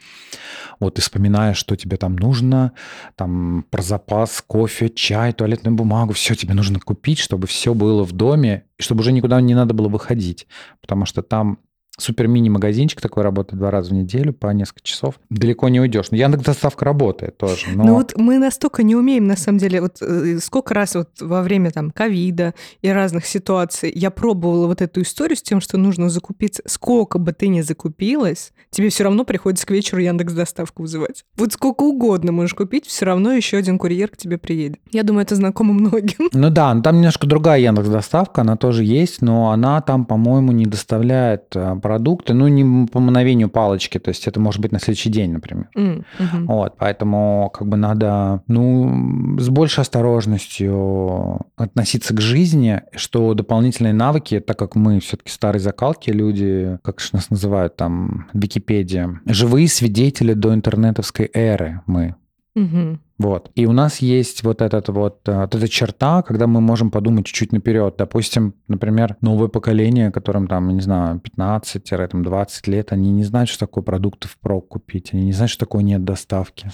Вот 0.79 0.95
ты 0.95 1.01
вспоминаешь, 1.01 1.57
что 1.57 1.75
тебе 1.75 1.97
там 1.97 2.15
нужно, 2.15 2.73
там 3.15 3.65
про 3.69 3.81
запас 3.81 4.43
кофе, 4.45 4.89
чай, 5.03 5.33
туалетную 5.33 5.75
бумагу, 5.75 6.13
все 6.13 6.33
тебе 6.33 6.53
нужно 6.53 6.79
купить, 6.79 7.19
чтобы 7.19 7.45
все 7.45 7.73
было 7.73 8.03
в 8.05 8.13
доме, 8.13 8.63
чтобы 8.79 9.01
уже 9.01 9.11
никуда 9.11 9.41
не 9.41 9.53
надо 9.53 9.73
было 9.73 9.89
выходить, 9.89 10.47
потому 10.79 11.05
что 11.05 11.21
там 11.21 11.59
супер-мини-магазинчик 11.97 13.01
такой 13.01 13.23
работает 13.23 13.59
два 13.59 13.69
раза 13.69 13.91
в 13.91 13.93
неделю 13.93 14.33
по 14.33 14.47
несколько 14.47 14.81
часов. 14.81 15.15
Далеко 15.29 15.69
не 15.69 15.79
уйдешь. 15.79 16.09
Но 16.09 16.17
Яндекс 16.17 16.43
доставка 16.43 16.85
работает 16.85 17.37
тоже. 17.37 17.67
Но... 17.75 17.83
Ну 17.83 17.93
вот 17.95 18.13
мы 18.17 18.39
настолько 18.39 18.83
не 18.83 18.95
умеем, 18.95 19.27
на 19.27 19.37
самом 19.37 19.59
деле, 19.59 19.81
вот 19.81 20.01
э, 20.01 20.39
сколько 20.39 20.73
раз 20.73 20.95
вот 20.95 21.09
во 21.19 21.43
время 21.43 21.71
там 21.71 21.91
ковида 21.91 22.55
и 22.81 22.89
разных 22.89 23.25
ситуаций 23.25 23.91
я 23.93 24.09
пробовала 24.09 24.67
вот 24.67 24.81
эту 24.81 25.01
историю 25.01 25.37
с 25.37 25.43
тем, 25.43 25.61
что 25.61 25.77
нужно 25.77 26.09
закупиться. 26.09 26.63
Сколько 26.65 27.19
бы 27.19 27.31
ты 27.31 27.47
ни 27.47 27.61
закупилась, 27.61 28.53
тебе 28.71 28.89
все 28.89 29.03
равно 29.03 29.23
приходится 29.23 29.67
к 29.67 29.71
вечеру 29.71 30.01
Яндекс 30.01 30.33
доставку 30.33 30.81
вызывать. 30.81 31.25
Вот 31.37 31.53
сколько 31.53 31.83
угодно 31.83 32.31
можешь 32.31 32.55
купить, 32.55 32.87
все 32.87 33.05
равно 33.05 33.31
еще 33.33 33.57
один 33.57 33.77
курьер 33.77 34.09
к 34.09 34.17
тебе 34.17 34.39
приедет. 34.39 34.79
Я 34.91 35.03
думаю, 35.03 35.23
это 35.23 35.35
знакомо 35.35 35.73
многим. 35.73 36.29
Ну 36.33 36.49
да, 36.49 36.79
там 36.81 36.97
немножко 36.97 37.27
другая 37.27 37.59
Яндекс 37.59 37.89
доставка, 37.89 38.41
она 38.41 38.57
тоже 38.57 38.83
есть, 38.83 39.21
но 39.21 39.51
она 39.51 39.79
там, 39.81 40.05
по-моему, 40.05 40.51
не 40.51 40.65
доставляет 40.65 41.55
э, 41.55 41.75
продукты, 41.83 42.33
ну, 42.33 42.47
не 42.47 42.87
по 42.87 42.99
мановению 42.99 43.49
палочки, 43.49 43.99
то 43.99 44.09
есть 44.09 44.27
это 44.27 44.39
может 44.39 44.61
быть 44.61 44.71
на 44.71 44.79
следующий 44.79 45.09
день, 45.09 45.33
например. 45.33 45.67
Mm, 45.77 46.03
hmm 46.17 46.45
Вот, 46.45 46.73
поэтому 46.79 47.51
как 47.53 47.67
бы 47.67 47.77
надо, 47.77 48.41
ну, 48.47 49.37
с 49.37 49.49
большей 49.49 49.81
осторожностью 49.81 51.41
относиться 51.57 52.15
к 52.15 52.21
жизни, 52.21 52.81
что 52.95 53.33
дополнительные 53.33 53.93
навыки, 53.93 54.39
так 54.39 54.57
как 54.57 54.75
мы 54.75 54.99
все-таки 54.99 55.29
старые 55.29 55.59
закалки, 55.59 56.09
люди, 56.09 56.79
как 56.81 56.99
же 56.99 57.09
нас 57.13 57.29
называют 57.29 57.75
там, 57.75 58.27
Википедия, 58.33 59.21
живые 59.25 59.67
свидетели 59.67 60.33
до 60.33 60.53
интернетовской 60.53 61.29
эры 61.33 61.81
мы. 61.85 62.15
Угу. 62.55 62.99
Вот. 63.23 63.51
И 63.55 63.65
у 63.65 63.71
нас 63.71 63.99
есть 63.99 64.43
вот, 64.43 64.61
этот 64.61 64.89
вот, 64.89 65.21
э, 65.29 65.39
вот 65.39 65.55
эта 65.55 65.69
черта, 65.69 66.23
когда 66.23 66.45
мы 66.45 66.59
можем 66.59 66.91
подумать 66.91 67.25
чуть-чуть 67.25 67.53
наперед. 67.53 67.95
Допустим, 67.97 68.53
например, 68.67 69.15
новое 69.21 69.47
поколение, 69.47 70.11
которым 70.11 70.45
там, 70.45 70.67
не 70.67 70.81
знаю, 70.81 71.21
15-20 71.37 72.69
лет, 72.69 72.91
они 72.91 73.11
не 73.11 73.23
знают, 73.23 73.49
что 73.49 73.59
такое 73.59 73.81
продукты 73.81 74.27
впрок 74.27 74.67
купить, 74.67 75.13
они 75.13 75.23
не 75.23 75.31
знают, 75.31 75.51
что 75.51 75.61
такое 75.61 75.83
нет 75.83 76.03
доставки. 76.03 76.69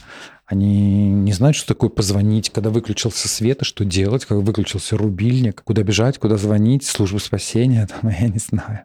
Они 0.49 1.11
не 1.11 1.31
знают, 1.31 1.55
что 1.55 1.67
такое 1.67 1.91
позвонить, 1.91 2.49
когда 2.49 2.71
выключился 2.71 3.27
свет, 3.27 3.61
и 3.61 3.65
что 3.65 3.85
делать, 3.85 4.25
как 4.25 4.39
выключился 4.39 4.97
рубильник, 4.97 5.61
куда 5.63 5.83
бежать, 5.83 6.17
куда 6.17 6.37
звонить, 6.37 6.83
службу 6.83 7.19
спасения, 7.19 7.87
там, 8.01 8.09
я 8.09 8.27
не 8.27 8.39
знаю. 8.39 8.79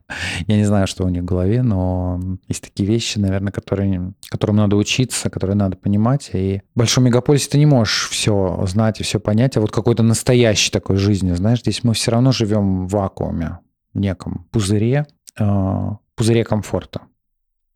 Я 0.46 0.56
не 0.58 0.64
знаю, 0.64 0.86
что 0.86 1.04
у 1.04 1.08
них 1.08 1.22
в 1.22 1.24
голове, 1.24 1.62
но 1.62 2.20
есть 2.48 2.64
такие 2.64 2.86
вещи, 2.86 3.18
наверное, 3.18 3.50
которые, 3.50 4.12
которым 4.28 4.56
надо 4.56 4.76
учиться, 4.76 5.30
которые 5.30 5.56
надо 5.56 5.78
понимать. 5.78 6.28
И 6.34 6.60
в 6.74 6.78
большом 6.78 7.04
мегаполисе 7.04 7.48
ты 7.48 7.56
не 7.56 7.66
можешь 7.66 8.10
все 8.10 8.62
знать 8.68 9.00
и 9.00 9.02
все 9.02 9.18
понять, 9.18 9.56
а 9.56 9.62
вот 9.62 9.72
какой-то 9.72 10.02
настоящей 10.02 10.70
такой 10.70 10.98
жизни, 10.98 11.32
знаешь, 11.32 11.60
здесь 11.60 11.82
мы 11.82 11.94
все 11.94 12.10
равно 12.10 12.30
живем 12.30 12.86
в 12.86 12.90
вакууме, 12.90 13.60
в 13.94 13.98
неком 13.98 14.46
пузыре, 14.50 15.06
э, 15.40 15.90
пузыре 16.14 16.44
комфорта. 16.44 17.00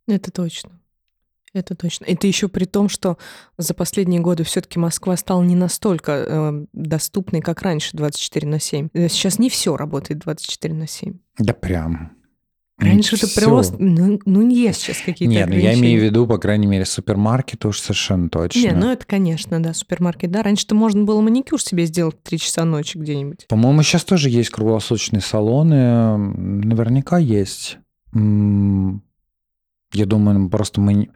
Это 0.07 0.31
точно. 0.31 0.78
Это 1.55 1.75
точно. 1.75 2.05
Это 2.05 2.27
еще 2.27 2.49
при 2.49 2.65
том, 2.65 2.89
что 2.89 3.19
за 3.57 3.75
последние 3.75 4.21
годы 4.21 4.45
все-таки 4.45 4.79
Москва 4.79 5.17
стала 5.17 5.43
не 5.43 5.55
настолько 5.55 6.13
э, 6.13 6.65
доступной, 6.73 7.41
как 7.41 7.63
раньше 7.63 7.97
24 7.97 8.47
на 8.47 8.61
7. 8.61 8.89
Э, 8.93 9.09
сейчас 9.09 9.39
не 9.39 9.49
все 9.49 9.77
работает 9.77 10.21
24 10.21 10.75
на 10.75 10.87
7. 10.87 11.15
Да 11.39 11.55
прям. 11.55 12.19
Раньше 12.79 13.17
это 13.17 13.27
просто... 13.41 13.77
Ну, 13.81 14.21
ну, 14.25 14.49
есть 14.49 14.83
сейчас 14.83 14.99
какие-то 14.99 15.35
Нет, 15.35 15.49
ну 15.49 15.57
я 15.57 15.75
имею 15.75 16.01
в 16.01 16.05
виду, 16.05 16.29
по 16.29 16.39
крайней 16.39 16.69
мере, 16.69 16.85
супермаркеты 16.85 17.67
уж 17.67 17.81
совершенно 17.81 18.29
точно. 18.29 18.61
Не, 18.61 18.71
ну 18.71 18.91
это, 18.91 19.05
конечно, 19.05 19.61
да, 19.61 19.75
супермаркет, 19.75 20.31
да. 20.31 20.45
Раньше-то 20.45 20.77
можно 20.77 21.03
было 21.03 21.21
маникюр 21.21 21.61
себе 21.61 21.87
сделать 21.87 22.17
в 22.17 22.29
3 22.29 22.39
часа 22.39 22.65
ночи 22.65 22.97
где-нибудь. 22.97 23.47
По-моему, 23.49 23.83
сейчас 23.83 24.05
тоже 24.05 24.31
есть 24.31 24.51
круглосуточные 24.51 25.21
салоны. 25.21 26.17
Наверняка 26.17 27.19
есть. 27.19 27.79
М, 28.15 29.03
Я 29.93 30.05
думаю, 30.05 30.39
ну, 30.39 30.51
просто 30.51 30.81
мы, 30.81 31.09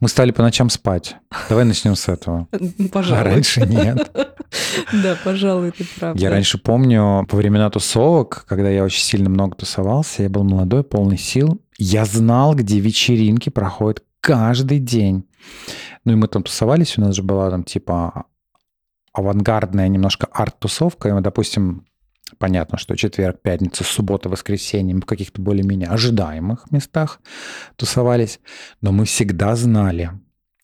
мы 0.00 0.08
стали 0.08 0.30
по 0.30 0.42
ночам 0.42 0.70
спать. 0.70 1.16
Давай 1.50 1.64
начнем 1.64 1.94
с 1.94 2.08
этого. 2.08 2.48
Пожалуй. 2.90 3.20
А 3.20 3.24
раньше 3.24 3.66
нет. 3.66 4.10
Да, 4.92 5.16
пожалуй, 5.24 5.70
это 5.70 5.84
правда. 5.98 6.20
Я 6.20 6.30
раньше 6.30 6.58
помню, 6.58 7.26
во 7.28 7.36
времена 7.36 7.68
тусовок, 7.70 8.44
когда 8.46 8.70
я 8.70 8.84
очень 8.84 9.02
сильно 9.02 9.28
много 9.28 9.56
тусовался, 9.56 10.22
я 10.22 10.28
был 10.28 10.44
молодой, 10.44 10.84
полный 10.84 11.18
сил. 11.18 11.60
Я 11.76 12.04
знал, 12.04 12.54
где 12.54 12.78
вечеринки 12.78 13.50
проходят 13.50 14.04
каждый 14.20 14.78
день. 14.78 15.24
Ну 16.04 16.12
и 16.12 16.14
мы 16.14 16.28
там 16.28 16.44
тусовались, 16.44 16.96
у 16.98 17.00
нас 17.00 17.16
же 17.16 17.22
была 17.22 17.50
там 17.50 17.64
типа 17.64 18.26
авангардная 19.12 19.88
немножко 19.88 20.28
арт-тусовка. 20.30 21.08
И 21.08 21.12
мы, 21.12 21.20
допустим, 21.20 21.86
понятно, 22.38 22.78
что 22.78 22.96
четверг, 22.96 23.40
пятница, 23.42 23.84
суббота, 23.84 24.28
воскресенье 24.28 24.96
в 24.96 25.04
каких-то 25.06 25.40
более-менее 25.40 25.88
ожидаемых 25.88 26.70
местах 26.70 27.20
тусовались. 27.76 28.40
Но 28.80 28.92
мы 28.92 29.04
всегда 29.04 29.56
знали, 29.56 30.10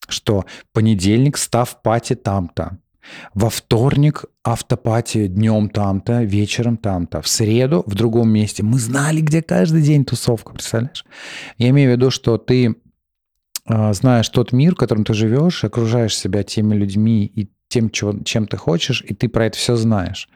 что 0.07 0.45
понедельник 0.73 1.37
став 1.37 1.81
пати 1.81 2.15
там-то, 2.15 2.77
во 3.33 3.49
вторник 3.49 4.25
автопати 4.43 5.27
днем 5.27 5.69
там-то, 5.69 6.23
вечером 6.23 6.77
там-то, 6.77 7.21
в 7.21 7.27
среду 7.27 7.83
в 7.85 7.95
другом 7.95 8.29
месте. 8.29 8.63
Мы 8.63 8.79
знали, 8.79 9.21
где 9.21 9.41
каждый 9.41 9.81
день 9.81 10.05
тусовка, 10.05 10.53
представляешь? 10.53 11.05
Я 11.57 11.69
имею 11.69 11.89
в 11.89 11.93
виду, 11.93 12.11
что 12.11 12.37
ты 12.37 12.75
а, 13.65 13.93
знаешь 13.93 14.29
тот 14.29 14.51
мир, 14.51 14.73
в 14.73 14.77
котором 14.77 15.03
ты 15.03 15.13
живешь, 15.13 15.63
окружаешь 15.63 16.17
себя 16.17 16.43
теми 16.43 16.75
людьми 16.75 17.25
и 17.25 17.49
тем, 17.67 17.89
чем 17.89 18.47
ты 18.47 18.57
хочешь, 18.57 19.03
и 19.07 19.13
ты 19.13 19.29
про 19.29 19.45
это 19.45 19.57
все 19.57 19.75
знаешь. 19.75 20.27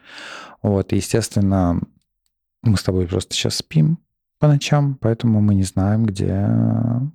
Вот, 0.62 0.92
и, 0.92 0.96
естественно, 0.96 1.80
мы 2.62 2.76
с 2.76 2.82
тобой 2.82 3.06
просто 3.06 3.34
сейчас 3.34 3.56
спим 3.56 3.98
по 4.38 4.48
ночам, 4.48 4.98
поэтому 5.00 5.40
мы 5.40 5.54
не 5.54 5.62
знаем, 5.62 6.04
где... 6.04 6.46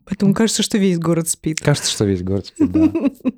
Поэтому 0.06 0.34
кажется, 0.34 0.64
что 0.64 0.78
весь 0.78 0.98
город 0.98 1.30
спит. 1.30 1.60
Кажется, 1.60 1.92
что 1.92 2.06
весь 2.06 2.24
город 2.24 2.48
спит, 2.48 2.72
да. 2.72 2.92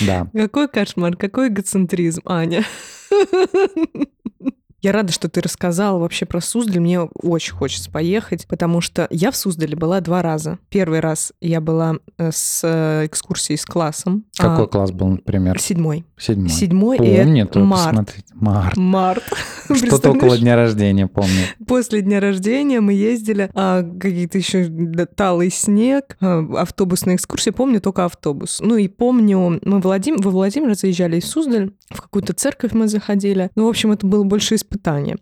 Да. 0.00 0.28
Какой 0.32 0.68
кошмар, 0.68 1.16
какой 1.16 1.48
эгоцентризм, 1.48 2.22
Аня. 2.24 2.64
Я 4.82 4.90
рада, 4.90 5.12
что 5.12 5.28
ты 5.28 5.40
рассказала 5.40 5.98
вообще 5.98 6.26
про 6.26 6.40
Суздаль. 6.40 6.80
Мне 6.80 7.02
очень 7.02 7.54
хочется 7.54 7.88
поехать, 7.88 8.48
потому 8.48 8.80
что 8.80 9.06
я 9.10 9.30
в 9.30 9.36
Суздале 9.36 9.76
была 9.76 10.00
два 10.00 10.22
раза. 10.22 10.58
Первый 10.70 10.98
раз 10.98 11.32
я 11.40 11.60
была 11.60 11.98
э, 12.18 12.30
с 12.32 12.62
э, 12.64 13.06
экскурсией 13.06 13.58
с 13.58 13.64
классом. 13.64 14.24
Какой 14.36 14.64
А, 14.64 14.66
класс 14.66 14.90
был, 14.90 15.06
например? 15.08 15.60
Седьмой. 15.60 16.04
Седьмой. 16.18 16.48
Седьмой 16.48 16.96
и 16.96 17.16
Помню, 17.16 17.46
то 17.46 17.60
март. 17.60 17.84
посмотреть. 17.86 18.24
Март. 18.34 18.76
Март. 18.76 19.22
Что-то 19.72 20.10
около 20.10 20.36
дня 20.36 20.56
рождения, 20.56 21.06
помню. 21.06 21.46
После 21.64 22.02
дня 22.02 22.18
рождения 22.18 22.80
мы 22.80 22.92
ездили, 22.92 23.50
а, 23.54 23.84
какие-то 23.84 24.38
еще 24.38 24.68
талый 25.14 25.50
снег, 25.52 26.16
а, 26.20 26.44
автобусная 26.58 27.14
экскурсия. 27.14 27.52
Помню 27.52 27.80
только 27.80 28.04
автобус. 28.04 28.58
Ну 28.60 28.76
и 28.76 28.88
помню, 28.88 29.60
мы 29.62 29.80
Владим... 29.80 30.16
во 30.16 30.32
Владимир 30.32 30.74
заезжали 30.74 31.18
из 31.18 31.26
Суздаль, 31.26 31.70
в 31.90 32.00
какую-то 32.00 32.32
церковь 32.32 32.72
мы 32.72 32.88
заходили. 32.88 33.50
Ну, 33.54 33.66
в 33.66 33.68
общем, 33.68 33.92
это 33.92 34.06
было 34.06 34.24
больше 34.24 34.56
испытание. 34.72 35.16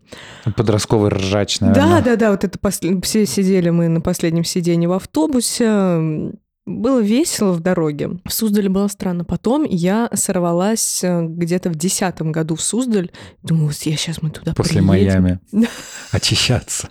Подростковый 0.57 1.11
ржач, 1.11 1.59
Да, 1.59 1.67
наверное. 1.67 2.03
да, 2.03 2.17
да, 2.17 2.31
вот 2.31 2.45
это 2.45 2.59
посл- 2.59 3.03
все 3.03 3.27
сидели 3.27 3.71
мы 3.71 3.89
на 3.89 4.01
последнем 4.01 4.45
сиденье 4.45 4.89
в 4.89 4.93
автобусе. 4.93 6.33
Было 6.67 7.01
весело 7.01 7.53
в 7.53 7.61
дороге. 7.61 8.21
В 8.25 8.33
Суздале 8.33 8.69
было 8.69 8.87
странно. 8.89 9.25
Потом 9.25 9.65
я 9.65 10.09
сорвалась 10.15 11.03
э, 11.03 11.25
где-то 11.27 11.71
в 11.71 11.75
десятом 11.75 12.31
году 12.33 12.55
в 12.55 12.61
Суздаль. 12.63 13.11
Думаю, 13.43 13.69
вот 13.69 13.77
я 13.83 13.97
сейчас 13.97 14.23
мы 14.23 14.31
туда 14.31 14.53
После 14.55 14.83
приедем. 14.83 15.23
Майами. 15.23 15.41
Очищаться. 16.13 16.89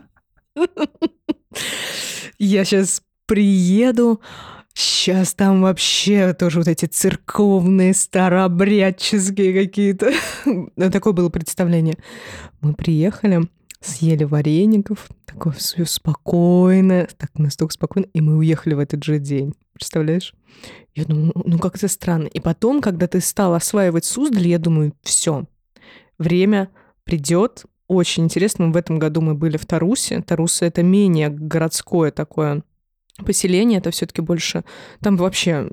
Я 2.38 2.66
сейчас 2.66 3.01
приеду, 3.26 4.22
сейчас 4.74 5.34
там 5.34 5.61
вообще 5.61 6.34
тоже 6.34 6.59
вот 6.59 6.67
эти 6.67 6.86
церковные, 6.86 7.93
старообрядческие 7.93 9.53
какие-то. 9.53 10.11
Ну, 10.76 10.91
Такое 10.91 11.13
было 11.13 11.30
представление. 11.30 11.95
Мы 12.61 12.74
приехали, 12.74 13.47
съели 13.82 14.24
вареников, 14.24 15.09
такое 15.26 15.53
все 15.53 15.86
спокойно, 15.86 17.07
так 17.17 17.32
настолько 17.38 17.74
спокойно, 17.74 18.07
и 18.13 18.22
мы 18.22 18.38
уехали 18.38 18.74
в 18.74 18.80
этот 18.80 19.03
же 19.03 19.20
день. 19.20 19.53
Представляешь? 19.74 20.34
Я 20.95 21.05
думаю, 21.05 21.32
ну, 21.36 21.43
ну 21.45 21.59
как 21.59 21.76
это 21.76 21.88
странно. 21.88 22.28
И 22.28 22.39
потом, 22.39 22.82
когда 22.82 23.07
ты 23.07 23.22
стал 23.22 23.53
осваивать 23.53 24.05
Суздаль, 24.05 24.47
я 24.47 24.59
думаю, 24.59 24.93
все, 25.03 25.45
время 26.17 26.70
придет. 27.03 27.65
Очень 27.88 28.26
интересно. 28.26 28.70
В 28.70 28.78
этом 28.78 28.99
году 28.99 29.22
мы 29.22 29.34
были 29.34 29.57
в 29.57 29.65
Тарусе. 29.65 30.22
Тарусы 30.22 30.65
это 30.65 30.84
менее 30.84 31.30
городское 31.30 32.11
такое 32.11 32.63
поселение. 33.26 33.80
Это 33.80 33.91
все-таки 33.91 34.22
больше... 34.22 34.63
Там 35.01 35.17
вообще 35.17 35.70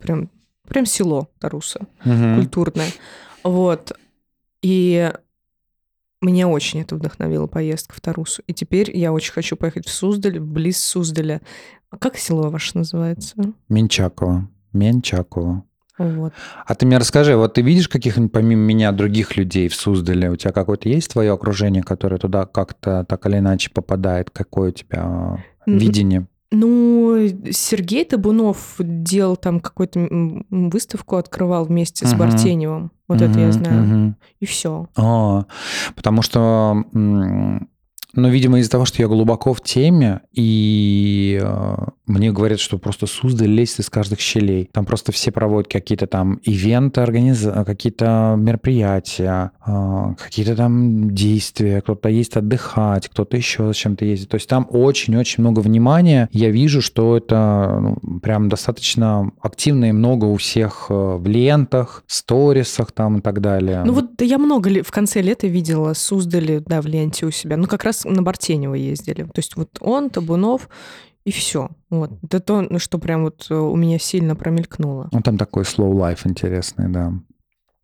прям, 0.00 0.30
прям 0.68 0.86
село 0.86 1.28
Таруса 1.38 1.86
Мгм. 2.04 2.36
культурное. 2.36 2.88
Вот. 3.44 3.92
И 4.62 5.12
меня 6.20 6.48
очень 6.48 6.80
это 6.82 6.96
вдохновила 6.96 7.46
поездка 7.46 7.94
в 7.94 8.00
Тарусу. 8.00 8.42
И 8.46 8.52
теперь 8.52 8.94
я 8.96 9.12
очень 9.12 9.32
хочу 9.32 9.56
поехать 9.56 9.86
в 9.86 9.92
Суздаль, 9.92 10.38
близ 10.38 10.78
Суздаля. 10.82 11.40
А 11.90 11.96
как 11.96 12.16
село 12.18 12.50
ваше 12.50 12.76
называется? 12.76 13.34
Менчакова. 13.68 14.48
Менчакова. 14.72 15.64
Вот. 15.98 16.32
А 16.66 16.74
ты 16.74 16.86
мне 16.86 16.96
расскажи, 16.98 17.36
вот 17.36 17.54
ты 17.54 17.62
видишь 17.62 17.88
каких-нибудь 17.88 18.32
помимо 18.32 18.62
меня 18.62 18.90
других 18.92 19.36
людей 19.36 19.68
в 19.68 19.74
Суздале? 19.74 20.30
У 20.30 20.36
тебя 20.36 20.52
какое-то 20.52 20.88
есть 20.88 21.10
твое 21.12 21.32
окружение, 21.32 21.82
которое 21.82 22.16
туда 22.18 22.46
как-то 22.46 23.04
так 23.04 23.26
или 23.26 23.38
иначе 23.38 23.70
попадает? 23.70 24.30
Какое 24.30 24.70
у 24.70 24.72
тебя 24.72 25.44
М, 25.66 25.78
видение? 25.78 26.26
Ну, 26.52 27.16
Сергей 27.52 28.04
Табунов 28.04 28.74
делал 28.78 29.36
там 29.36 29.60
какую-то 29.60 30.08
выставку, 30.50 31.16
открывал 31.16 31.64
вместе 31.64 32.06
с 32.06 32.10
Мгм. 32.10 32.18
Бартеневым. 32.18 32.92
Вот 33.06 33.20
это 33.22 33.38
я 33.38 33.52
знаю. 33.52 33.82
мгм. 33.84 34.16
И 34.40 34.46
все. 34.46 34.88
А, 34.96 35.44
потому 35.94 36.22
что, 36.22 36.84
ну, 38.14 38.28
видимо, 38.28 38.58
из-за 38.58 38.70
того, 38.70 38.84
что 38.84 39.02
я 39.02 39.08
глубоко 39.08 39.54
в 39.54 39.60
теме, 39.60 40.20
и 40.32 41.40
э, 41.42 41.76
мне 42.06 42.32
говорят, 42.32 42.58
что 42.58 42.78
просто 42.78 43.06
Суздаль 43.06 43.48
лезет 43.48 43.80
из 43.80 43.90
каждых 43.90 44.20
щелей. 44.20 44.68
Там 44.72 44.84
просто 44.84 45.12
все 45.12 45.30
проводят 45.30 45.70
какие-то 45.70 46.06
там 46.06 46.40
ивенты, 46.42 47.00
организа- 47.00 47.64
какие-то 47.64 48.34
мероприятия, 48.36 49.52
э, 49.66 50.14
какие-то 50.18 50.56
там 50.56 51.14
действия, 51.14 51.80
кто-то 51.80 52.08
ездит 52.08 52.38
отдыхать, 52.38 53.08
кто-то 53.08 53.36
еще 53.36 53.68
зачем-то 53.68 54.04
ездит. 54.04 54.28
То 54.28 54.36
есть 54.36 54.48
там 54.48 54.66
очень-очень 54.70 55.42
много 55.42 55.60
внимания. 55.60 56.28
Я 56.32 56.50
вижу, 56.50 56.82
что 56.82 57.16
это 57.16 57.96
ну, 58.02 58.20
прям 58.20 58.48
достаточно 58.48 59.30
активно 59.40 59.86
и 59.86 59.92
много 59.92 60.24
у 60.24 60.36
всех 60.36 60.86
э, 60.88 60.94
в 60.94 61.26
лентах, 61.26 62.02
сторисах 62.06 62.92
там 62.92 63.18
и 63.18 63.20
так 63.20 63.40
далее. 63.40 63.82
Ну 63.84 63.92
вот 63.92 64.20
я 64.20 64.38
много 64.38 64.68
ли 64.68 64.82
в 64.82 64.90
конце 64.90 65.22
лета 65.22 65.46
видела 65.46 65.94
Суздали, 65.94 66.62
да, 66.66 66.80
в 66.80 66.86
ленте 66.86 67.26
у 67.26 67.30
себя. 67.30 67.56
Ну 67.56 67.66
как 67.66 67.84
раз 67.84 67.99
на 68.04 68.22
Бартенева 68.22 68.74
ездили. 68.74 69.24
То 69.24 69.38
есть 69.38 69.56
вот 69.56 69.78
он, 69.80 70.10
Табунов 70.10 70.68
и 71.24 71.32
все. 71.32 71.70
Вот. 71.90 72.12
Это 72.22 72.40
то, 72.40 72.78
что 72.78 72.98
прям 72.98 73.24
вот 73.24 73.46
э, 73.50 73.54
у 73.54 73.76
меня 73.76 73.98
сильно 73.98 74.36
промелькнуло. 74.36 75.08
Ну, 75.12 75.20
там 75.20 75.38
такой 75.38 75.64
slow 75.64 75.92
life 75.92 76.20
интересный, 76.24 76.88
да. 76.88 77.12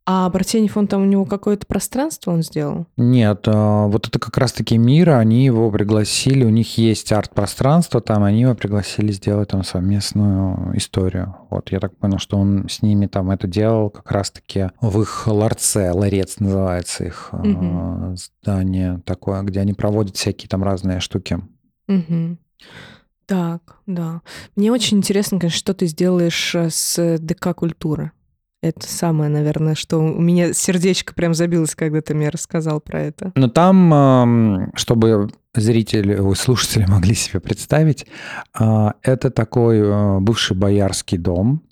А 0.09 0.31
Бартенев, 0.31 0.77
он 0.77 0.87
там 0.87 1.03
у 1.03 1.05
него 1.05 1.25
какое-то 1.25 1.67
пространство 1.67 2.31
он 2.31 2.43
сделал? 2.43 2.87
Нет, 2.97 3.43
а, 3.47 3.89
вот 3.89 4.07
это 4.07 4.21
как 4.21 4.39
раз-таки 4.39 4.79
мира, 4.79 5.19
они 5.19 5.45
его 5.45 5.69
пригласили, 5.73 6.45
у 6.45 6.49
них 6.49 6.79
есть 6.79 7.11
арт-пространство 7.11 8.01
там, 8.01 8.23
они 8.23 8.43
его 8.43 8.55
пригласили 8.55 9.11
сделать 9.11 9.49
там 9.49 9.65
совместную 9.65 10.77
историю. 10.79 11.35
Вот 11.51 11.73
я 11.73 11.81
так 11.81 11.97
понял, 11.97 12.19
что 12.19 12.39
он 12.39 12.69
с 12.69 12.83
ними 12.83 13.07
там 13.07 13.33
это 13.33 13.49
делал 13.49 13.91
как 13.91 14.09
раз-таки 14.13 14.71
в 14.81 15.01
их 15.03 15.27
ларце, 15.27 15.91
ларец 15.91 16.39
называется 16.39 17.05
их 17.05 17.31
Мгм. 17.33 18.17
здание 18.17 19.03
такое, 19.05 19.43
где 19.43 19.59
они 19.59 19.73
проводят 19.73 20.17
всякие 20.17 20.49
там 20.49 20.63
разные 20.63 21.01
штуки. 21.01 21.41
Мгм. 21.89 22.39
Так, 23.27 23.79
да. 23.87 24.23
Мне 24.55 24.71
очень 24.71 24.99
интересно, 24.99 25.41
конечно, 25.41 25.59
что 25.59 25.75
ты 25.75 25.87
сделаешь 25.87 26.55
э, 26.55 26.71
с 26.71 27.19
ДК 27.19 27.55
культуры. 27.57 28.13
Это 28.63 28.89
самое, 28.89 29.31
наверное, 29.31 29.75
что 29.75 29.99
у 29.99 30.21
меня 30.21 30.53
сердечко 30.53 31.15
прям 31.15 31.35
забилось, 31.35 31.75
когда 31.75 32.01
ты 32.01 32.15
мне 32.15 32.31
рассказал 32.31 32.81
про 32.81 33.03
это. 33.03 33.33
Но 33.35 33.49
там, 33.49 34.73
чтобы 34.75 35.31
зрители, 35.55 36.19
слушатели 36.35 36.85
могли 36.87 37.15
себе 37.15 37.41
представить, 37.41 38.07
а, 38.55 38.95
это 39.03 39.31
такой 39.31 39.79
э, 39.79 40.19
бывший 40.21 40.57
боярский 40.57 41.19
дом, 41.19 41.63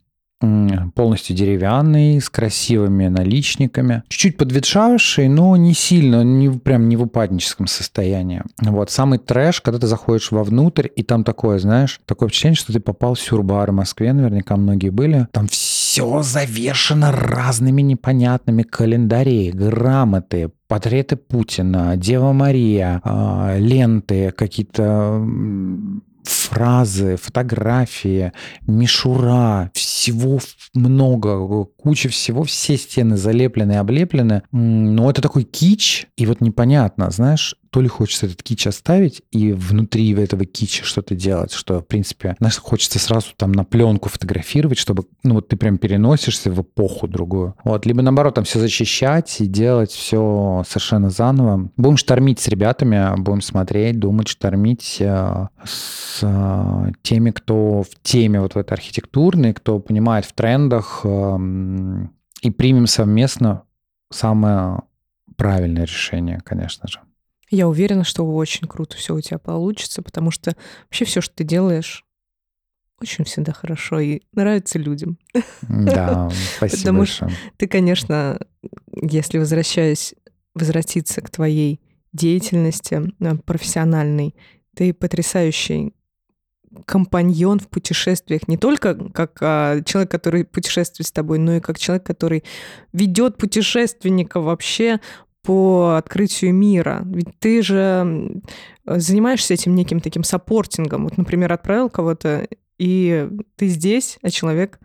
полностью 0.94 1.36
деревянный, 1.36 2.20
с 2.20 2.28
красивыми 2.28 3.08
наличниками, 3.08 4.02
чуть-чуть 4.08 4.36
подветшавший, 4.36 5.28
но 5.28 5.56
не 5.56 5.74
сильно, 5.74 6.22
не, 6.22 6.50
прям 6.50 6.88
не 6.88 6.96
в 6.96 7.02
упадническом 7.02 7.66
состоянии. 7.66 8.42
Вот, 8.60 8.90
самый 8.90 9.18
трэш, 9.18 9.60
когда 9.60 9.78
ты 9.78 9.86
заходишь 9.86 10.30
вовнутрь, 10.30 10.88
и 10.94 11.02
там 11.02 11.24
такое, 11.24 11.58
знаешь, 11.58 12.00
такое 12.06 12.28
впечатление, 12.28 12.56
что 12.56 12.72
ты 12.72 12.80
попал 12.80 13.14
в 13.14 13.20
сюрбар 13.20 13.70
в 13.70 13.74
Москве, 13.74 14.12
наверняка 14.12 14.56
многие 14.56 14.90
были, 14.90 15.28
там 15.32 15.48
все 15.48 16.22
завешено 16.22 17.12
разными 17.12 17.82
непонятными 17.82 18.62
календари, 18.62 19.50
грамоты, 19.52 20.50
портреты 20.66 21.16
Путина, 21.16 21.96
Дева 21.96 22.32
Мария, 22.32 23.00
а, 23.04 23.56
ленты, 23.58 24.32
какие-то 24.32 25.24
фразы, 26.24 27.16
фотографии, 27.16 28.32
мишура, 28.66 29.70
всего 29.74 30.40
много, 30.74 31.64
куча 31.64 32.08
всего, 32.08 32.42
все 32.44 32.76
стены 32.76 33.16
залеплены 33.16 33.72
облеплены. 33.72 34.42
Но 34.52 35.10
это 35.10 35.22
такой 35.22 35.44
кич, 35.44 36.06
и 36.16 36.26
вот 36.26 36.40
непонятно, 36.40 37.10
знаешь, 37.10 37.54
то 37.74 37.80
ли 37.80 37.88
хочется 37.88 38.26
этот 38.26 38.40
кич 38.44 38.68
оставить 38.68 39.22
и 39.32 39.50
внутри 39.50 40.12
этого 40.14 40.44
кича 40.44 40.84
что-то 40.84 41.16
делать, 41.16 41.50
что, 41.50 41.80
в 41.80 41.86
принципе, 41.88 42.36
знаешь, 42.38 42.56
хочется 42.56 43.00
сразу 43.00 43.30
там 43.36 43.50
на 43.50 43.64
пленку 43.64 44.08
фотографировать, 44.08 44.78
чтобы, 44.78 45.06
ну, 45.24 45.34
вот 45.34 45.48
ты 45.48 45.56
прям 45.56 45.78
переносишься 45.78 46.52
в 46.52 46.62
эпоху 46.62 47.08
другую. 47.08 47.56
Вот, 47.64 47.84
либо 47.84 48.00
наоборот, 48.00 48.36
там 48.36 48.44
все 48.44 48.60
зачищать 48.60 49.40
и 49.40 49.46
делать 49.46 49.90
все 49.90 50.62
совершенно 50.68 51.10
заново. 51.10 51.68
Будем 51.76 51.96
штормить 51.96 52.38
с 52.38 52.46
ребятами, 52.46 53.20
будем 53.20 53.40
смотреть, 53.40 53.98
думать, 53.98 54.28
штормить 54.28 54.98
э, 55.00 55.48
с 55.64 56.20
э, 56.22 56.92
теми, 57.02 57.32
кто 57.32 57.82
в 57.82 57.88
теме 58.04 58.40
вот 58.40 58.54
в 58.54 58.56
этой 58.56 58.74
архитектурной, 58.74 59.52
кто 59.52 59.80
понимает 59.80 60.26
в 60.26 60.32
трендах, 60.32 61.00
э, 61.02 61.38
и 62.42 62.50
примем 62.52 62.86
совместно 62.86 63.64
самое 64.12 64.82
правильное 65.36 65.86
решение, 65.86 66.40
конечно 66.44 66.86
же. 66.86 67.00
Я 67.54 67.68
уверена, 67.68 68.02
что 68.02 68.24
очень 68.26 68.66
круто 68.66 68.96
все 68.96 69.14
у 69.14 69.20
тебя 69.20 69.38
получится, 69.38 70.02
потому 70.02 70.32
что 70.32 70.56
вообще 70.86 71.04
все, 71.04 71.20
что 71.20 71.34
ты 71.36 71.44
делаешь, 71.44 72.04
очень 73.00 73.24
всегда 73.24 73.52
хорошо 73.52 74.00
и 74.00 74.22
нравится 74.32 74.78
людям. 74.78 75.18
Да, 75.62 76.30
спасибо 76.56 76.80
Потому 76.80 76.98
большое. 76.98 77.30
что 77.30 77.40
ты, 77.56 77.68
конечно, 77.68 78.40
если 79.02 79.38
возвращаясь, 79.38 80.14
возвратиться 80.54 81.20
к 81.20 81.30
твоей 81.30 81.80
деятельности 82.12 83.02
э, 83.20 83.34
профессиональной, 83.44 84.34
ты 84.74 84.92
потрясающий 84.92 85.94
компаньон 86.86 87.60
в 87.60 87.68
путешествиях 87.68 88.48
не 88.48 88.56
только 88.56 88.94
как 89.10 89.38
а, 89.40 89.80
человек, 89.82 90.10
который 90.10 90.44
путешествует 90.44 91.06
с 91.06 91.12
тобой, 91.12 91.38
но 91.38 91.54
и 91.54 91.60
как 91.60 91.78
человек, 91.78 92.04
который 92.04 92.42
ведет 92.92 93.36
путешественника 93.36 94.40
вообще 94.40 95.00
по 95.44 95.96
открытию 95.98 96.54
мира. 96.54 97.02
Ведь 97.04 97.38
ты 97.38 97.62
же 97.62 98.40
занимаешься 98.84 99.54
этим 99.54 99.74
неким 99.74 100.00
таким 100.00 100.24
саппортингом. 100.24 101.04
Вот, 101.04 101.18
например, 101.18 101.52
отправил 101.52 101.90
кого-то, 101.90 102.48
и 102.78 103.28
ты 103.56 103.68
здесь, 103.68 104.18
а 104.22 104.30
человек 104.30 104.80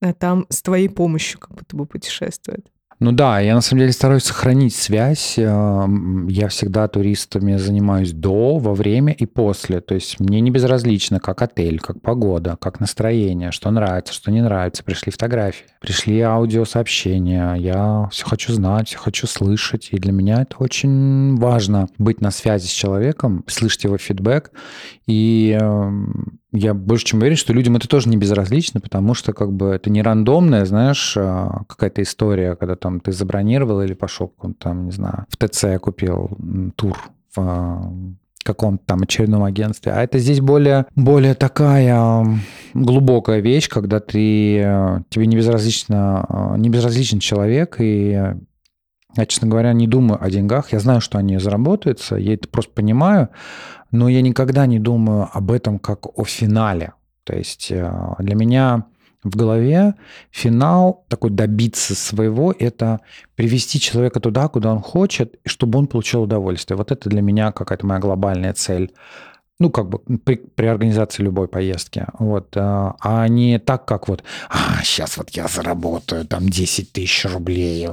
э, 0.00 0.12
там 0.12 0.46
с 0.50 0.62
твоей 0.62 0.88
помощью 0.88 1.40
как 1.40 1.54
будто 1.56 1.74
бы 1.76 1.86
путешествует. 1.86 2.70
Ну 3.00 3.12
да, 3.12 3.40
я 3.40 3.54
на 3.54 3.60
самом 3.60 3.80
деле 3.80 3.92
стараюсь 3.92 4.22
сохранить 4.22 4.74
связь. 4.74 5.34
Эм, 5.36 6.28
я 6.28 6.48
всегда 6.48 6.86
туристами 6.88 7.56
занимаюсь 7.56 8.12
до, 8.12 8.58
во 8.58 8.74
время 8.74 9.12
и 9.12 9.26
после. 9.26 9.80
То 9.80 9.94
есть 9.94 10.20
мне 10.20 10.40
не 10.40 10.50
безразлично, 10.50 11.18
как 11.18 11.42
отель, 11.42 11.80
как 11.80 12.00
погода, 12.00 12.56
как 12.60 12.80
настроение, 12.80 13.50
что 13.50 13.70
нравится, 13.70 14.12
что 14.14 14.30
не 14.30 14.42
нравится. 14.42 14.84
Пришли 14.84 15.10
фотографии, 15.10 15.66
пришли 15.80 16.20
аудиосообщения. 16.20 17.54
Я 17.54 18.08
все 18.12 18.24
хочу 18.24 18.52
знать, 18.52 18.88
все 18.88 18.98
хочу 18.98 19.26
слышать. 19.26 19.88
И 19.90 19.98
для 19.98 20.12
меня 20.12 20.42
это 20.42 20.56
очень 20.58 21.36
важно 21.36 21.88
быть 21.98 22.20
на 22.20 22.30
связи 22.30 22.66
с 22.66 22.72
человеком, 22.72 23.44
слышать 23.48 23.84
его 23.84 23.98
фидбэк. 23.98 24.52
И 25.06 25.58
эм, 25.60 26.38
я 26.54 26.72
больше 26.72 27.04
чем 27.04 27.18
уверен, 27.18 27.36
что 27.36 27.52
людям 27.52 27.76
это 27.76 27.88
тоже 27.88 28.08
не 28.08 28.16
безразлично, 28.16 28.80
потому 28.80 29.14
что 29.14 29.32
как 29.32 29.52
бы 29.52 29.70
это 29.70 29.90
не 29.90 30.02
рандомная, 30.02 30.64
знаешь, 30.64 31.14
а, 31.16 31.64
какая-то 31.68 32.02
история, 32.02 32.54
когда 32.54 32.76
там 32.76 33.00
ты 33.00 33.10
забронировал 33.10 33.82
или 33.82 33.94
пошел 33.94 34.32
там, 34.58 34.86
не 34.86 34.92
знаю, 34.92 35.26
в 35.28 35.36
ТЦ 35.36 35.80
купил 35.80 36.30
тур 36.76 36.96
в 37.34 37.40
а, 37.40 37.92
каком-то 38.44 38.84
там 38.86 39.02
очередном 39.02 39.42
агентстве. 39.42 39.92
А 39.92 40.02
это 40.02 40.20
здесь 40.20 40.40
более, 40.40 40.86
более 40.94 41.34
такая 41.34 42.24
глубокая 42.72 43.40
вещь, 43.40 43.68
когда 43.68 43.98
ты, 43.98 45.02
тебе 45.08 45.26
не 45.26 45.36
безразлично, 45.36 46.24
а, 46.28 46.56
не 46.56 46.68
безразличен 46.70 47.18
человек, 47.18 47.76
и 47.80 48.34
я, 49.16 49.26
честно 49.26 49.48
говоря, 49.48 49.72
не 49.72 49.86
думаю 49.86 50.22
о 50.22 50.30
деньгах. 50.30 50.72
Я 50.72 50.80
знаю, 50.80 51.00
что 51.00 51.18
они 51.18 51.38
заработаются, 51.38 52.16
я 52.16 52.34
это 52.34 52.48
просто 52.48 52.72
понимаю, 52.72 53.28
но 53.90 54.08
я 54.08 54.22
никогда 54.22 54.66
не 54.66 54.78
думаю 54.78 55.28
об 55.32 55.52
этом 55.52 55.78
как 55.78 56.18
о 56.18 56.24
финале. 56.24 56.92
То 57.24 57.34
есть 57.34 57.70
э, 57.70 57.90
для 58.18 58.34
меня 58.34 58.84
в 59.22 59.36
голове 59.36 59.94
финал, 60.30 61.06
такой 61.08 61.30
добиться 61.30 61.94
своего, 61.94 62.54
это 62.58 63.00
привести 63.36 63.80
человека 63.80 64.20
туда, 64.20 64.48
куда 64.48 64.72
он 64.72 64.80
хочет, 64.80 65.36
чтобы 65.46 65.78
он 65.78 65.86
получил 65.86 66.22
удовольствие. 66.22 66.76
Вот 66.76 66.92
это 66.92 67.08
для 67.08 67.22
меня 67.22 67.50
какая-то 67.50 67.86
моя 67.86 68.00
глобальная 68.00 68.52
цель 68.52 68.92
ну, 69.60 69.70
как 69.70 69.88
бы 69.88 69.98
при, 70.18 70.36
при 70.36 70.66
организации 70.66 71.22
любой 71.22 71.46
поездки. 71.46 72.06
Вот. 72.18 72.56
А, 72.56 72.96
а 73.00 73.28
не 73.28 73.58
так, 73.60 73.84
как 73.84 74.08
вот, 74.08 74.24
а, 74.50 74.82
сейчас 74.82 75.16
вот 75.16 75.30
я 75.30 75.46
заработаю 75.46 76.26
там 76.26 76.48
10 76.48 76.92
тысяч 76.92 77.24
рублей. 77.24 77.86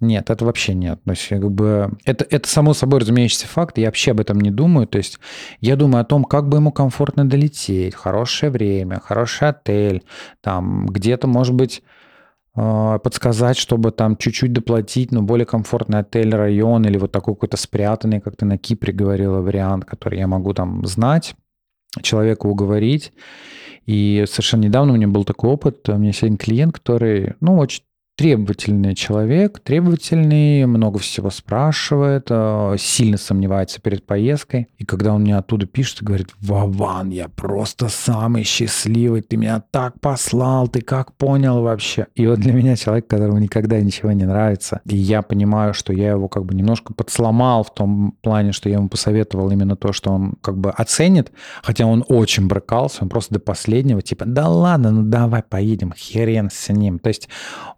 Нет, 0.00 0.30
это 0.30 0.44
вообще 0.44 0.72
нет. 0.72 1.00
То 1.04 1.10
есть, 1.10 1.28
как 1.28 1.50
бы, 1.50 1.90
это, 2.04 2.26
это 2.30 2.48
само 2.48 2.72
собой 2.72 3.00
разумеющийся 3.00 3.46
факт, 3.46 3.76
я 3.76 3.86
вообще 3.86 4.12
об 4.12 4.20
этом 4.20 4.40
не 4.40 4.50
думаю. 4.50 4.86
То 4.86 4.96
есть 4.98 5.18
я 5.60 5.76
думаю 5.76 6.02
о 6.02 6.06
том, 6.06 6.24
как 6.24 6.48
бы 6.48 6.56
ему 6.56 6.72
комфортно 6.72 7.28
долететь, 7.28 7.94
хорошее 7.94 8.50
время, 8.50 9.00
хороший 9.04 9.48
отель, 9.50 10.04
там 10.40 10.86
где-то, 10.86 11.26
может 11.26 11.54
быть, 11.54 11.82
подсказать, 12.56 13.58
чтобы 13.58 13.92
там 13.92 14.16
чуть-чуть 14.16 14.52
доплатить, 14.52 15.12
но 15.12 15.22
более 15.22 15.44
комфортный 15.44 15.98
отель, 15.98 16.34
район 16.34 16.86
или 16.86 16.96
вот 16.96 17.12
такой 17.12 17.34
какой-то 17.34 17.58
спрятанный, 17.58 18.20
как 18.20 18.36
ты 18.36 18.46
на 18.46 18.56
Кипре 18.56 18.94
говорила, 18.94 19.40
вариант, 19.40 19.84
который 19.84 20.18
я 20.18 20.26
могу 20.26 20.54
там 20.54 20.84
знать, 20.86 21.34
человека 22.00 22.46
уговорить. 22.46 23.12
И 23.84 24.24
совершенно 24.26 24.62
недавно 24.62 24.92
у 24.92 24.96
меня 24.96 25.06
был 25.06 25.24
такой 25.24 25.50
опыт. 25.50 25.88
У 25.88 25.96
меня 25.96 26.12
сегодня 26.12 26.38
клиент, 26.38 26.74
который, 26.74 27.34
ну, 27.40 27.56
очень 27.58 27.82
требовательный 28.16 28.94
человек, 28.94 29.60
требовательный, 29.60 30.64
много 30.64 30.98
всего 30.98 31.28
спрашивает, 31.28 32.28
э, 32.30 32.76
сильно 32.78 33.18
сомневается 33.18 33.78
перед 33.80 34.06
поездкой. 34.06 34.68
И 34.78 34.84
когда 34.84 35.12
он 35.12 35.22
мне 35.22 35.36
оттуда 35.36 35.66
пишет 35.66 36.02
говорит, 36.02 36.28
Вован, 36.40 37.10
я 37.10 37.28
просто 37.28 37.88
самый 37.88 38.42
счастливый, 38.44 39.20
ты 39.20 39.36
меня 39.36 39.62
так 39.70 40.00
послал, 40.00 40.66
ты 40.68 40.80
как 40.80 41.12
понял 41.12 41.60
вообще? 41.60 42.06
И 42.14 42.26
вот 42.26 42.40
для 42.40 42.54
меня 42.54 42.76
человек, 42.76 43.06
которому 43.06 43.38
никогда 43.38 43.78
ничего 43.80 44.12
не 44.12 44.24
нравится, 44.24 44.80
и 44.86 44.96
я 44.96 45.20
понимаю, 45.20 45.74
что 45.74 45.92
я 45.92 46.10
его 46.12 46.28
как 46.28 46.46
бы 46.46 46.54
немножко 46.54 46.94
подсломал 46.94 47.64
в 47.64 47.74
том 47.74 48.14
плане, 48.22 48.52
что 48.52 48.70
я 48.70 48.76
ему 48.76 48.88
посоветовал 48.88 49.50
именно 49.50 49.76
то, 49.76 49.92
что 49.92 50.10
он 50.10 50.36
как 50.40 50.56
бы 50.56 50.70
оценит, 50.70 51.32
хотя 51.62 51.84
он 51.84 52.02
очень 52.08 52.46
брыкался, 52.46 53.02
он 53.02 53.10
просто 53.10 53.34
до 53.34 53.40
последнего, 53.40 54.00
типа, 54.00 54.24
да 54.24 54.48
ладно, 54.48 54.90
ну 54.90 55.02
давай 55.02 55.42
поедем, 55.42 55.92
херен 55.94 56.48
с 56.50 56.72
ним. 56.72 56.98
То 56.98 57.08
есть 57.08 57.28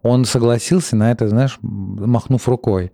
он 0.01 0.25
согласился 0.29 0.95
на 0.95 1.11
это, 1.11 1.27
знаешь, 1.27 1.57
махнув 1.61 2.47
рукой. 2.47 2.91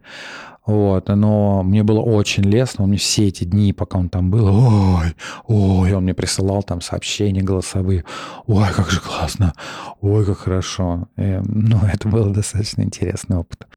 Вот, 0.66 1.10
но 1.10 1.62
мне 1.62 1.84
было 1.84 2.00
очень 2.00 2.44
лестно, 2.44 2.86
он 2.86 2.90
мне 2.90 2.98
все 2.98 3.28
эти 3.28 3.44
дни, 3.44 3.72
пока 3.72 4.00
он 4.00 4.10
там 4.10 4.32
был, 4.32 4.48
ой, 4.48 5.16
ой, 5.46 5.94
он 5.94 6.04
мне 6.04 6.16
присылал 6.16 6.64
там 6.64 6.82
сообщения 6.82 7.44
голосовые, 7.44 8.04
ой, 8.48 8.68
как 8.76 8.90
же 8.90 9.00
классно, 9.00 9.54
ой, 10.02 10.26
как 10.26 10.40
хорошо. 10.40 11.08
И, 11.18 11.40
ну, 11.46 11.82
это 11.94 12.08
был 12.08 12.32
достаточно 12.32 12.82
интересный 12.82 13.38
опыт. 13.38 13.68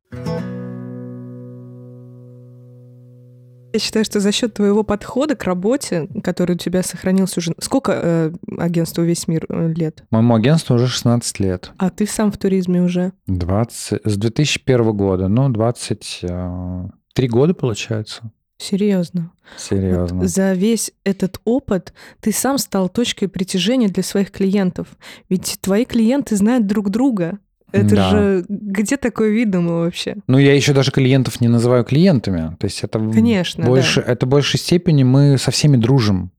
Я 3.79 3.81
считаю, 3.81 4.05
что 4.05 4.19
за 4.19 4.33
счет 4.33 4.55
твоего 4.55 4.83
подхода 4.83 5.37
к 5.37 5.45
работе, 5.45 6.09
который 6.25 6.57
у 6.57 6.59
тебя 6.59 6.83
сохранился 6.83 7.39
уже... 7.39 7.55
Сколько 7.61 7.93
э, 7.95 8.33
агентству 8.59 9.05
«Весь 9.05 9.29
мир» 9.29 9.47
лет? 9.49 10.03
Моему 10.11 10.35
агентству 10.35 10.75
уже 10.75 10.89
16 10.89 11.39
лет. 11.39 11.71
А 11.79 11.91
ты 11.91 12.05
сам 12.05 12.33
в 12.33 12.39
туризме 12.39 12.83
уже? 12.83 13.13
20... 13.29 14.01
С 14.05 14.17
2001 14.17 14.97
года, 14.97 15.29
ну, 15.29 15.49
23 15.49 16.29
э, 16.29 17.29
года, 17.29 17.55
получается. 17.55 18.33
Серьезно. 18.57 19.31
Серьезно. 19.57 20.23
Вот 20.23 20.29
за 20.29 20.55
весь 20.55 20.91
этот 21.05 21.41
опыт 21.45 21.93
ты 22.21 22.33
сам 22.33 22.59
стал 22.59 22.89
точкой 22.89 23.29
притяжения 23.29 23.89
для 23.89 24.03
своих 24.03 24.33
клиентов. 24.33 24.89
Ведь 25.29 25.59
твои 25.61 25.85
клиенты 25.85 26.35
знают 26.35 26.67
друг 26.67 26.91
друга. 26.91 27.39
Это 27.73 27.95
Да. 27.95 28.11
же 28.11 28.45
где 28.49 28.97
такое 28.97 29.31
видно 29.31 29.61
вообще? 29.81 30.17
Ну, 30.27 30.39
я 30.39 30.55
еще 30.55 30.73
даже 30.73 30.91
клиентов 30.91 31.41
не 31.41 31.49
называю 31.49 31.85
клиентами. 31.85 32.57
То 32.59 32.65
есть 32.67 32.83
это 32.83 32.99
Конечно, 32.99 33.65
да. 33.65 33.71
больше, 33.71 34.01
это 34.01 34.27
в 34.27 34.29
большей 34.29 34.59
степени 34.59 35.03
мы 35.05 35.37
со 35.39 35.51
всеми 35.51 35.77
дружим. 35.77 36.31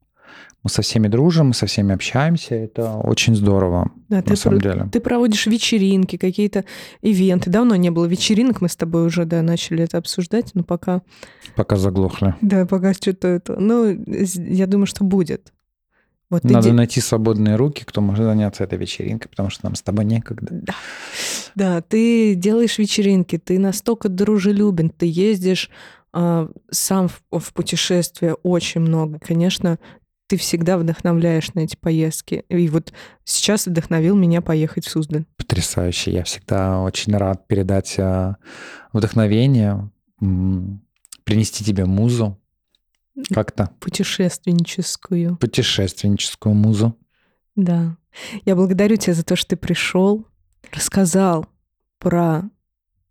Мы 0.61 0.69
со 0.69 0.81
всеми 0.81 1.07
дружим, 1.07 1.47
мы 1.47 1.53
со 1.53 1.67
всеми 1.67 1.93
общаемся. 1.93 2.53
Это 2.53 2.95
очень 2.97 3.33
здорово, 3.33 3.91
Да, 4.09 4.17
на 4.17 4.21
ты, 4.23 4.35
самом 4.35 4.59
про- 4.59 4.69
деле. 4.73 4.89
ты 4.91 4.99
проводишь 4.99 5.45
вечеринки, 5.45 6.17
какие-то 6.17 6.65
ивенты. 7.01 7.49
Давно 7.49 7.77
не 7.77 7.91
было 7.91 8.05
вечеринок, 8.07 8.59
мы 8.59 8.67
с 8.67 8.75
тобой 8.75 9.05
уже 9.05 9.23
да, 9.23 9.41
начали 9.41 9.83
это 9.85 9.97
обсуждать, 9.99 10.51
но 10.55 10.63
пока... 10.63 11.01
Пока 11.55 11.77
заглохли. 11.77 12.35
Да, 12.41 12.65
пока 12.65 12.93
что-то 12.93 13.29
это... 13.29 13.55
Ну, 13.57 14.03
я 14.05 14.67
думаю, 14.67 14.85
что 14.87 15.05
будет. 15.05 15.53
Вот 16.29 16.43
Надо 16.43 16.69
де- 16.69 16.73
найти 16.73 17.01
свободные 17.01 17.55
руки, 17.55 17.83
кто 17.83 18.01
может 18.01 18.23
заняться 18.25 18.63
этой 18.63 18.77
вечеринкой, 18.77 19.29
потому 19.29 19.49
что 19.49 19.65
нам 19.65 19.75
с 19.75 19.81
тобой 19.81 20.05
некогда. 20.05 20.47
Да. 20.51 20.75
Да, 21.55 21.81
ты 21.81 22.35
делаешь 22.35 22.77
вечеринки, 22.77 23.37
ты 23.39 23.57
настолько 23.57 24.09
дружелюбен, 24.09 24.91
ты 24.91 25.07
ездишь 25.07 25.71
а, 26.13 26.49
сам 26.69 27.07
в, 27.07 27.39
в 27.39 27.53
путешествие 27.53 28.35
очень 28.35 28.81
много. 28.81 29.19
Конечно, 29.19 29.79
ты 30.27 30.37
всегда 30.37 30.77
вдохновляешь 30.77 31.51
на 31.55 31.61
эти 31.61 31.75
поездки. 31.75 32.45
И 32.49 32.67
вот 32.67 32.93
сейчас 33.23 33.65
вдохновил 33.65 34.15
меня 34.15 34.41
поехать 34.41 34.85
в 34.85 34.89
Суздаль. 34.91 35.25
Потрясающе. 35.37 36.11
Я 36.11 36.23
всегда 36.23 36.79
очень 36.81 37.17
рад 37.17 37.47
передать 37.47 37.95
а, 37.97 38.35
вдохновение, 38.93 39.89
принести 40.19 41.65
тебе 41.65 41.85
музу. 41.85 42.39
Как-то 43.33 43.71
Путешественническую. 43.79 45.37
путешественническую 45.37 46.53
музу. 46.55 46.97
Да. 47.55 47.97
Я 48.45 48.55
благодарю 48.55 48.95
тебя 48.95 49.13
за 49.13 49.23
то, 49.23 49.35
что 49.35 49.49
ты 49.49 49.55
пришел, 49.57 50.25
рассказал 50.71 51.45
про 51.99 52.43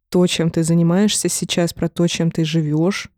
то, 0.09 0.27
чем 0.27 0.51
ты 0.51 0.63
занимаешься 0.63 1.29
сейчас, 1.29 1.73
про 1.73 1.89
то, 1.89 2.07
чем 2.07 2.31
ты 2.31 2.45
живешь 2.45 3.11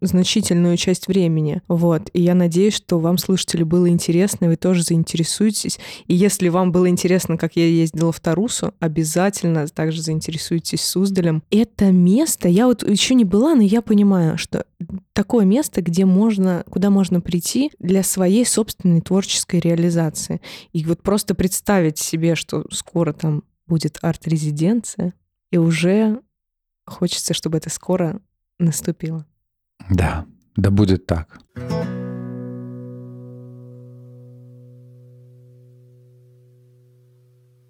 значительную 0.00 0.76
часть 0.76 1.08
времени. 1.08 1.62
Вот. 1.68 2.10
И 2.12 2.22
я 2.22 2.34
надеюсь, 2.34 2.74
что 2.74 2.98
вам, 2.98 3.18
слушатели, 3.18 3.62
было 3.62 3.88
интересно, 3.88 4.44
и 4.44 4.48
вы 4.48 4.56
тоже 4.56 4.82
заинтересуетесь. 4.82 5.78
И 6.06 6.14
если 6.14 6.48
вам 6.48 6.72
было 6.72 6.88
интересно, 6.88 7.36
как 7.36 7.56
я 7.56 7.66
ездила 7.66 8.12
в 8.12 8.20
Тарусу, 8.20 8.74
обязательно 8.80 9.66
также 9.68 10.02
заинтересуйтесь 10.02 10.84
Суздалем. 10.84 11.42
Это 11.50 11.90
место, 11.90 12.48
я 12.48 12.66
вот 12.66 12.88
еще 12.88 13.14
не 13.14 13.24
была, 13.24 13.54
но 13.54 13.62
я 13.62 13.82
понимаю, 13.82 14.38
что 14.38 14.66
такое 15.12 15.44
место, 15.44 15.82
где 15.82 16.04
можно, 16.04 16.64
куда 16.70 16.90
можно 16.90 17.20
прийти 17.20 17.70
для 17.78 18.02
своей 18.02 18.44
собственной 18.44 19.00
творческой 19.00 19.60
реализации. 19.60 20.40
И 20.72 20.84
вот 20.84 21.02
просто 21.02 21.34
представить 21.34 21.98
себе, 21.98 22.34
что 22.34 22.64
скоро 22.70 23.12
там 23.12 23.42
будет 23.66 23.98
арт-резиденция, 24.02 25.14
и 25.50 25.58
уже 25.58 26.20
хочется, 26.86 27.34
чтобы 27.34 27.58
это 27.58 27.70
скоро 27.70 28.20
наступило. 28.58 29.26
Да, 29.90 30.26
да 30.56 30.70
будет 30.70 31.06
так. 31.06 31.38